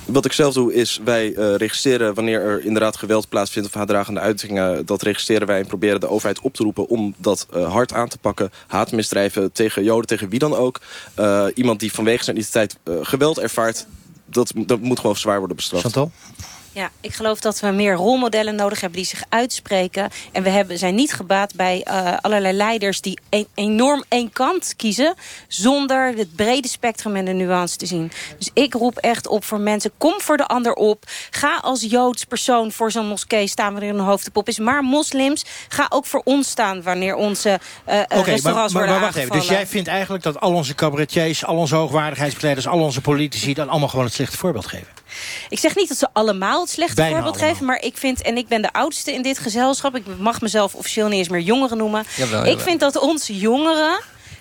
Wat 0.04 0.24
ik 0.24 0.32
zelf 0.32 0.54
doe 0.54 0.74
is, 0.74 1.00
wij 1.04 1.28
uh, 1.28 1.54
registreren 1.54 2.14
wanneer 2.14 2.40
er 2.40 2.64
inderdaad 2.64 2.96
geweld 2.96 3.28
plaatsvindt... 3.28 3.68
of 3.68 3.74
haatdragende 3.74 4.20
uitingen, 4.20 4.86
dat 4.86 5.02
registreren 5.02 5.46
wij 5.46 5.60
en 5.60 5.66
proberen 5.66 6.00
de 6.00 6.08
overheid 6.08 6.40
op 6.40 6.54
te 6.54 6.62
roepen... 6.62 6.88
om 6.88 7.14
dat 7.16 7.46
uh, 7.54 7.72
hard 7.72 7.92
aan 7.92 8.08
te 8.08 8.18
pakken. 8.18 8.50
Haatmisdrijven 8.66 9.52
tegen 9.52 9.84
joden, 9.84 10.06
tegen 10.06 10.28
wie 10.28 10.38
dan 10.38 10.54
ook. 10.54 10.80
Uh, 11.18 11.44
iemand 11.54 11.80
die 11.80 11.92
vanwege 11.92 12.24
zijn 12.24 12.36
identiteit 12.36 12.76
geweld 13.02 13.38
ervaart... 13.38 13.86
Dat, 14.30 14.52
dat 14.56 14.80
moet 14.80 15.00
gewoon 15.00 15.16
zwaar 15.16 15.38
worden 15.38 15.56
bestraft. 15.56 15.82
Chantal? 15.82 16.10
Ja, 16.72 16.90
ik 17.00 17.14
geloof 17.14 17.40
dat 17.40 17.60
we 17.60 17.70
meer 17.70 17.94
rolmodellen 17.94 18.54
nodig 18.54 18.80
hebben 18.80 18.98
die 18.98 19.08
zich 19.08 19.24
uitspreken. 19.28 20.10
En 20.32 20.42
we 20.42 20.50
hebben, 20.50 20.78
zijn 20.78 20.94
niet 20.94 21.12
gebaat 21.12 21.54
bij 21.54 21.86
uh, 21.88 22.16
allerlei 22.20 22.56
leiders 22.56 23.00
die 23.00 23.18
een, 23.30 23.46
enorm 23.54 24.04
één 24.08 24.32
kant 24.32 24.74
kiezen... 24.76 25.14
zonder 25.48 26.16
het 26.16 26.36
brede 26.36 26.68
spectrum 26.68 27.16
en 27.16 27.24
de 27.24 27.32
nuance 27.32 27.76
te 27.76 27.86
zien. 27.86 28.12
Dus 28.38 28.50
ik 28.52 28.74
roep 28.74 28.96
echt 28.96 29.26
op 29.26 29.44
voor 29.44 29.60
mensen, 29.60 29.90
kom 29.98 30.14
voor 30.20 30.36
de 30.36 30.46
ander 30.46 30.72
op. 30.72 31.04
Ga 31.30 31.56
als 31.56 31.82
Joods 31.82 32.24
persoon 32.24 32.72
voor 32.72 32.90
zo'n 32.90 33.06
moskee 33.06 33.46
staan 33.46 33.72
wanneer 33.72 33.94
een 33.94 34.00
hoofdpop 34.00 34.48
is. 34.48 34.58
Maar 34.58 34.82
moslims, 34.82 35.44
ga 35.68 35.86
ook 35.88 36.06
voor 36.06 36.22
ons 36.24 36.48
staan 36.48 36.82
wanneer 36.82 37.14
onze 37.14 37.48
uh, 37.88 37.94
okay, 38.00 38.22
restaurants 38.22 38.74
maar, 38.74 38.82
maar, 38.82 38.92
maar 38.92 39.00
wacht 39.00 39.16
even, 39.16 39.32
Dus 39.32 39.48
jij 39.48 39.66
vindt 39.66 39.88
eigenlijk 39.88 40.22
dat 40.22 40.40
al 40.40 40.52
onze 40.52 40.74
cabaretiers... 40.74 41.44
al 41.44 41.56
onze 41.56 41.74
hoogwaardigheidsbekleders, 41.74 42.66
al 42.66 42.80
onze 42.80 43.00
politici... 43.00 43.54
dan 43.54 43.68
allemaal 43.68 43.88
gewoon 43.88 44.04
het 44.04 44.14
slechte 44.14 44.36
voorbeeld 44.36 44.66
geven? 44.66 44.97
Ik 45.48 45.58
zeg 45.58 45.76
niet 45.76 45.88
dat 45.88 45.98
ze 45.98 46.08
allemaal 46.12 46.60
het 46.60 46.70
slechte 46.70 47.08
voorbeeld 47.10 47.36
geven. 47.36 47.66
Maar 47.66 47.82
ik 47.82 47.96
vind, 47.96 48.22
en 48.22 48.36
ik 48.36 48.48
ben 48.48 48.62
de 48.62 48.72
oudste 48.72 49.12
in 49.12 49.22
dit 49.22 49.38
gezelschap. 49.38 49.96
Ik 49.96 50.04
mag 50.18 50.40
mezelf 50.40 50.74
officieel 50.74 51.08
niet 51.08 51.18
eens 51.18 51.28
meer 51.28 51.40
jongeren 51.40 51.76
noemen. 51.76 52.04
Ik 52.44 52.60
vind 52.60 52.80
dat 52.80 52.98
onze 52.98 53.38
jongeren 53.38 54.00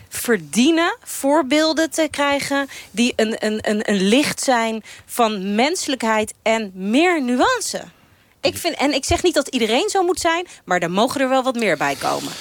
verdienen 0.10 0.98
voorbeelden 1.04 1.90
te 1.90 2.08
krijgen... 2.12 2.68
die 2.92 3.14
een, 3.16 3.36
een, 3.46 3.60
een, 3.62 3.90
een 3.90 4.02
licht 4.02 4.44
zijn 4.44 4.84
van 5.06 5.56
menselijkheid 5.56 6.34
en 6.42 6.72
meer 6.74 7.22
nuance. 7.22 7.84
Ik 8.42 8.58
vind, 8.58 8.76
en 8.76 8.94
ik 8.94 9.06
zeg 9.06 9.24
niet 9.24 9.34
dat 9.34 9.48
iedereen 9.48 9.90
zo 9.90 10.04
moet 10.04 10.20
zijn... 10.20 10.48
maar 10.66 10.80
daar 10.80 10.92
mogen 10.92 11.22
er 11.22 11.30
wel 11.30 11.44
wat 11.44 11.56
meer 11.56 11.78
bij 11.78 11.96
komen. 11.96 12.32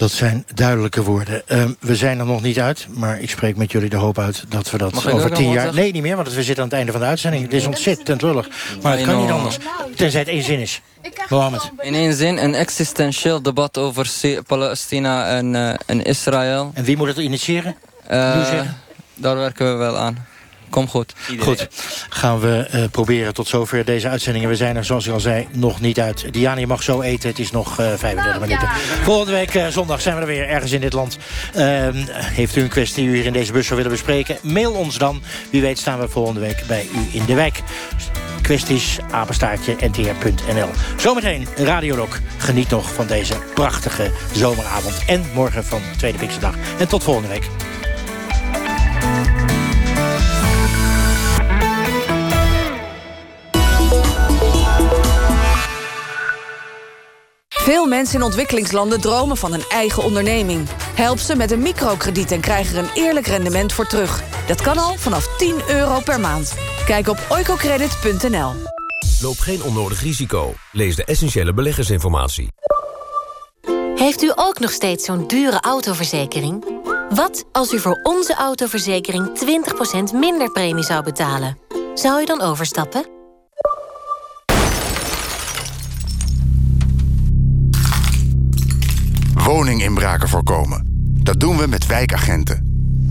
Dat 0.00 0.10
zijn 0.10 0.44
duidelijke 0.54 1.02
woorden. 1.02 1.42
Uh, 1.48 1.64
we 1.80 1.96
zijn 1.96 2.18
er 2.18 2.24
nog 2.24 2.42
niet 2.42 2.60
uit, 2.60 2.86
maar 2.90 3.20
ik 3.20 3.30
spreek 3.30 3.56
met 3.56 3.72
jullie 3.72 3.88
de 3.88 3.96
hoop 3.96 4.18
uit... 4.18 4.44
dat 4.48 4.70
we 4.70 4.78
dat 4.78 5.12
over 5.12 5.32
tien 5.32 5.50
jaar... 5.50 5.74
Nee, 5.74 5.92
niet 5.92 6.02
meer, 6.02 6.16
want 6.16 6.32
we 6.32 6.42
zitten 6.42 6.56
aan 6.56 6.68
het 6.68 6.78
einde 6.78 6.92
van 6.92 7.00
de 7.00 7.06
uitzending. 7.06 7.42
Het 7.42 7.52
is 7.52 7.66
ontzettend 7.66 8.22
lullig. 8.22 8.48
Maar 8.82 8.96
het 8.96 9.06
kan 9.06 9.20
niet 9.20 9.30
anders. 9.30 9.58
Tenzij 9.96 10.20
het 10.20 10.28
één 10.28 10.42
zin 10.42 10.58
is. 10.58 10.80
Mohammed. 11.28 11.70
In 11.80 11.94
één 11.94 12.14
zin, 12.14 12.36
een 12.36 12.54
existentieel 12.54 13.42
debat 13.42 13.78
over 13.78 14.10
Palestina 14.46 15.28
en, 15.28 15.54
uh, 15.54 15.74
en 15.86 16.02
Israël. 16.02 16.70
En 16.74 16.84
wie 16.84 16.96
moet 16.96 17.08
het 17.08 17.16
initiëren? 17.16 17.76
Uh, 18.10 18.60
daar 19.14 19.36
werken 19.36 19.72
we 19.72 19.74
wel 19.78 19.96
aan. 19.96 20.26
Kom 20.70 20.88
goed. 20.88 21.14
Goed, 21.38 21.68
gaan 22.08 22.40
we 22.40 22.68
uh, 22.74 22.84
proberen 22.90 23.34
tot 23.34 23.48
zover 23.48 23.84
deze 23.84 24.08
uitzendingen. 24.08 24.48
We 24.48 24.56
zijn 24.56 24.76
er, 24.76 24.84
zoals 24.84 25.06
ik 25.06 25.12
al 25.12 25.20
zei, 25.20 25.48
nog 25.52 25.80
niet 25.80 26.00
uit. 26.00 26.32
Diana, 26.32 26.60
je 26.60 26.66
mag 26.66 26.82
zo 26.82 27.00
eten. 27.00 27.28
Het 27.28 27.38
is 27.38 27.50
nog 27.50 27.80
uh, 27.80 27.92
eh, 27.92 27.98
35 27.98 28.40
minuten. 28.40 28.68
Volgende 29.02 29.32
week 29.32 29.54
uh, 29.54 29.66
zondag 29.66 30.00
zijn 30.00 30.14
we 30.14 30.20
er 30.20 30.26
weer 30.26 30.48
ergens 30.48 30.72
in 30.72 30.80
dit 30.80 30.92
land. 30.92 31.18
Ehm, 31.54 31.96
heeft 32.12 32.56
u 32.56 32.62
een 32.62 32.68
kwestie 32.68 33.02
die 33.04 33.12
u 33.12 33.16
hier 33.16 33.26
in 33.26 33.32
deze 33.32 33.52
bus 33.52 33.66
zou 33.66 33.76
willen 33.76 33.92
bespreken? 33.92 34.38
Mail 34.42 34.72
ons 34.72 34.98
dan. 34.98 35.22
Wie 35.50 35.60
weet 35.60 35.78
staan 35.78 36.00
we 36.00 36.08
volgende 36.08 36.40
week 36.40 36.64
bij 36.66 36.86
u 36.94 37.18
in 37.18 37.24
de 37.24 37.34
wijk. 37.34 37.62
Kwesties, 38.42 38.98
apenstaartje, 39.10 39.76
ntr.nl. 39.80 40.68
Zometeen 40.96 41.46
Radiolog. 41.56 42.18
Geniet 42.38 42.70
nog 42.70 42.94
van 42.94 43.06
deze 43.06 43.34
prachtige 43.54 44.10
zomeravond. 44.34 45.04
En 45.06 45.24
morgen 45.34 45.64
van 45.64 45.80
Tweede 45.96 46.18
Pinksterdag. 46.18 46.54
En 46.78 46.88
tot 46.88 47.02
volgende 47.02 47.28
week. 47.28 47.48
Veel 57.60 57.86
mensen 57.86 58.14
in 58.14 58.24
ontwikkelingslanden 58.24 59.00
dromen 59.00 59.36
van 59.36 59.52
een 59.52 59.64
eigen 59.68 60.02
onderneming. 60.02 60.68
Help 60.94 61.18
ze 61.18 61.36
met 61.36 61.50
een 61.50 61.62
microkrediet 61.62 62.30
en 62.30 62.40
krijg 62.40 62.72
er 62.72 62.78
een 62.78 62.90
eerlijk 62.94 63.26
rendement 63.26 63.72
voor 63.72 63.86
terug. 63.86 64.22
Dat 64.46 64.62
kan 64.62 64.78
al 64.78 64.94
vanaf 64.96 65.36
10 65.36 65.54
euro 65.68 66.00
per 66.00 66.20
maand. 66.20 66.54
Kijk 66.86 67.08
op 67.08 67.26
oicocredit.nl. 67.28 68.52
Loop 69.20 69.38
geen 69.38 69.62
onnodig 69.62 70.02
risico. 70.02 70.52
Lees 70.72 70.96
de 70.96 71.04
essentiële 71.04 71.54
beleggersinformatie. 71.54 72.48
Heeft 73.94 74.22
u 74.22 74.32
ook 74.34 74.58
nog 74.58 74.70
steeds 74.70 75.04
zo'n 75.04 75.26
dure 75.26 75.60
autoverzekering? 75.60 76.64
Wat 77.08 77.44
als 77.52 77.72
u 77.72 77.78
voor 77.78 78.00
onze 78.02 78.34
autoverzekering 78.34 79.30
20% 80.12 80.14
minder 80.14 80.52
premie 80.52 80.84
zou 80.84 81.04
betalen? 81.04 81.58
Zou 81.94 82.22
u 82.22 82.24
dan 82.24 82.40
overstappen? 82.40 83.19
Woninginbraken 89.60 90.28
voorkomen 90.28 90.84
Dat 91.22 91.40
doen 91.40 91.56
we 91.56 91.66
met 91.66 91.86
wijkagenten. 91.86 92.68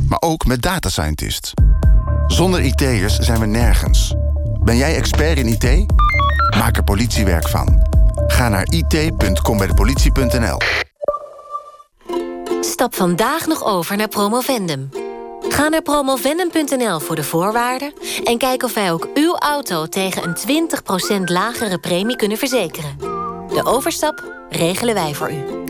Maar 0.08 0.22
ook 0.22 0.46
met 0.46 0.62
data 0.62 0.90
scientists. 0.90 1.54
Zonder 2.28 2.62
IT'ers 2.62 3.18
zijn 3.18 3.40
we 3.40 3.46
nergens. 3.46 4.16
Ben 4.64 4.78
jij 4.78 4.96
expert 4.96 5.38
in 5.38 5.48
IT? 5.48 5.94
Maak 6.58 6.78
er 6.78 6.84
politiewerk 6.84 7.48
van. 7.48 7.88
Ga 8.28 8.50
naar 8.50 8.68
it.combijdepolitie.nl 8.70 10.58
Stap 12.62 12.96
vandaag 12.96 13.48
nog 13.48 13.64
over 13.64 13.98
naar 13.98 14.08
Promovendum. 14.08 14.90
Ga 15.50 15.68
naar 15.68 15.82
promovendum.nl 15.82 17.00
voor 17.00 17.16
de 17.16 17.24
voorwaarden... 17.24 17.94
en 18.24 18.38
kijk 18.38 18.64
of 18.64 18.74
wij 18.74 18.92
ook 18.92 19.08
uw 19.14 19.38
auto 19.38 19.86
tegen 19.86 20.24
een 20.24 20.68
20% 21.20 21.24
lagere 21.24 21.80
premie 21.80 22.16
kunnen 22.16 22.38
verzekeren. 22.38 22.98
De 23.50 23.62
overstap 23.64 24.24
regelen 24.50 24.94
wij 24.94 25.14
voor 25.14 25.32
u. 25.32 25.68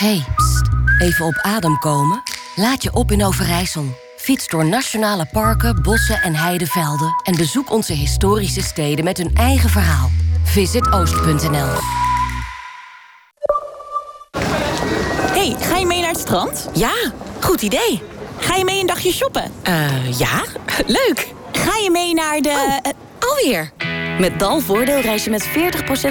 Hey, 0.00 0.24
pst, 0.36 0.68
even 0.98 1.26
op 1.26 1.38
adem 1.42 1.78
komen. 1.78 2.22
Laat 2.56 2.82
je 2.82 2.92
op 2.92 3.10
in 3.10 3.24
Overijssel. 3.24 3.84
Fiets 4.16 4.48
door 4.48 4.64
nationale 4.64 5.26
parken, 5.32 5.82
bossen 5.82 6.22
en 6.22 6.34
heidevelden... 6.34 7.14
en 7.22 7.36
bezoek 7.36 7.70
onze 7.70 7.92
historische 7.92 8.62
steden 8.62 9.04
met 9.04 9.16
hun 9.16 9.34
eigen 9.34 9.70
verhaal. 9.70 10.10
Visit 10.42 10.92
Oost.nl 10.92 11.68
hey, 15.32 15.56
ga 15.60 15.76
je 15.76 15.86
mee 15.86 16.00
naar 16.00 16.10
het 16.10 16.20
strand? 16.20 16.68
Ja, 16.74 17.12
goed 17.40 17.62
idee. 17.62 18.02
Ga 18.38 18.56
je 18.56 18.64
mee 18.64 18.80
een 18.80 18.86
dagje 18.86 19.12
shoppen? 19.12 19.52
Eh, 19.62 20.18
ja, 20.18 20.44
leuk. 20.86 21.32
Ga 21.52 21.76
je 21.76 21.90
mee 21.90 22.14
naar 22.14 22.40
de... 22.40 22.80
Oh, 22.82 23.28
alweer. 23.30 23.72
Met 24.20 24.38
Dalvoordeel 24.38 25.00
reis 25.00 25.24
je 25.24 25.30
met 25.30 25.48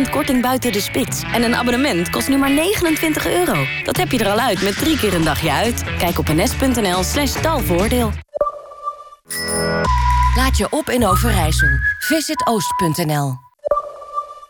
40% 0.08 0.10
korting 0.12 0.42
buiten 0.42 0.72
de 0.72 0.80
spits. 0.80 1.22
En 1.34 1.44
een 1.44 1.56
abonnement 1.56 2.10
kost 2.10 2.28
nu 2.28 2.38
maar 2.38 2.52
29 2.52 3.28
euro. 3.28 3.66
Dat 3.84 3.98
heb 3.98 4.12
je 4.12 4.20
er 4.20 4.32
al 4.32 4.40
uit 4.40 4.62
met 4.62 4.78
drie 4.78 4.98
keer 4.98 5.14
een 5.14 5.24
dagje 5.24 5.52
uit. 5.52 5.84
Kijk 5.98 6.20
op 6.20 6.28
ns.nl 6.28 7.04
slash 7.04 7.42
dalvoordeel. 7.42 8.12
Laat 10.36 10.58
je 10.58 10.68
op 10.70 10.90
in 10.90 11.08
Overijssel. 11.08 11.68
Visit 12.00 12.48
oost.nl 12.48 13.34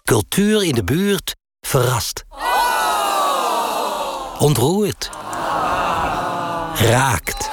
Cultuur 0.04 0.64
in 0.64 0.74
de 0.74 0.84
buurt 0.84 1.36
verrast. 1.62 2.26
Ontroert. 4.38 5.10
Raakt. 6.74 7.50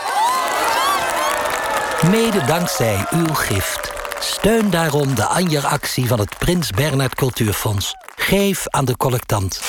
Mede 2.10 2.44
dankzij 2.44 3.06
uw 3.10 3.34
gift. 3.34 3.95
Steun 4.26 4.70
daarom 4.70 5.14
de 5.14 5.24
Anjer-actie 5.24 6.06
van 6.06 6.18
het 6.18 6.38
Prins 6.38 6.70
Bernhard 6.70 7.14
Cultuurfonds. 7.14 7.92
Geef 8.16 8.68
aan 8.68 8.84
de 8.84 8.96
collectant. 8.96 9.60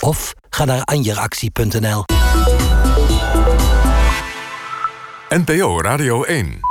Of 0.00 0.34
ga 0.50 0.64
naar 0.64 0.82
anjeractie.nl. 0.84 2.04
NPO 5.28 5.80
Radio 5.80 6.22
1 6.22 6.67